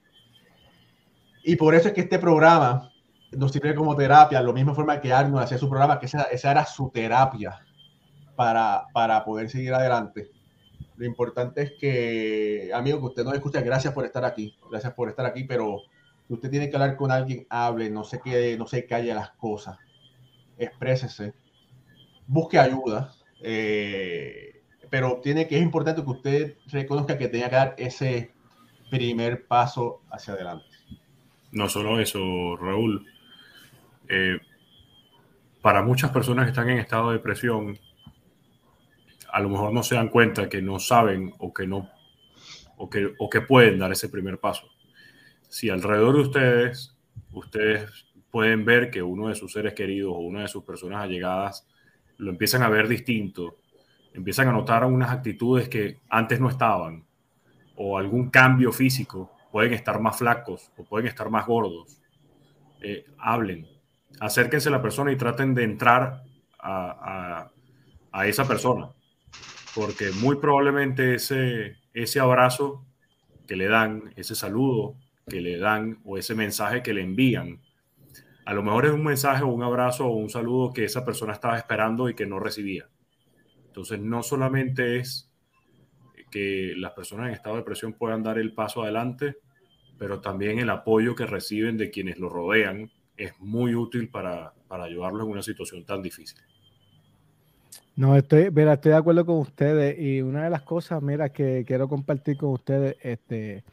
Y 1.44 1.56
por 1.56 1.76
eso 1.76 1.90
es 1.90 1.94
que 1.94 2.02
este 2.02 2.20
programa 2.20 2.92
nos 3.32 3.52
sirve 3.52 3.76
como 3.76 3.96
terapia, 3.96 4.42
lo 4.42 4.54
mismo 4.54 4.74
forma 4.74 5.02
que 5.02 5.12
Arnold 5.12 5.44
hacía 5.44 5.58
su 5.58 5.70
programa, 5.70 6.00
que 6.00 6.06
esa, 6.06 6.28
era 6.32 6.66
su 6.66 6.90
terapia 6.92 7.60
para, 8.36 8.86
para 8.94 9.24
poder 9.26 9.50
seguir 9.50 9.74
adelante. 9.74 10.32
Lo 10.96 11.06
importante 11.06 11.62
es 11.64 11.74
que, 11.80 12.72
amigo, 12.74 13.00
que 13.00 13.06
usted 13.06 13.24
nos 13.24 13.34
escucha, 13.34 13.62
gracias 13.62 13.94
por 13.94 14.06
estar 14.06 14.24
aquí, 14.26 14.56
gracias 14.70 14.94
por 14.94 15.10
estar 15.10 15.26
aquí, 15.26 15.44
pero 15.44 15.82
usted 16.30 16.50
tiene 16.50 16.70
que 16.70 16.76
hablar 16.76 16.96
con 16.96 17.12
alguien, 17.12 17.48
hable, 17.50 17.90
no 17.90 18.04
se 18.04 18.20
quede, 18.20 18.58
no 18.58 18.68
se 18.68 18.86
calle 18.86 19.14
las 19.14 19.32
cosas, 19.32 19.78
exprésese, 20.58 21.34
busque 22.28 22.60
ayuda, 22.60 23.14
eh, 23.42 24.62
pero 24.90 25.20
tiene 25.22 25.48
que 25.48 25.58
es 25.58 25.64
importante 25.64 26.04
que 26.04 26.10
usted 26.10 26.58
reconozca 26.68 27.18
que 27.18 27.28
tenga 27.28 27.50
que 27.50 27.56
dar 27.56 27.76
ese 27.78 28.32
primer 28.92 29.48
paso 29.48 30.02
hacia 30.12 30.36
adelante. 30.36 30.68
No 31.52 31.68
solo 31.68 32.00
eso, 32.00 32.56
Raúl. 32.58 33.06
Eh, 34.08 34.38
para 35.62 35.82
muchas 35.82 36.12
personas 36.12 36.46
que 36.46 36.52
están 36.52 36.70
en 36.70 36.80
estado 36.80 37.10
de 37.10 37.18
depresión, 37.18 37.80
a 39.34 39.40
lo 39.42 39.50
mejor 39.50 39.74
no 39.74 39.84
se 39.84 39.96
dan 39.96 40.10
cuenta 40.10 40.48
que 40.48 40.62
no 40.62 40.80
saben 40.80 41.34
o 41.40 41.54
que 41.54 41.68
no 41.68 41.90
o 42.78 42.90
que, 42.90 43.14
o 43.18 43.30
que 43.30 43.42
pueden 43.42 43.80
dar 43.80 43.92
ese 43.92 44.10
primer 44.10 44.40
paso. 44.40 44.68
Si 45.50 45.70
alrededor 45.70 46.16
de 46.16 46.22
ustedes, 46.22 46.98
ustedes 47.32 47.90
pueden 48.30 48.66
ver 48.66 48.90
que 48.90 49.02
uno 49.02 49.28
de 49.28 49.36
sus 49.36 49.54
seres 49.54 49.74
queridos 49.74 50.14
o 50.16 50.20
una 50.20 50.42
de 50.42 50.48
sus 50.48 50.64
personas 50.64 51.04
allegadas 51.04 51.68
lo 52.18 52.32
empiezan 52.32 52.64
a 52.64 52.70
ver 52.70 52.88
distinto, 52.88 53.58
empiezan 54.14 54.48
a 54.48 54.52
notar 54.52 54.86
unas 54.86 55.12
actitudes 55.12 55.68
que 55.68 56.02
antes 56.10 56.40
no 56.40 56.50
estaban, 56.50 57.06
o 57.76 57.98
algún 57.98 58.30
cambio 58.30 58.72
físico, 58.72 59.36
pueden 59.52 59.74
estar 59.74 60.00
más 60.00 60.18
flacos 60.18 60.72
o 60.78 60.84
pueden 60.84 61.08
estar 61.08 61.30
más 61.30 61.46
gordos, 61.46 62.00
eh, 62.82 63.06
hablen, 63.18 63.68
acérquense 64.20 64.70
a 64.70 64.74
la 64.74 64.82
persona 64.82 65.12
y 65.12 65.16
traten 65.16 65.54
de 65.54 65.64
entrar 65.64 66.24
a, 66.60 67.50
a, 68.12 68.28
esa 68.28 68.48
persona, 68.48 68.90
porque 69.76 70.12
muy 70.12 70.38
probablemente 70.38 71.16
ese, 71.16 71.78
ese 71.94 72.20
abrazo 72.20 72.86
que 73.48 73.56
le 73.56 73.68
dan, 73.68 74.14
ese 74.16 74.36
saludo 74.36 74.96
que 75.28 75.42
le 75.42 75.58
dan 75.58 76.00
o 76.04 76.18
ese 76.18 76.36
mensaje 76.36 76.84
que 76.84 76.94
le 76.94 77.02
envían, 77.02 77.62
a 78.46 78.54
lo 78.54 78.62
mejor 78.62 78.86
es 78.86 78.92
un 78.92 79.04
mensaje 79.04 79.44
o 79.44 79.48
un 79.48 79.64
abrazo 79.64 80.06
o 80.06 80.16
un 80.16 80.30
saludo 80.30 80.74
que 80.74 80.84
esa 80.84 81.06
persona 81.06 81.34
estaba 81.34 81.58
esperando 81.58 82.10
y 82.10 82.14
que 82.14 82.26
no 82.26 82.40
recibía. 82.40 82.90
Entonces, 83.68 84.00
no 84.00 84.22
solamente 84.22 84.98
es 84.98 85.32
que 86.30 86.74
las 86.76 86.92
personas 86.92 87.28
en 87.28 87.34
estado 87.34 87.56
de 87.56 87.62
depresión 87.62 87.94
puedan 87.94 88.22
dar 88.24 88.38
el 88.38 88.54
paso 88.54 88.84
adelante, 88.84 89.38
pero 89.98 90.20
también 90.20 90.60
el 90.60 90.70
apoyo 90.70 91.16
que 91.16 91.26
reciben 91.26 91.78
de 91.78 91.90
quienes 91.90 92.20
lo 92.20 92.28
rodean 92.28 92.92
es 93.16 93.34
muy 93.40 93.76
útil 93.76 94.10
para, 94.10 94.54
para 94.68 94.86
ayudarlos 94.86 95.24
en 95.24 95.32
una 95.32 95.44
situación 95.44 95.86
tan 95.86 96.02
difícil. 96.02 96.40
No, 97.96 98.16
estoy, 98.16 98.50
mira, 98.50 98.74
estoy 98.74 98.92
de 98.92 98.98
acuerdo 98.98 99.24
con 99.24 99.38
ustedes 99.38 100.00
y 100.00 100.24
una 100.24 100.46
de 100.46 100.50
las 100.50 100.64
cosas, 100.64 101.02
mira, 101.04 101.30
que 101.30 101.64
quiero 101.68 101.88
compartir 101.88 102.38
con 102.38 102.50
ustedes, 102.50 102.96
este, 103.04 103.64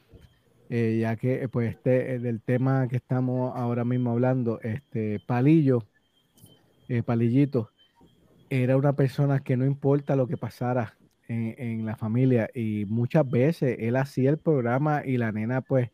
eh, 0.68 0.98
ya 1.00 1.16
que 1.16 1.48
pues 1.48 1.70
este, 1.70 2.14
eh, 2.14 2.18
del 2.18 2.42
tema 2.42 2.86
que 2.86 2.96
estamos 2.96 3.56
ahora 3.56 3.82
mismo 3.82 4.10
hablando, 4.10 4.60
este 4.60 5.20
Palillo, 5.26 5.86
eh, 6.88 7.02
Palillito, 7.02 7.70
era 8.50 8.76
una 8.76 8.92
persona 8.92 9.40
que 9.40 9.56
no 9.56 9.64
importa 9.64 10.16
lo 10.16 10.26
que 10.26 10.36
pasara 10.36 10.98
en, 11.26 11.86
la 11.86 11.96
familia 11.96 12.50
y 12.52 12.84
muchas 12.88 13.28
veces 13.28 13.76
él 13.78 13.96
hacía 13.96 14.30
el 14.30 14.38
programa 14.38 15.02
y 15.04 15.16
la 15.16 15.32
nena 15.32 15.62
pues 15.62 15.90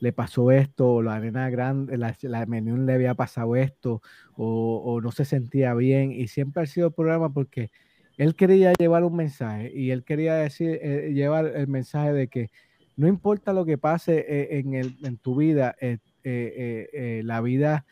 le 0.00 0.12
pasó 0.12 0.50
esto, 0.50 1.02
la 1.02 1.20
nena 1.20 1.50
grande, 1.50 1.96
la, 1.96 2.16
la 2.22 2.44
le 2.44 2.92
había 2.92 3.14
pasado 3.14 3.56
esto 3.56 4.02
o, 4.36 5.00
no 5.02 5.10
se 5.12 5.24
sentía 5.24 5.74
bien 5.74 6.12
y 6.12 6.28
siempre 6.28 6.62
ha 6.62 6.66
sido 6.66 6.88
el 6.88 6.92
programa 6.92 7.32
porque 7.32 7.70
él 8.16 8.34
quería 8.34 8.72
llevar 8.78 9.04
un 9.04 9.16
mensaje 9.16 9.72
y 9.74 9.90
él 9.90 10.04
quería 10.04 10.34
decir, 10.34 10.80
llevar 10.80 11.46
el 11.46 11.68
mensaje 11.68 12.12
de 12.12 12.28
que 12.28 12.50
no 12.96 13.06
importa 13.08 13.52
lo 13.52 13.64
que 13.64 13.78
pase 13.78 14.24
eh, 14.26 14.58
en, 14.58 14.74
el, 14.74 14.96
en 15.04 15.18
tu 15.18 15.36
vida, 15.36 15.76
eh, 15.80 15.98
eh, 16.24 17.20
la 17.24 17.40
vida 17.40 17.84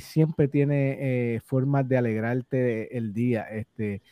siempre 0.00 0.48
tiene 0.48 1.40
formas 1.44 1.88
de 1.88 1.96
alegrarte 1.96 2.96
el 2.96 3.12
día. 3.12 3.42
Este, 3.42 4.02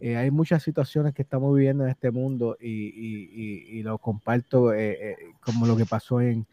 hay 0.00 0.30
muchas 0.30 0.62
situaciones 0.62 1.14
que 1.14 1.22
estamos 1.22 1.54
viviendo 1.54 1.84
en 1.84 1.90
este 1.90 2.10
mundo 2.10 2.56
y, 2.60 3.82
lo 3.82 3.98
comparto 3.98 4.72
como 5.40 5.66
lo 5.66 5.76
que 5.76 5.86
pasó 5.86 6.20
en, 6.20 6.46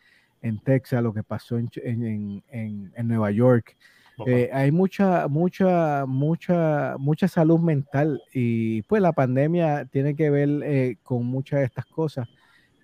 Texas, 0.64 1.02
lo 1.04 1.14
que 1.14 1.24
pasó 1.24 1.58
en, 1.58 2.44
Nueva 3.04 3.32
York. 3.32 3.76
hay 4.52 4.72
mucha, 4.72 5.28
mucha, 5.28 6.06
mucha, 6.06 6.96
mucha 6.98 7.28
salud 7.28 7.60
mental 7.60 8.22
y 8.34 8.82
pues 8.84 9.02
la 9.02 9.14
pandemia 9.14 9.86
tiene 9.86 10.16
que 10.16 10.30
ver 10.30 10.98
con 11.04 11.26
muchas 11.26 11.60
de 11.60 11.66
estas 11.66 11.86
cosas. 11.86 12.28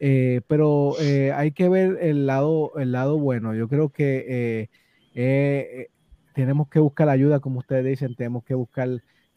Eh, 0.06 0.42
pero 0.48 1.00
eh, 1.00 1.32
hay 1.32 1.54
que 1.54 1.70
ver 1.70 1.98
el 2.02 2.26
lado, 2.26 2.74
el 2.78 2.92
lado 2.92 3.18
bueno. 3.20 3.56
Yo 3.56 3.70
creo 3.70 3.88
que 3.88 4.70
eh, 5.16 5.88
tenemos 6.34 6.68
que 6.68 6.80
buscar 6.80 7.08
ayuda, 7.08 7.40
como 7.40 7.60
ustedes 7.60 7.86
dicen, 7.86 8.14
tenemos 8.14 8.44
que 8.44 8.54
buscar 8.54 8.90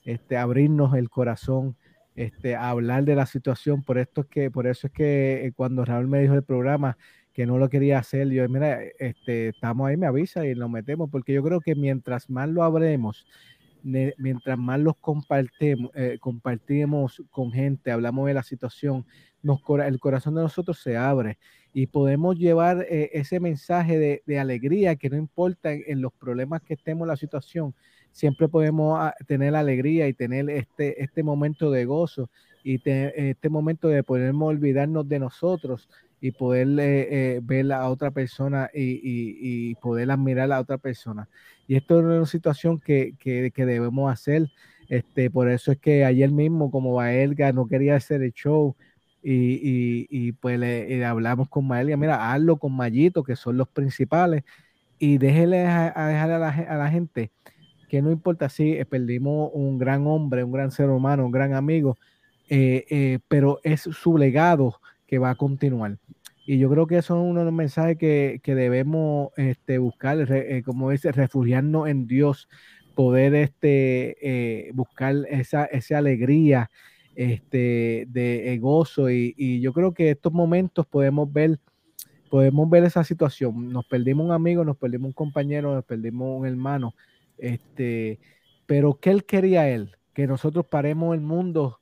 este, 0.06 0.38
abrirnos 0.38 0.94
el 0.94 1.10
corazón, 1.10 1.76
este, 2.14 2.56
hablar 2.56 3.04
de 3.04 3.14
la 3.14 3.26
situación. 3.26 3.82
Por 3.82 3.98
esto 3.98 4.22
es 4.22 4.26
que, 4.28 4.50
por 4.50 4.66
eso 4.66 4.86
es 4.86 4.92
que 4.94 5.52
cuando 5.54 5.84
Raúl 5.84 6.08
me 6.08 6.22
dijo 6.22 6.32
el 6.32 6.44
programa 6.44 6.96
que 7.34 7.44
no 7.44 7.58
lo 7.58 7.68
quería 7.68 7.98
hacer, 7.98 8.30
yo 8.30 8.48
mira, 8.48 8.80
este, 8.98 9.48
estamos 9.48 9.86
ahí, 9.86 9.98
me 9.98 10.06
avisa 10.06 10.46
y 10.46 10.54
lo 10.54 10.70
metemos, 10.70 11.10
porque 11.10 11.34
yo 11.34 11.42
creo 11.42 11.60
que 11.60 11.74
mientras 11.74 12.30
más 12.30 12.48
lo 12.48 12.62
abremos, 12.62 13.26
mientras 13.82 14.58
más 14.58 14.80
los 14.80 14.96
compartimos, 14.96 15.90
compartimos 16.18 17.22
con 17.30 17.52
gente, 17.52 17.92
hablamos 17.92 18.26
de 18.26 18.34
la 18.34 18.42
situación, 18.42 19.04
el 19.84 20.00
corazón 20.00 20.34
de 20.34 20.42
nosotros 20.42 20.80
se 20.80 20.96
abre 20.96 21.38
y 21.72 21.86
podemos 21.86 22.36
llevar 22.36 22.86
eh, 22.88 23.10
ese 23.12 23.38
mensaje 23.38 24.22
de, 24.26 24.38
alegría 24.38 24.96
que 24.96 25.10
no 25.10 25.16
importa 25.16 25.72
en, 25.72 26.00
los 26.00 26.12
problemas 26.12 26.62
que 26.62 26.74
estemos 26.74 27.02
en 27.02 27.08
la 27.08 27.16
situación, 27.16 27.74
siempre 28.16 28.48
podemos 28.48 28.98
ah, 28.98 29.14
tener 29.26 29.54
alegría 29.54 30.08
y 30.08 30.14
tener 30.14 30.48
este, 30.48 31.02
este 31.02 31.22
momento 31.22 31.70
de 31.70 31.84
gozo 31.84 32.30
y 32.64 32.80
este 32.84 33.48
momento 33.50 33.88
de 33.88 34.02
podernos 34.02 34.48
olvidarnos 34.48 35.06
de 35.06 35.18
nosotros 35.18 35.88
y 36.20 36.30
poder 36.30 36.66
eh, 36.80 37.40
ver 37.42 37.70
a 37.72 37.88
otra 37.90 38.10
persona 38.10 38.70
y, 38.74 39.74
poder 39.76 40.10
admirar 40.10 40.50
a 40.50 40.60
otra 40.60 40.78
persona. 40.78 41.28
Y 41.68 41.76
esto 41.76 42.00
es 42.00 42.06
una 42.06 42.26
situación 42.26 42.80
que, 42.80 43.14
debemos 43.54 44.10
hacer. 44.10 44.50
Este, 44.88 45.30
por 45.30 45.50
eso 45.50 45.70
es 45.70 45.78
que 45.78 46.04
ayer 46.04 46.30
mismo, 46.30 46.70
como 46.70 46.94
Baelga 46.94 47.52
no 47.52 47.68
quería 47.68 47.96
hacer 47.96 48.22
el 48.22 48.32
show, 48.32 48.74
y, 49.22 50.32
pues 50.32 50.58
le, 50.58 51.04
hablamos 51.04 51.48
con 51.50 51.66
Maelga, 51.66 51.96
mira, 51.96 52.32
hazlo 52.32 52.56
con 52.56 52.72
Mayito, 52.72 53.22
que 53.22 53.36
son 53.36 53.58
los 53.58 53.68
principales, 53.68 54.42
y 54.98 55.18
déjele 55.18 55.66
a, 55.66 56.06
dejar 56.08 56.32
a 56.32 56.38
la, 56.78 56.90
gente 56.90 57.30
que 57.88 58.02
no 58.02 58.10
importa 58.10 58.48
si 58.48 58.72
eh, 58.72 58.84
perdimos 58.84 59.50
un 59.52 59.78
gran 59.78 60.06
hombre, 60.06 60.44
un 60.44 60.52
gran 60.52 60.70
ser 60.70 60.90
humano, 60.90 61.26
un 61.26 61.32
gran 61.32 61.54
amigo, 61.54 61.96
eh, 62.48 62.84
eh, 62.90 63.18
pero 63.28 63.60
es 63.62 63.82
su 63.82 64.18
legado 64.18 64.80
que 65.06 65.18
va 65.18 65.30
a 65.30 65.34
continuar. 65.34 65.98
Y 66.46 66.58
yo 66.58 66.70
creo 66.70 66.86
que 66.86 66.98
eso 66.98 67.16
es 67.16 67.30
uno 67.30 67.40
de 67.40 67.46
los 67.46 67.54
mensajes 67.54 67.98
que, 67.98 68.40
debemos 68.44 69.30
este, 69.36 69.78
buscar, 69.78 70.28
como 70.64 70.90
dice, 70.90 71.10
refugiarnos 71.10 71.88
en 71.88 72.06
Dios, 72.06 72.48
poder 72.94 73.34
este, 73.34 74.70
buscar 74.72 75.16
esa, 75.28 75.68
alegría 75.90 76.70
este, 77.16 78.06
de 78.08 78.58
gozo. 78.60 79.10
Y, 79.10 79.34
y, 79.36 79.60
yo 79.60 79.72
creo 79.72 79.92
que 79.92 80.10
estos 80.10 80.32
momentos 80.32 80.86
podemos 80.86 81.32
ver 81.32 81.58
podemos 82.28 82.68
ver 82.68 82.84
esa 82.84 83.04
situación. 83.04 83.70
Nos 83.72 83.86
perdimos 83.86 84.26
un 84.26 84.32
amigo, 84.32 84.64
nos 84.64 84.76
perdimos 84.76 85.08
un 85.08 85.12
compañero, 85.12 85.74
nos 85.74 85.84
perdimos 85.84 86.38
un 86.40 86.46
hermano. 86.46 86.94
Este, 87.38 88.20
pero 88.66 88.98
¿qué 89.00 89.10
él 89.10 89.24
quería 89.24 89.68
él? 89.68 89.96
Que 90.14 90.26
nosotros 90.26 90.66
paremos 90.66 91.14
el 91.14 91.20
mundo 91.20 91.80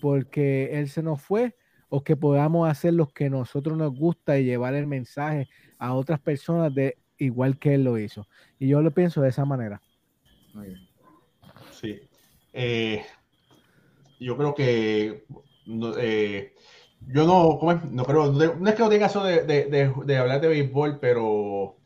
porque 0.00 0.78
él 0.78 0.88
se 0.88 1.02
nos 1.02 1.20
fue 1.20 1.56
o 1.88 2.02
que 2.02 2.16
podamos 2.16 2.68
hacer 2.68 2.92
lo 2.92 3.08
que 3.08 3.30
nosotros 3.30 3.76
nos 3.76 3.94
gusta 3.94 4.38
y 4.38 4.44
llevar 4.44 4.74
el 4.74 4.86
mensaje 4.86 5.48
a 5.78 5.94
otras 5.94 6.20
personas 6.20 6.74
de 6.74 6.98
igual 7.16 7.58
que 7.58 7.74
él 7.74 7.84
lo 7.84 7.98
hizo. 7.98 8.26
Y 8.58 8.68
yo 8.68 8.82
lo 8.82 8.90
pienso 8.92 9.20
de 9.22 9.30
esa 9.30 9.44
manera. 9.44 9.80
Sí. 11.70 12.00
Eh, 12.52 13.04
yo 14.20 14.36
creo 14.36 14.54
que 14.54 15.24
eh, 15.98 16.54
yo 17.06 17.26
no, 17.26 17.58
no 17.90 18.04
creo, 18.04 18.32
no 18.32 18.68
es 18.68 18.74
que 18.74 18.82
no 18.82 18.88
tenga 18.88 19.06
eso 19.06 19.24
de, 19.24 19.42
de, 19.44 19.92
de, 20.04 20.16
hablar 20.16 20.40
de 20.40 20.48
béisbol, 20.48 20.98
pero 21.00 21.77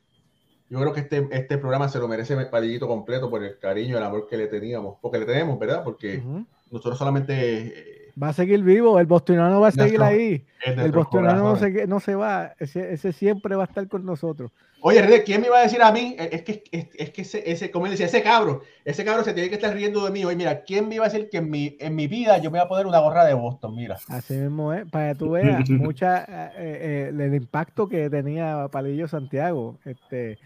yo 0.73 0.81
creo 0.81 0.95
que 0.95 1.01
este, 1.01 1.29
este 1.33 1.59
programa 1.59 1.87
se 1.91 1.99
lo 1.99 2.09
merece 2.09 2.33
el 2.33 2.49
palillito 2.49 2.89
completo 2.89 3.29
por 3.29 3.45
el 3.45 3.59
cariño 3.59 3.99
el 3.99 4.05
amor 4.05 4.27
que 4.27 4.39
le 4.39 4.47
teníamos, 4.47 4.97
porque 5.03 5.18
le 5.18 5.27
tenemos, 5.27 5.59
¿verdad? 5.59 5.85
Porque 5.85 6.23
nosotros 6.70 6.97
solamente... 6.97 7.35
Eh, 7.37 8.12
va 8.20 8.29
a 8.29 8.33
seguir 8.33 8.62
vivo, 8.62 8.99
el 8.99 9.05
bostonano 9.05 9.61
va 9.61 9.68
a 9.68 9.73
seguir 9.73 10.03
ahí. 10.03 10.47
El 10.64 10.91
bostonano 10.91 11.43
no 11.43 11.57
se, 11.57 11.87
no 11.87 12.01
se 12.01 12.14
va, 12.14 12.55
ese, 12.59 12.91
ese 12.95 13.12
siempre 13.12 13.55
va 13.55 13.64
a 13.64 13.66
estar 13.66 13.87
con 13.87 14.07
nosotros. 14.07 14.51
Oye, 14.81 15.03
Rede, 15.03 15.25
¿quién 15.25 15.43
me 15.43 15.49
iba 15.49 15.59
a 15.59 15.62
decir 15.62 15.83
a 15.83 15.93
mí? 15.93 16.16
Es 16.18 16.41
que, 16.41 16.64
es, 16.73 17.11
que 17.11 17.20
ese, 17.20 17.51
ese, 17.51 17.70
como 17.70 17.85
él 17.85 17.93
decía, 17.93 18.07
ese 18.07 18.23
cabro, 18.23 18.62
ese 18.87 19.05
cabro 19.05 19.25
se 19.25 19.35
tiene 19.35 19.51
que 19.51 19.57
estar 19.57 19.75
riendo 19.75 20.03
de 20.07 20.11
mí. 20.11 20.25
Oye, 20.25 20.37
mira, 20.37 20.62
¿quién 20.62 20.89
me 20.89 20.95
iba 20.95 21.05
a 21.05 21.09
decir 21.11 21.29
que 21.29 21.37
en 21.37 21.51
mi, 21.51 21.77
en 21.81 21.95
mi 21.95 22.09
vida 22.09 22.39
yo 22.39 22.51
me 22.51 22.59
voy 22.59 22.64
a 22.64 22.68
poner 22.68 22.87
una 22.87 22.99
gorra 23.01 23.27
de 23.27 23.35
Boston? 23.35 23.77
Mira. 23.77 23.99
Así 24.09 24.33
mismo 24.33 24.73
es, 24.73 24.89
para 24.91 25.12
que 25.12 25.18
tú 25.18 25.33
veas 25.33 25.68
mucha, 25.68 26.25
eh, 26.25 26.51
eh, 26.57 27.12
el 27.12 27.35
impacto 27.35 27.87
que 27.89 28.09
tenía 28.09 28.68
Palillo 28.73 29.07
Santiago. 29.07 29.79
Este, 29.85 30.39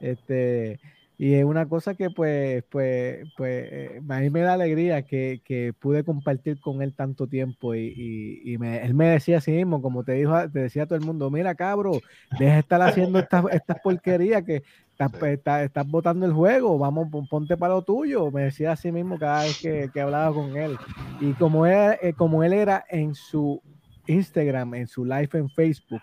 este, 0.00 0.78
y 1.20 1.34
es 1.34 1.44
una 1.44 1.68
cosa 1.68 1.96
que 1.96 2.10
pues, 2.10 2.62
pues, 2.70 3.26
pues, 3.36 3.68
eh, 3.72 4.00
a 4.08 4.20
mí 4.20 4.30
me 4.30 4.40
da 4.40 4.52
alegría 4.52 5.02
que, 5.02 5.42
que 5.44 5.72
pude 5.76 6.04
compartir 6.04 6.60
con 6.60 6.80
él 6.80 6.94
tanto 6.94 7.26
tiempo 7.26 7.74
y, 7.74 8.40
y, 8.44 8.56
me, 8.56 8.84
él 8.84 8.94
me 8.94 9.08
decía 9.08 9.38
así 9.38 9.50
mismo, 9.50 9.82
como 9.82 10.04
te 10.04 10.12
dijo, 10.12 10.48
te 10.48 10.60
decía 10.60 10.86
todo 10.86 10.96
el 10.96 11.04
mundo, 11.04 11.28
mira 11.28 11.56
cabro, 11.56 12.00
deja 12.38 12.52
de 12.52 12.60
estar 12.60 12.80
haciendo 12.82 13.18
estas, 13.18 13.46
estas 13.50 13.80
porquerías 13.80 14.44
que 14.44 14.62
estás, 14.92 15.10
pues, 15.18 15.40
estás, 15.44 15.88
botando 15.88 16.24
el 16.24 16.32
juego, 16.32 16.78
vamos, 16.78 17.08
ponte 17.28 17.56
para 17.56 17.74
lo 17.74 17.82
tuyo, 17.82 18.30
me 18.30 18.42
decía 18.42 18.70
así 18.70 18.92
mismo 18.92 19.18
cada 19.18 19.42
vez 19.42 19.58
que, 19.60 19.90
que 19.92 20.00
hablaba 20.00 20.32
con 20.32 20.56
él. 20.56 20.76
Y 21.20 21.32
como 21.32 21.66
él, 21.66 21.96
eh, 22.00 22.12
como 22.12 22.44
él 22.44 22.52
era 22.52 22.84
en 22.88 23.16
su 23.16 23.60
Instagram, 24.06 24.74
en 24.74 24.86
su 24.86 25.04
live 25.04 25.30
en 25.32 25.50
Facebook, 25.50 26.00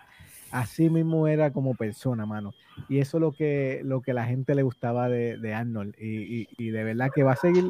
así 0.56 0.90
mismo 0.90 1.28
era 1.28 1.52
como 1.52 1.76
persona, 1.76 2.26
mano. 2.26 2.54
Y 2.88 3.00
eso 3.00 3.18
es 3.18 3.22
lo 3.22 3.34
que, 3.34 3.82
lo 3.84 4.02
que 4.02 4.14
la 4.14 4.26
gente 4.26 4.56
le 4.56 4.64
gustaba 4.64 5.10
de, 5.10 5.54
Arnold. 5.54 5.96
Y, 6.00 6.70
de 6.72 6.84
verdad 6.84 7.12
que 7.14 7.24
va 7.24 7.34
a 7.34 7.36
seguir, 7.36 7.66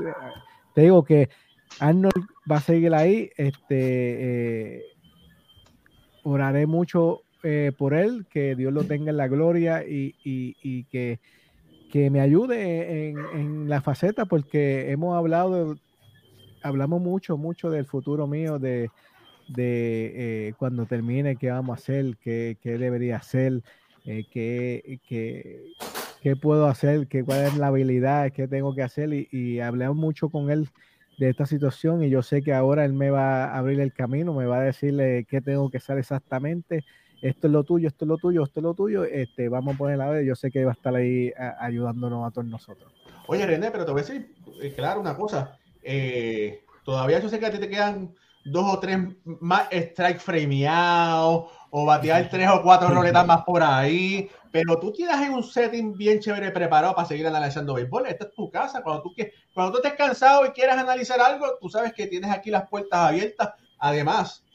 te 0.76 0.82
digo 0.82 1.04
que 1.04 1.30
Arnold 1.80 2.28
va 2.50 2.58
a 2.58 2.62
seguir 2.62 2.94
ahí. 2.94 3.32
Este, 3.38 4.78
eh, 4.78 4.84
oraré 6.24 6.68
mucho 6.68 7.24
eh, 7.44 7.72
por 7.76 7.96
él, 7.96 8.28
que 8.30 8.56
Dios 8.56 8.72
lo 8.72 8.84
tenga 8.84 9.10
en 9.10 9.18
la 9.18 9.28
gloria 9.28 9.84
y, 9.84 10.84
que, 10.92 11.20
que, 11.92 12.10
me 12.12 12.22
ayude 12.22 13.10
en, 13.10 13.18
en, 13.34 13.70
la 13.70 13.82
faceta, 13.82 14.26
porque 14.26 14.92
hemos 14.92 15.18
hablado, 15.18 15.76
hablamos 16.62 17.02
mucho, 17.02 17.36
mucho 17.36 17.72
del 17.72 17.88
futuro 17.88 18.28
mío, 18.28 18.60
de, 18.60 18.92
de 19.48 20.54
cuando 20.58 20.86
termine, 20.86 21.36
qué 21.36 21.52
vamos 21.52 21.78
a 21.78 21.82
hacer, 21.82 22.18
qué, 22.18 22.58
qué 22.62 22.78
debería 22.78 23.18
hacer 23.18 23.62
eh, 24.06 24.24
qué, 24.32 25.00
qué, 26.22 26.36
puedo 26.36 26.68
hacer, 26.68 27.08
qué, 27.08 27.24
cuál 27.24 27.46
es 27.46 27.58
la 27.58 27.68
habilidad, 27.68 28.32
qué 28.32 28.48
tengo 28.48 28.76
que 28.76 28.84
hacer. 28.84 29.12
Y, 29.14 29.28
y 29.32 29.60
hablé 29.60 29.90
mucho 29.90 30.30
con 30.30 30.52
él 30.52 30.70
de 31.18 31.30
esta 31.30 31.46
situación 31.46 32.04
y 32.04 32.10
yo 32.10 32.22
sé 32.22 32.42
que 32.42 32.54
ahora 32.54 32.86
él 32.86 32.94
me 32.94 33.10
va 33.10 33.46
a 33.46 33.58
abrir 33.58 33.80
el 33.80 33.94
camino, 33.94 34.34
me 34.34 34.46
va 34.46 34.58
a 34.58 34.64
decirle 34.64 35.26
qué 35.28 35.42
tengo 35.42 35.70
que 35.72 35.78
hacer 35.78 35.98
exactamente. 35.98 36.84
Esto 37.22 37.48
es 37.48 37.54
lo 37.54 37.64
tuyo, 37.64 37.88
esto 37.88 38.06
es 38.06 38.10
lo 38.10 38.18
tuyo, 38.18 38.44
esto 38.44 38.60
es 38.60 38.64
lo 38.64 38.74
tuyo. 38.76 39.06
Este, 39.06 39.50
vamos 39.50 39.74
a 39.74 39.78
poner 39.78 39.98
la 39.98 40.10
vez. 40.10 40.28
Yo 40.28 40.36
sé 40.36 40.52
que 40.52 40.66
va 40.66 40.72
a 40.72 40.76
estar 40.76 40.94
ahí 40.94 41.34
ayudándonos 41.60 42.28
a 42.28 42.32
todos 42.32 42.48
nosotros. 42.48 42.94
Oye, 43.28 43.48
René, 43.48 43.72
pero 43.72 43.86
te 43.86 43.92
voy 43.92 44.02
a 44.02 44.04
decir, 44.04 44.36
eh, 44.62 44.74
claro, 44.76 45.02
una 45.02 45.16
cosa. 45.16 45.58
Eh, 45.82 46.64
todavía 46.84 47.20
yo 47.20 47.30
sé 47.30 47.40
que 47.40 47.48
a 47.48 47.52
ti 47.52 47.58
te 47.58 47.70
quedan 47.70 48.14
dos 48.46 48.76
o 48.76 48.80
tres 48.80 49.00
más 49.42 49.68
strike 49.72 50.20
frameados 50.20 51.46
o 51.72 51.86
batear 51.86 52.30
tres 52.30 52.48
o 52.50 52.62
cuatro 52.62 52.88
roletas 52.88 53.26
más 53.26 53.44
por 53.44 53.62
ahí, 53.62 54.30
pero 54.52 54.80
tú 54.80 54.94
tienes 54.94 55.30
un 55.30 55.44
setting 55.44 55.98
bien 55.98 56.20
chévere 56.20 56.52
preparado 56.52 56.96
para 56.96 57.08
seguir 57.08 57.28
analizando 57.28 57.74
béisbol. 57.74 58.08
Esta 58.08 58.26
es 58.26 58.34
tu 58.34 58.50
casa. 58.50 58.82
Cuando 58.82 59.02
tú, 59.02 59.14
cuando 59.54 59.74
tú 59.74 59.78
estés 59.80 59.98
cansado 59.98 60.46
y 60.46 60.50
quieras 60.52 60.78
analizar 60.78 61.20
algo, 61.20 61.58
tú 61.60 61.70
sabes 61.70 61.92
que 61.92 62.08
tienes 62.08 62.32
aquí 62.32 62.50
las 62.50 62.70
puertas 62.70 63.00
abiertas. 63.00 63.50
Además, 63.78 64.46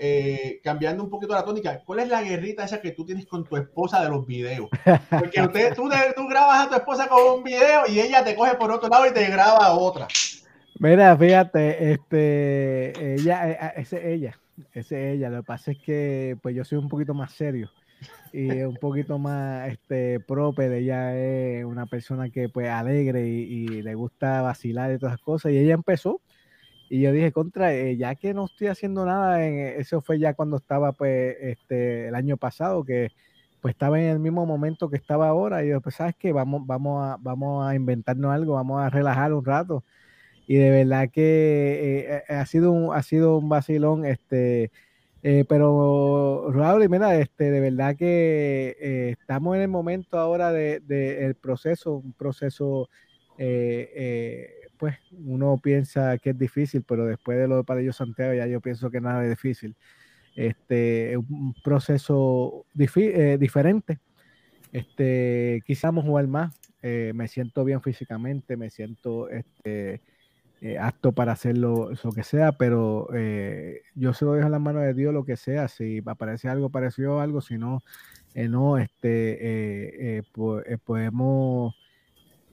eh, 0.00 0.60
cambiando 0.62 1.02
un 1.02 1.08
poquito 1.08 1.32
la 1.32 1.44
tónica, 1.44 1.82
¿cuál 1.84 2.00
es 2.00 2.08
la 2.08 2.22
guerrita 2.22 2.64
esa 2.64 2.80
que 2.80 2.90
tú 2.90 3.06
tienes 3.06 3.26
con 3.26 3.44
tu 3.44 3.56
esposa 3.56 4.02
de 4.02 4.10
los 4.10 4.26
videos? 4.26 4.68
Porque 5.08 5.40
usted, 5.40 5.74
tú, 5.74 5.88
tú 6.14 6.28
grabas 6.28 6.66
a 6.66 6.68
tu 6.68 6.74
esposa 6.74 7.08
con 7.08 7.38
un 7.38 7.42
video 7.42 7.86
y 7.88 8.00
ella 8.00 8.22
te 8.22 8.36
coge 8.36 8.54
por 8.56 8.70
otro 8.70 8.88
lado 8.88 9.06
y 9.06 9.12
te 9.12 9.24
graba 9.26 9.72
otra. 9.72 10.06
Mira, 10.80 11.16
fíjate, 11.16 11.92
este, 11.92 13.14
ella, 13.14 13.50
eh, 13.50 13.72
ese 13.78 13.96
es 13.98 14.04
ella, 14.04 14.40
ese 14.74 15.10
es 15.10 15.16
ella. 15.16 15.28
Lo 15.28 15.38
que 15.38 15.46
pasa 15.46 15.72
es 15.72 15.78
que, 15.78 16.38
pues, 16.40 16.54
yo 16.54 16.64
soy 16.64 16.78
un 16.78 16.88
poquito 16.88 17.14
más 17.14 17.32
serio 17.32 17.68
y 18.32 18.48
un 18.62 18.76
poquito 18.76 19.18
más, 19.18 19.68
este, 19.70 20.20
propio. 20.20 20.72
Ella 20.72 21.16
es 21.16 21.64
una 21.64 21.86
persona 21.86 22.30
que, 22.30 22.48
pues, 22.48 22.68
alegre 22.68 23.26
y, 23.26 23.66
le 23.82 23.94
gusta 23.96 24.42
vacilar 24.42 24.92
y 24.92 24.98
todas 24.98 25.18
cosas. 25.20 25.52
Y 25.52 25.58
ella 25.58 25.74
empezó 25.74 26.20
y 26.90 27.02
yo 27.02 27.12
dije, 27.12 27.32
contra, 27.32 27.74
eh, 27.74 27.96
ya 27.96 28.14
que 28.14 28.34
no 28.34 28.46
estoy 28.46 28.68
haciendo 28.68 29.04
nada, 29.04 29.44
en, 29.46 29.80
eso 29.80 30.00
fue 30.00 30.18
ya 30.20 30.34
cuando 30.34 30.58
estaba, 30.58 30.92
pues, 30.92 31.36
este, 31.40 32.08
el 32.08 32.14
año 32.14 32.36
pasado, 32.36 32.84
que, 32.84 33.10
pues, 33.60 33.74
estaba 33.74 34.00
en 34.00 34.06
el 34.08 34.20
mismo 34.20 34.46
momento 34.46 34.90
que 34.90 34.96
estaba 34.96 35.28
ahora. 35.28 35.64
Y 35.64 35.70
yo, 35.70 35.80
pues, 35.80 35.96
¿sabes 35.96 36.14
qué? 36.18 36.32
Vamos, 36.32 36.66
vamos 36.66 37.04
a, 37.04 37.16
vamos 37.20 37.66
a 37.68 37.74
inventarnos 37.74 38.32
algo, 38.32 38.54
vamos 38.54 38.80
a 38.80 38.90
relajar 38.90 39.32
un 39.34 39.44
rato 39.44 39.84
y 40.48 40.56
de 40.56 40.70
verdad 40.70 41.10
que 41.10 41.20
eh, 42.08 42.24
eh, 42.26 42.34
ha, 42.34 42.46
sido 42.46 42.72
un, 42.72 42.96
ha 42.96 43.02
sido 43.02 43.36
un 43.36 43.50
vacilón, 43.50 44.06
este, 44.06 44.72
eh, 45.22 45.44
pero 45.46 46.50
Raúl, 46.50 46.88
mira, 46.88 47.16
este, 47.20 47.50
de 47.50 47.60
verdad 47.60 47.94
que 47.96 49.14
estamos 49.20 49.56
en 49.56 49.62
el 49.62 49.68
momento 49.68 50.18
ahora 50.18 50.50
de, 50.50 50.80
el 51.26 51.34
proceso, 51.34 51.96
un 51.96 52.14
proceso, 52.14 52.88
pues 54.78 54.96
uno 55.12 55.58
piensa 55.62 56.16
que 56.16 56.30
es 56.30 56.38
difícil, 56.38 56.82
pero 56.82 57.04
después 57.04 57.36
de 57.36 57.46
lo 57.46 57.58
de 57.58 57.64
Padillo 57.64 57.92
Santiago 57.92 58.32
ya 58.32 58.46
yo 58.46 58.62
pienso 58.62 58.90
que 58.90 59.02
nada 59.02 59.22
es 59.24 59.30
difícil. 59.30 59.76
Este, 60.34 61.14
un 61.18 61.54
proceso 61.62 62.64
diferente. 62.72 63.98
Este, 64.72 65.62
quizás 65.66 65.92
jugar 65.92 66.26
más. 66.26 66.54
me 66.82 67.28
siento 67.28 67.64
bien 67.64 67.82
físicamente, 67.82 68.56
me 68.56 68.70
siento 68.70 69.28
este, 69.28 70.00
eh, 70.60 70.78
apto 70.78 71.12
para 71.12 71.32
hacer 71.32 71.56
lo, 71.56 71.90
que 72.14 72.22
sea, 72.22 72.52
pero 72.52 73.08
eh, 73.14 73.82
yo 73.94 74.12
se 74.12 74.24
lo 74.24 74.32
dejo 74.32 74.46
en 74.46 74.52
las 74.52 74.60
manos 74.60 74.82
de 74.82 74.94
Dios 74.94 75.14
lo 75.14 75.24
que 75.24 75.36
sea, 75.36 75.68
si 75.68 76.02
aparece 76.06 76.48
algo 76.48 76.70
parecido 76.70 77.20
algo, 77.20 77.40
si 77.40 77.58
no, 77.58 77.82
eh, 78.34 78.48
no, 78.48 78.78
este, 78.78 80.22
podemos, 80.84 81.74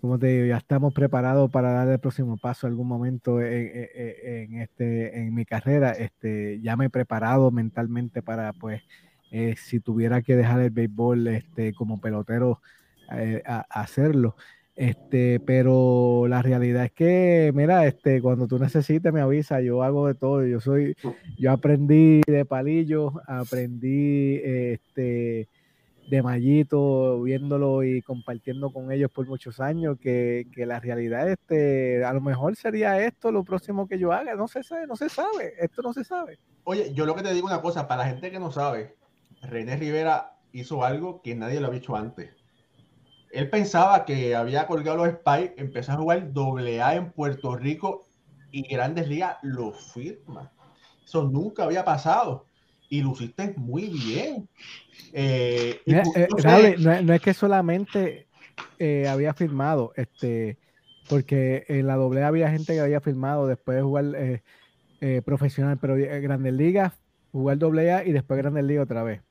como 0.01 0.19
te 0.19 0.27
digo, 0.27 0.45
ya 0.45 0.57
estamos 0.57 0.93
preparados 0.93 1.51
para 1.51 1.71
dar 1.73 1.87
el 1.89 1.99
próximo 1.99 2.37
paso 2.37 2.67
algún 2.67 2.87
momento 2.87 3.41
en, 3.41 4.61
este, 4.61 5.19
en 5.19 5.33
mi 5.33 5.45
carrera. 5.45 5.91
Este, 5.91 6.59
ya 6.61 6.75
me 6.75 6.85
he 6.85 6.89
preparado 6.89 7.51
mentalmente 7.51 8.21
para, 8.21 8.53
pues, 8.53 8.81
eh, 9.31 9.55
si 9.57 9.79
tuviera 9.81 10.21
que 10.21 10.35
dejar 10.35 10.61
el 10.61 10.69
béisbol 10.69 11.27
este, 11.27 11.73
como 11.73 11.99
pelotero, 11.99 12.61
eh, 13.11 13.43
a, 13.45 13.65
hacerlo. 13.69 14.35
Este, 14.75 15.39
pero 15.39 16.25
la 16.27 16.41
realidad 16.41 16.85
es 16.85 16.91
que, 16.91 17.51
mira, 17.55 17.87
este, 17.87 18.21
cuando 18.21 18.45
tú 18.45 18.59
necesites 18.59 19.13
me 19.13 19.21
avisa, 19.21 19.61
yo 19.61 19.83
hago 19.83 20.07
de 20.07 20.15
todo. 20.15 20.45
Yo 20.45 20.59
soy, 20.59 20.97
yo 21.37 21.51
aprendí 21.51 22.21
de 22.27 22.43
palillo, 22.43 23.13
aprendí 23.25 24.41
este, 24.43 25.47
de 26.09 26.21
mallito, 26.21 27.21
viéndolo 27.23 27.83
y 27.83 28.01
compartiendo 28.01 28.69
con 28.71 28.91
ellos 28.91 29.09
por 29.11 29.25
muchos 29.27 29.61
años, 29.61 29.97
que, 29.97 30.47
que, 30.53 30.65
la 30.65 30.81
realidad, 30.81 31.29
este, 31.29 32.03
a 32.03 32.11
lo 32.11 32.19
mejor 32.19 32.57
sería 32.57 32.99
esto 32.99 33.31
lo 33.31 33.45
próximo 33.45 33.87
que 33.87 33.97
yo 33.97 34.11
haga. 34.11 34.35
No 34.35 34.49
se 34.49 34.61
sabe, 34.61 34.87
no 34.87 34.97
se 34.97 35.07
sabe, 35.07 35.53
esto 35.57 35.81
no 35.83 35.93
se 35.93 36.03
sabe. 36.03 36.37
Oye, 36.65 36.93
yo 36.93 37.05
lo 37.05 37.15
que 37.15 37.23
te 37.23 37.33
digo 37.33 37.47
una 37.47 37.61
cosa, 37.61 37.87
para 37.87 38.03
la 38.03 38.09
gente 38.09 38.29
que 38.29 38.39
no 38.39 38.51
sabe, 38.51 38.97
René 39.41 39.77
Rivera 39.77 40.33
hizo 40.51 40.83
algo 40.83 41.21
que 41.21 41.33
nadie 41.33 41.61
lo 41.61 41.67
había 41.67 41.79
hecho 41.79 41.95
antes 41.95 42.44
él 43.35 43.49
pensaba 43.49 44.05
que 44.05 44.33
había 44.33 44.65
colgado 44.65 45.05
los 45.05 45.15
Spikes, 45.15 45.55
empezó 45.57 45.91
a 45.91 45.97
jugar 45.97 46.31
doble 46.31 46.81
A 46.81 46.95
en 46.95 47.11
Puerto 47.11 47.55
Rico 47.55 48.07
y 48.51 48.61
Grandes 48.67 49.09
Ligas 49.09 49.37
lo 49.43 49.73
firma. 49.73 50.51
Eso 51.03 51.23
nunca 51.23 51.65
había 51.65 51.83
pasado 51.83 52.45
y 52.89 53.01
lo 53.01 53.11
hiciste 53.11 53.53
muy 53.57 53.89
bien. 53.89 54.47
Eh, 55.11 55.81
eh, 55.85 56.27
no, 57.03 57.13
es 57.13 57.21
que 57.21 57.33
solamente 57.33 58.27
eh, 58.79 59.07
había 59.09 59.33
firmado, 59.33 59.91
este, 59.97 60.57
porque 61.09 61.65
en 61.67 61.87
la 61.87 61.95
doble 61.95 62.23
A 62.23 62.29
había 62.29 62.49
gente 62.49 62.73
que 62.73 62.79
había 62.79 63.01
firmado 63.01 63.47
después 63.47 63.75
de 63.75 63.83
jugar 63.83 64.41
profesional, 65.25 65.77
pero 65.79 65.95
Grandes 65.97 66.53
Ligas, 66.53 66.93
jugar 67.33 67.57
doble 67.57 67.91
A 67.91 68.05
y 68.05 68.13
después 68.13 68.37
Grandes 68.37 68.63
Ligas 68.63 68.85
otra 68.85 69.03
vez. 69.03 69.24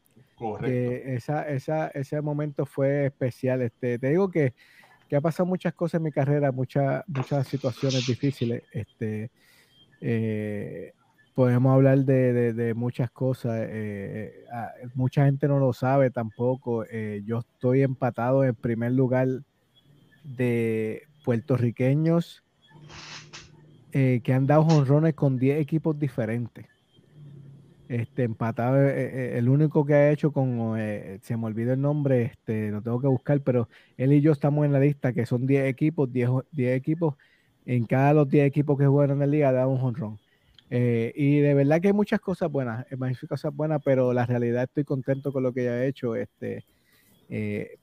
Correcto. 0.50 1.08
esa, 1.10 1.48
esa, 1.48 1.88
ese 1.88 2.20
momento 2.20 2.66
fue 2.66 3.06
especial. 3.06 3.62
Este, 3.62 3.98
te 3.98 4.10
digo 4.10 4.30
que, 4.30 4.52
ha 5.14 5.20
pasado 5.20 5.46
muchas 5.46 5.72
cosas 5.74 6.00
en 6.00 6.02
mi 6.02 6.10
carrera, 6.10 6.50
muchas, 6.50 7.04
muchas 7.06 7.46
situaciones 7.46 8.04
difíciles. 8.04 8.64
Este, 8.72 9.30
eh, 10.00 10.92
podemos 11.36 11.72
hablar 11.72 11.98
de, 11.98 12.72
muchas 12.74 13.12
cosas. 13.12 13.60
Eh, 13.60 14.44
ah, 14.52 14.72
mucha 14.94 15.26
gente 15.26 15.46
no 15.46 15.60
lo 15.60 15.72
sabe 15.72 16.10
tampoco. 16.10 16.84
Eh, 16.90 17.22
yo 17.24 17.38
estoy 17.38 17.82
empatado 17.82 18.42
en 18.42 18.56
primer 18.56 18.90
lugar 18.90 19.28
de 20.24 21.02
puertorriqueños 21.24 22.42
que 23.92 24.32
han 24.32 24.48
dado 24.48 24.62
honrones 24.62 25.14
con 25.14 25.38
10 25.38 25.60
equipos 25.60 25.96
diferentes 25.96 26.66
este, 27.88 28.22
empatado, 28.22 28.80
eh, 28.80 28.92
eh, 28.96 29.38
el 29.38 29.48
único 29.48 29.84
que 29.84 29.94
ha 29.94 30.10
hecho 30.10 30.32
con, 30.32 30.74
eh, 30.78 31.18
se 31.22 31.36
me 31.36 31.46
olvidó 31.46 31.74
el 31.74 31.80
nombre, 31.80 32.22
este, 32.22 32.70
lo 32.70 32.80
tengo 32.80 33.00
que 33.00 33.08
buscar, 33.08 33.40
pero 33.40 33.68
él 33.98 34.12
y 34.12 34.20
yo 34.20 34.32
estamos 34.32 34.64
en 34.64 34.72
la 34.72 34.80
lista, 34.80 35.12
que 35.12 35.26
son 35.26 35.46
10 35.46 35.66
equipos, 35.66 36.10
10, 36.10 36.30
10 36.52 36.76
equipos, 36.76 37.14
en 37.66 37.84
cada 37.84 38.14
los 38.14 38.28
10 38.28 38.46
equipos 38.46 38.78
que 38.78 38.86
juegan 38.86 39.12
en 39.12 39.18
la 39.20 39.26
liga 39.26 39.52
da 39.52 39.66
un 39.66 39.80
honrón. 39.80 40.18
y 40.70 41.38
de 41.40 41.54
verdad 41.54 41.80
que 41.80 41.88
hay 41.88 41.92
muchas 41.92 42.20
cosas 42.20 42.50
buenas, 42.50 42.86
muchas 42.98 43.28
cosas 43.28 43.54
buenas, 43.54 43.80
pero 43.84 44.12
la 44.12 44.26
realidad 44.26 44.64
estoy 44.64 44.84
contento 44.84 45.32
con 45.32 45.42
lo 45.42 45.52
que 45.52 45.68
ha 45.68 45.84
hecho, 45.84 46.16
este, 46.16 46.64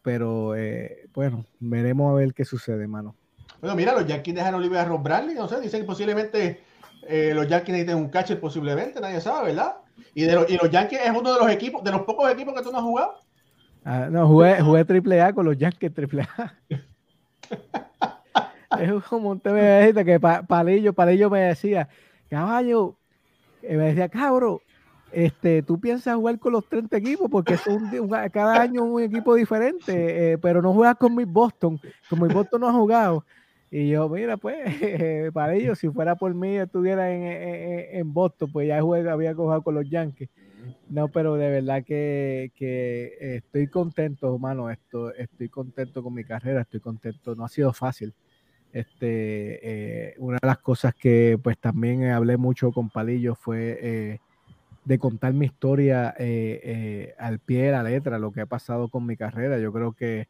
pero 0.01 0.55
bueno, 1.13 1.45
veremos 1.59 2.11
a 2.11 2.15
ver 2.15 2.33
qué 2.33 2.43
sucede, 2.43 2.87
mano. 2.87 3.15
Bueno, 3.61 3.75
mira, 3.75 3.93
los 3.93 4.07
Yankees 4.07 4.35
dejaron 4.35 4.61
libre 4.61 4.79
a 4.79 4.85
Rob 4.85 5.03
Bradley, 5.03 5.35
no 5.35 5.47
sé, 5.47 5.61
dicen 5.61 5.81
que 5.81 5.87
posiblemente 5.87 6.59
los 7.33 7.47
Yankees 7.47 7.73
necesitan 7.73 7.97
un 7.97 8.09
catcher 8.09 8.39
posiblemente, 8.39 8.99
nadie 8.99 9.21
sabe, 9.21 9.47
¿verdad? 9.47 9.80
Y, 10.13 10.23
de 10.23 10.45
y 10.49 10.57
los 10.57 10.69
Yankees 10.69 10.99
es 11.03 11.11
uno 11.11 11.33
de 11.33 11.39
los 11.39 11.49
equipos, 11.49 11.83
de 11.83 11.91
los 11.91 12.01
pocos 12.01 12.29
equipos 12.31 12.53
que 12.53 12.61
tú 12.61 12.71
no 12.71 12.77
has 12.77 12.83
jugado. 12.83 13.19
Ah, 13.83 14.07
no, 14.11 14.27
jugué, 14.27 14.61
jugué 14.61 14.85
triple 14.85 15.21
A 15.21 15.33
con 15.33 15.45
los 15.45 15.57
Yankees 15.57 15.93
triple 15.93 16.27
A. 16.37 16.53
es 18.79 19.03
como 19.03 19.29
un 19.29 19.39
tema 19.39 19.59
que 20.03 20.19
Palillo, 20.19 20.93
Palillo 20.93 21.29
me 21.29 21.41
decía, 21.41 21.89
caballo, 22.29 22.97
me 23.61 23.77
decía, 23.77 24.09
cabro, 24.09 24.61
este, 25.11 25.61
tú 25.61 25.79
piensas 25.79 26.15
jugar 26.15 26.39
con 26.39 26.53
los 26.53 26.67
30 26.67 26.95
equipos 26.97 27.29
porque 27.29 27.57
son 27.57 27.89
cada 28.31 28.61
año 28.61 28.83
un 28.83 29.01
equipo 29.01 29.35
diferente, 29.35 30.33
eh, 30.33 30.37
pero 30.37 30.61
no 30.61 30.73
juegas 30.73 30.95
con 30.95 31.15
mi 31.15 31.25
Boston, 31.25 31.79
como 32.09 32.25
mi 32.25 32.33
Boston 32.33 32.61
no 32.61 32.69
ha 32.69 32.73
jugado. 32.73 33.25
Y 33.74 33.88
yo, 33.88 34.09
mira, 34.09 34.36
pues, 34.36 34.57
para 35.34 35.55
ellos, 35.55 35.80
si 35.80 35.88
fuera 35.89 36.15
por 36.17 36.36
mí, 36.36 36.57
estuviera 36.57 37.09
en, 37.13 37.97
en, 37.97 38.13
Boston, 38.13 38.51
pues 38.51 38.67
ya 38.67 38.82
juega, 38.82 39.13
había 39.13 39.34
jugado 39.34 39.63
con 39.63 39.76
los 39.76 39.89
Yankees. 39.89 40.30
No, 40.89 41.07
pero 41.07 41.36
de 41.36 41.49
verdad 41.49 41.82
que, 41.86 42.51
que 42.53 43.15
estoy 43.38 43.67
contento, 43.67 44.34
hermano. 44.34 44.69
Esto, 44.69 45.13
estoy 45.15 45.47
contento 45.47 46.03
con 46.03 46.13
mi 46.13 46.26
carrera, 46.26 46.61
estoy 46.61 46.82
contento. 46.82 47.34
No 47.34 47.45
ha 47.45 47.49
sido 47.49 47.72
fácil. 47.72 48.13
Este, 48.74 50.09
eh, 50.11 50.15
una 50.17 50.38
de 50.41 50.47
las 50.47 50.59
cosas 50.59 50.93
que 50.93 51.39
pues 51.41 51.57
también 51.57 52.05
hablé 52.05 52.38
mucho 52.38 52.72
con 52.72 52.89
Palillo 52.89 53.36
fue 53.36 53.80
eh, 53.82 54.19
de 54.86 54.97
contar 54.97 55.34
mi 55.34 55.45
historia 55.45 56.13
eh, 56.17 57.13
al 57.19 57.39
pie 57.39 57.63
de 57.63 57.72
la 57.72 57.84
letra, 57.84 58.19
lo 58.19 58.32
que 58.34 58.41
ha 58.41 58.45
pasado 58.45 58.89
con 58.89 59.05
mi 59.05 59.15
carrera. 59.15 59.59
Yo 59.59 59.72
creo 59.72 59.93
que 59.93 60.28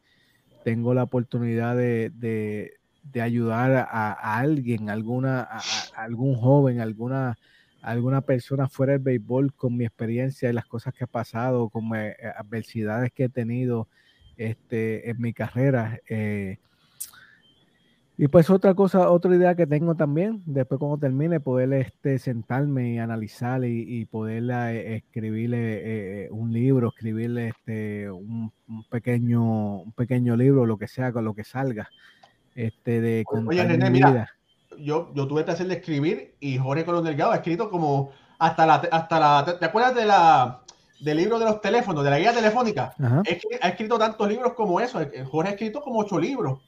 tengo 0.64 0.94
la 0.94 1.02
oportunidad 1.02 1.76
de, 1.76 2.10
de 2.14 2.74
ayudar 3.20 3.88
a, 3.90 4.38
alguien, 4.38 4.90
alguna, 4.90 5.42
a, 5.42 5.60
algún 5.96 6.34
joven, 6.34 6.80
alguna, 6.80 7.38
alguna 7.80 8.20
persona 8.22 8.68
fuera 8.68 8.92
del 8.92 9.02
béisbol 9.02 9.54
con 9.54 9.76
mi 9.76 9.84
experiencia 9.84 10.48
y 10.48 10.52
las 10.52 10.66
cosas 10.66 10.94
que 10.94 11.04
he 11.04 11.08
pasado, 11.08 11.68
con 11.68 11.94
eh, 11.94 12.16
adversidades 12.36 13.12
que 13.12 13.24
he 13.24 13.28
tenido 13.28 13.88
este, 14.36 15.10
en 15.10 15.20
mi 15.20 15.32
carrera. 15.32 15.98
Eh, 16.08 16.58
y 18.18 18.28
pues 18.28 18.50
otra 18.50 18.74
cosa, 18.74 19.10
otra 19.10 19.34
idea 19.34 19.56
que 19.56 19.66
tengo 19.66 19.96
también, 19.96 20.42
después 20.46 20.78
cuando 20.78 20.98
termine, 20.98 21.40
poder 21.40 21.72
este, 21.72 22.18
sentarme 22.18 22.92
y 22.94 22.98
analizar 22.98 23.64
y, 23.64 24.04
poder 24.04 24.44
eh, 24.50 24.96
escribirle 24.96 26.28
un 26.30 26.52
libro, 26.52 26.88
escribirle 26.88 27.48
este, 27.48 28.10
un, 28.10 28.52
un, 28.68 28.84
pequeño, 28.84 29.82
un 29.82 29.92
pequeño 29.92 30.36
libro, 30.36 30.66
lo 30.66 30.78
que 30.78 30.86
sea, 30.86 31.10
con 31.10 31.24
lo 31.24 31.34
que 31.34 31.42
salga 31.42 31.88
este, 32.54 33.00
de 33.00 33.24
Oye, 33.26 33.64
René, 33.64 33.90
mira, 33.90 34.28
yo, 34.78 35.10
yo 35.14 35.26
tuve 35.26 35.44
que 35.44 35.52
hacerle 35.52 35.74
escribir 35.74 36.34
y 36.40 36.58
Jorge 36.58 36.84
Colón 36.84 37.04
Delgado 37.04 37.32
ha 37.32 37.36
escrito 37.36 37.70
como 37.70 38.10
hasta 38.38 38.66
la, 38.66 38.74
hasta 38.74 39.20
la, 39.20 39.58
¿te 39.58 39.64
acuerdas 39.64 39.94
de 39.94 40.04
la, 40.04 40.62
del 41.00 41.16
libro 41.16 41.38
de 41.38 41.46
los 41.46 41.60
teléfonos, 41.60 42.04
de 42.04 42.10
la 42.10 42.18
guía 42.18 42.32
telefónica? 42.32 42.94
Ha 42.98 43.68
escrito 43.68 43.98
tantos 43.98 44.28
libros 44.28 44.54
como 44.54 44.80
eso, 44.80 45.00
Jorge 45.30 45.50
ha 45.50 45.52
escrito 45.52 45.80
como 45.80 46.00
ocho 46.00 46.18
libros. 46.18 46.60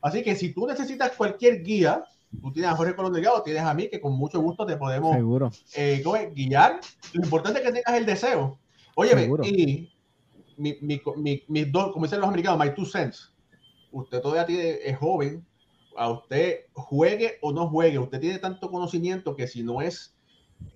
Así 0.00 0.22
que 0.22 0.34
si 0.34 0.52
tú 0.52 0.66
necesitas 0.66 1.12
cualquier 1.12 1.62
guía, 1.62 2.04
tú 2.40 2.52
tienes 2.52 2.72
a 2.72 2.76
Jorge 2.76 2.96
Colón 2.96 3.12
Delgado, 3.12 3.42
tienes 3.42 3.62
a 3.62 3.72
mí, 3.72 3.88
que 3.88 4.00
con 4.00 4.14
mucho 4.14 4.40
gusto 4.40 4.66
te 4.66 4.76
podemos 4.76 5.14
Seguro. 5.14 5.50
Eh, 5.76 6.02
guiar. 6.34 6.80
Lo 7.12 7.24
importante 7.24 7.60
es 7.60 7.66
que 7.66 7.72
tengas 7.72 7.94
el 7.94 8.06
deseo. 8.06 8.58
Oye, 8.96 9.30
y 9.44 9.90
mi, 10.56 10.76
mi, 10.80 11.42
mis 11.46 11.72
dos, 11.72 11.92
como 11.92 12.04
dicen 12.04 12.20
los 12.20 12.28
americanos, 12.28 12.58
my 12.58 12.74
two 12.74 12.84
cents 12.84 13.31
usted 13.92 14.20
todavía 14.20 14.58
es 14.58 14.96
joven, 14.98 15.44
a 15.96 16.10
usted 16.10 16.66
juegue 16.72 17.38
o 17.40 17.52
no 17.52 17.68
juegue, 17.68 17.98
usted 17.98 18.20
tiene 18.20 18.38
tanto 18.38 18.70
conocimiento 18.70 19.36
que 19.36 19.46
si 19.46 19.62
no 19.62 19.82
es 19.82 20.16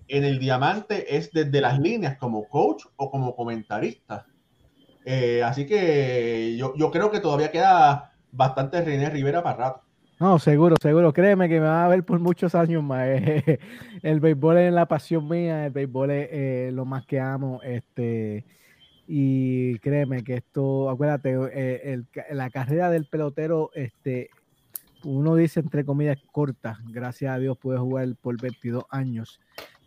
en 0.07 0.23
el 0.23 0.39
diamante, 0.39 1.17
es 1.17 1.31
desde 1.31 1.61
las 1.61 1.79
líneas 1.79 2.17
como 2.17 2.47
coach 2.47 2.85
o 2.95 3.11
como 3.11 3.35
comentarista. 3.35 4.25
Eh, 5.05 5.41
así 5.43 5.65
que 5.65 6.55
yo, 6.57 6.73
yo, 6.75 6.91
creo 6.91 7.09
que 7.09 7.19
todavía 7.19 7.51
queda 7.51 8.13
bastante 8.31 8.81
René 8.81 9.09
Rivera 9.09 9.41
para 9.41 9.57
rato. 9.57 9.81
No, 10.19 10.39
seguro, 10.39 10.75
seguro. 10.81 11.13
Créeme 11.13 11.47
que 11.47 11.59
me 11.59 11.67
va 11.67 11.85
a 11.85 11.89
ver 11.89 12.03
por 12.03 12.19
muchos 12.19 12.55
años 12.55 12.83
más. 12.83 13.07
el 14.03 14.19
béisbol 14.19 14.57
es 14.57 14.73
la 14.73 14.87
pasión 14.87 15.29
mía, 15.29 15.65
el 15.65 15.71
béisbol 15.71 16.11
es 16.11 16.29
eh, 16.31 16.69
lo 16.73 16.85
más 16.85 17.05
que 17.05 17.19
amo. 17.19 17.61
Este, 17.63 18.43
y 19.07 19.79
créeme 19.79 20.23
que 20.23 20.35
esto, 20.35 20.89
acuérdate, 20.89 21.33
eh, 21.53 22.03
la 22.31 22.49
carrera 22.49 22.89
del 22.89 23.05
pelotero, 23.05 23.71
este, 23.73 24.29
uno 25.03 25.35
dice 25.35 25.61
entre 25.61 25.85
comillas 25.85 26.17
corta, 26.31 26.79
gracias 26.87 27.33
a 27.33 27.39
Dios 27.39 27.57
pude 27.57 27.77
jugar 27.77 28.15
por 28.21 28.39
22 28.39 28.83
años 28.89 29.39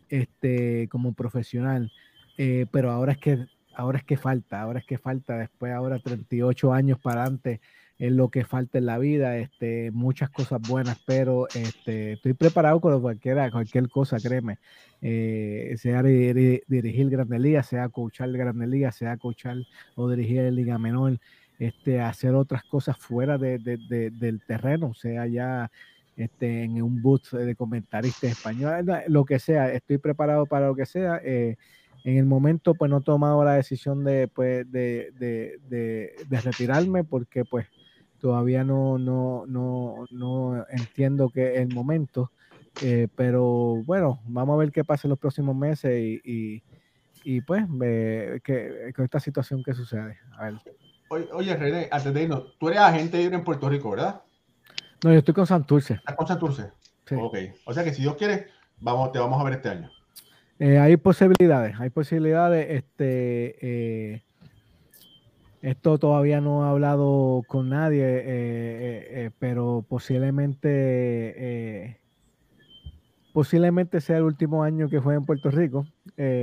este, 0.09 0.89
como 0.89 1.13
profesional, 1.13 1.93
eh, 2.39 2.65
pero 2.73 2.91
ahora 2.91 3.13
es 3.13 3.19
que 3.19 3.47
ahora 3.75 3.99
es 3.99 4.05
que 4.05 4.17
falta, 4.17 4.63
ahora 4.63 4.81
es 4.81 4.87
que 4.87 4.99
falta, 4.99 5.37
después 5.37 5.73
ahora 5.73 5.99
38 5.99 6.73
años 6.73 6.99
para 6.99 7.23
adelante 7.23 7.61
es 8.01 8.11
lo 8.11 8.31
que 8.31 8.45
falta 8.45 8.79
en 8.79 8.87
la 8.87 8.97
vida, 8.97 9.37
este, 9.37 9.91
muchas 9.91 10.31
cosas 10.31 10.59
buenas, 10.67 10.99
pero 11.07 11.47
este, 11.55 12.15
estoy 12.15 12.33
preparado 12.33 12.81
con 12.81 12.99
cualquiera, 13.03 13.51
cualquier 13.51 13.91
cosa, 13.91 14.17
créeme, 14.17 14.59
eh, 15.03 15.75
sea 15.77 16.03
dirigir 16.03 17.11
Grande 17.11 17.39
Liga, 17.39 17.63
sea 17.63 17.91
coachar 17.91 18.33
Grande 18.33 18.67
Liga, 18.67 18.91
sea 18.91 19.19
coachar 19.19 19.59
o 19.97 20.09
dirigir 20.09 20.51
Liga 20.51 20.79
Menor, 20.79 21.19
este, 21.59 22.01
hacer 22.01 22.35
otras 22.35 22.65
cosas 22.65 22.97
fuera 22.97 23.37
de, 23.37 23.59
del 23.59 24.41
terreno, 24.47 24.95
sea 24.95 25.27
ya 25.27 25.71
este, 26.17 26.63
en 26.63 26.81
un 26.81 27.03
booth 27.03 27.33
de 27.33 27.55
comentarista 27.55 28.27
español, 28.29 28.87
lo 29.09 29.27
que 29.27 29.39
sea, 29.39 29.71
estoy 29.75 29.99
preparado 29.99 30.47
para 30.47 30.69
lo 30.69 30.75
que 30.75 30.87
sea. 30.87 31.21
Eh, 31.23 31.57
en 32.03 32.17
el 32.17 32.25
momento, 32.25 32.75
pues 32.75 32.91
no 32.91 32.99
he 32.99 33.03
tomado 33.03 33.45
la 33.45 33.57
decisión 33.57 34.05
de, 34.05 34.27
pues, 34.27 34.71
de, 34.73 35.13
de, 35.19 36.41
retirarme 36.41 37.05
porque 37.05 37.45
pues 37.45 37.67
todavía 38.21 38.65
no, 38.65 38.99
no, 38.99 39.45
no, 39.47 40.07
no 40.11 40.65
entiendo 40.71 41.31
que 41.31 41.55
es 41.55 41.61
el 41.61 41.75
momento. 41.75 42.31
Eh, 42.83 43.09
pero 43.17 43.83
bueno, 43.85 44.21
vamos 44.27 44.55
a 44.55 44.59
ver 44.59 44.71
qué 44.71 44.85
pasa 44.85 45.07
en 45.07 45.11
los 45.11 45.19
próximos 45.19 45.57
meses 45.57 45.93
y, 46.25 46.63
y, 47.25 47.41
pues 47.41 47.65
que, 48.45 48.93
con 48.95 49.05
esta 49.05 49.21
situación 49.21 49.63
que 49.63 49.75
sucede. 49.75 50.19
Oye, 51.33 51.57
René, 51.57 51.89
antes 51.91 52.15
de 52.15 52.23
irnos, 52.23 52.57
tú 52.59 52.69
eres 52.69 52.81
agente 52.81 53.23
en 53.23 53.45
Puerto 53.45 53.69
Rico, 53.69 53.91
¿verdad? 53.91 54.23
No, 55.03 55.13
yo 55.13 55.19
estoy 55.19 55.35
con 55.35 55.47
Santurce. 55.47 55.95
¿Estás 55.95 56.15
con 56.15 56.27
Santurce? 56.27 56.71
Sí. 57.07 57.17
Ok. 57.19 57.37
O 57.65 57.75
sea 57.75 57.83
que 57.83 57.93
si 57.93 58.03
Dios 58.03 58.15
quiere, 58.17 58.47
vamos, 58.79 59.11
te 59.11 59.19
vamos 59.19 59.41
a 59.41 59.45
ver 59.45 59.55
este 59.55 59.71
año. 59.71 59.91
Eh, 60.59 60.79
hay 60.79 60.97
posibilidades, 60.99 61.75
hay 61.81 61.91
posibilidades. 61.91 62.67
Este, 62.71 63.57
eh, 63.61 64.23
esto 65.63 65.99
todavía 65.99 66.41
no 66.41 66.65
he 66.65 66.71
hablado 66.71 67.43
con 67.47 67.69
nadie, 67.69 68.05
eh, 68.05 69.31
pero 69.39 69.85
posiblemente 69.89 71.99
posiblemente 73.33 74.01
sea 74.01 74.17
el 74.17 74.25
último 74.25 74.65
año 74.65 74.89
que 74.89 74.99
juegue 74.99 75.19
en 75.19 75.27
Puerto 75.27 75.51
Rico. 75.51 75.87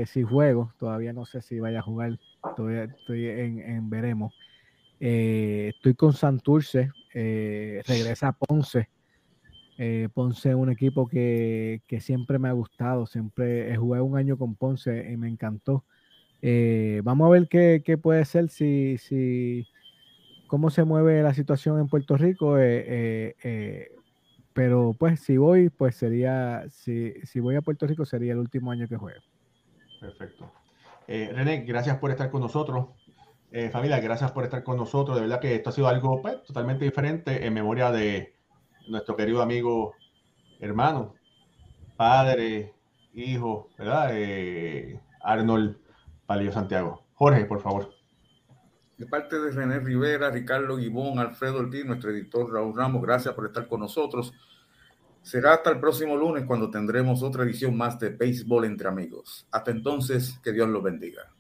si 0.05 0.24
juego, 0.24 0.72
todavía 0.80 1.13
no 1.13 1.26
sé 1.26 1.41
si 1.41 1.59
vaya 1.59 1.80
a 1.80 1.82
jugar, 1.82 2.18
todavía 2.55 2.86
estoy 2.86 3.28
en, 3.28 3.89
veremos. 3.89 4.34
estoy 4.99 5.95
con 5.95 6.13
Santurce, 6.13 6.91
regresa 7.13 8.30
a 8.30 8.34
Ponce. 8.34 8.89
Ponce 10.13 10.49
es 10.49 10.55
un 10.55 10.72
equipo 10.72 11.07
que, 11.07 11.82
que, 11.88 11.99
siempre 11.99 12.39
me 12.39 12.49
ha 12.49 12.53
gustado, 12.53 13.05
siempre 13.05 13.76
jugué 13.76 13.99
un 13.99 14.18
año 14.18 14.38
con 14.38 14.55
Ponce 14.55 15.11
y 15.11 15.18
me 15.18 15.28
encantó. 15.28 15.84
Eh, 16.41 17.01
vamos 17.03 17.27
a 17.27 17.31
ver 17.31 17.47
qué, 17.47 17.99
puede 18.01 18.23
ser 18.25 18.49
si, 18.49 18.97
si 18.97 19.67
cómo 20.47 20.69
se 20.69 20.83
mueve 20.83 21.21
la 21.23 21.33
situación 21.33 21.79
en 21.79 21.88
Puerto 21.88 22.17
Rico. 22.17 22.57
Eh, 22.57 23.35
eh, 23.43 23.91
pero 24.53 24.95
pues 24.97 25.19
si 25.19 25.38
voy, 25.38 25.69
pues 25.69 25.95
sería, 25.95 26.65
si, 26.69 27.13
si, 27.23 27.39
voy 27.39 27.55
a 27.55 27.61
Puerto 27.61 27.85
Rico 27.85 28.05
sería 28.05 28.33
el 28.33 28.39
último 28.39 28.71
año 28.71 28.88
que 28.88 28.97
juego. 28.97 29.21
Perfecto. 29.99 30.51
René, 31.07 31.63
gracias 31.63 31.97
por 31.97 32.11
estar 32.11 32.29
con 32.29 32.41
nosotros. 32.41 32.88
familia, 33.71 33.99
gracias 33.99 34.31
por 34.31 34.43
estar 34.43 34.63
con 34.63 34.77
nosotros. 34.77 35.15
De 35.15 35.21
verdad 35.21 35.39
que 35.39 35.55
esto 35.55 35.69
ha 35.69 35.73
sido 35.73 35.88
algo 35.88 36.21
pues, 36.21 36.43
totalmente 36.43 36.85
diferente 36.85 37.45
en 37.45 37.53
memoria 37.53 37.91
de 37.91 38.33
nuestro 38.89 39.15
querido 39.15 39.41
amigo, 39.41 39.93
hermano, 40.59 41.13
padre, 41.95 42.73
hijo, 43.13 43.69
¿verdad? 43.77 44.11
Arnold 45.21 45.77
Palio 46.28 46.51
Santiago. 46.51 47.07
Jorge, 47.15 47.45
por 47.45 47.61
favor. 47.61 47.89
De 48.97 49.07
parte 49.07 49.39
de 49.39 49.51
René 49.51 49.80
Rivera, 49.80 50.30
Ricardo 50.30 50.75
Guibón, 50.75 51.19
Alfredo 51.19 51.59
Ortiz, 51.59 51.86
nuestro 51.86 52.11
editor 52.11 52.51
Raúl 52.51 52.75
Ramos, 52.75 53.01
gracias 53.01 53.34
por 53.34 53.45
estar 53.45 53.67
con 53.67 53.80
nosotros. 53.80 54.34
Será 55.21 55.53
hasta 55.53 55.71
el 55.71 55.80
próximo 55.80 56.15
lunes 56.15 56.45
cuando 56.45 56.69
tendremos 56.69 57.23
otra 57.23 57.43
edición 57.43 57.75
más 57.75 57.99
de 57.99 58.09
Béisbol 58.09 58.65
entre 58.65 58.88
amigos. 58.88 59.47
Hasta 59.51 59.71
entonces, 59.71 60.39
que 60.43 60.51
Dios 60.51 60.69
los 60.69 60.84
bendiga. 60.84 61.32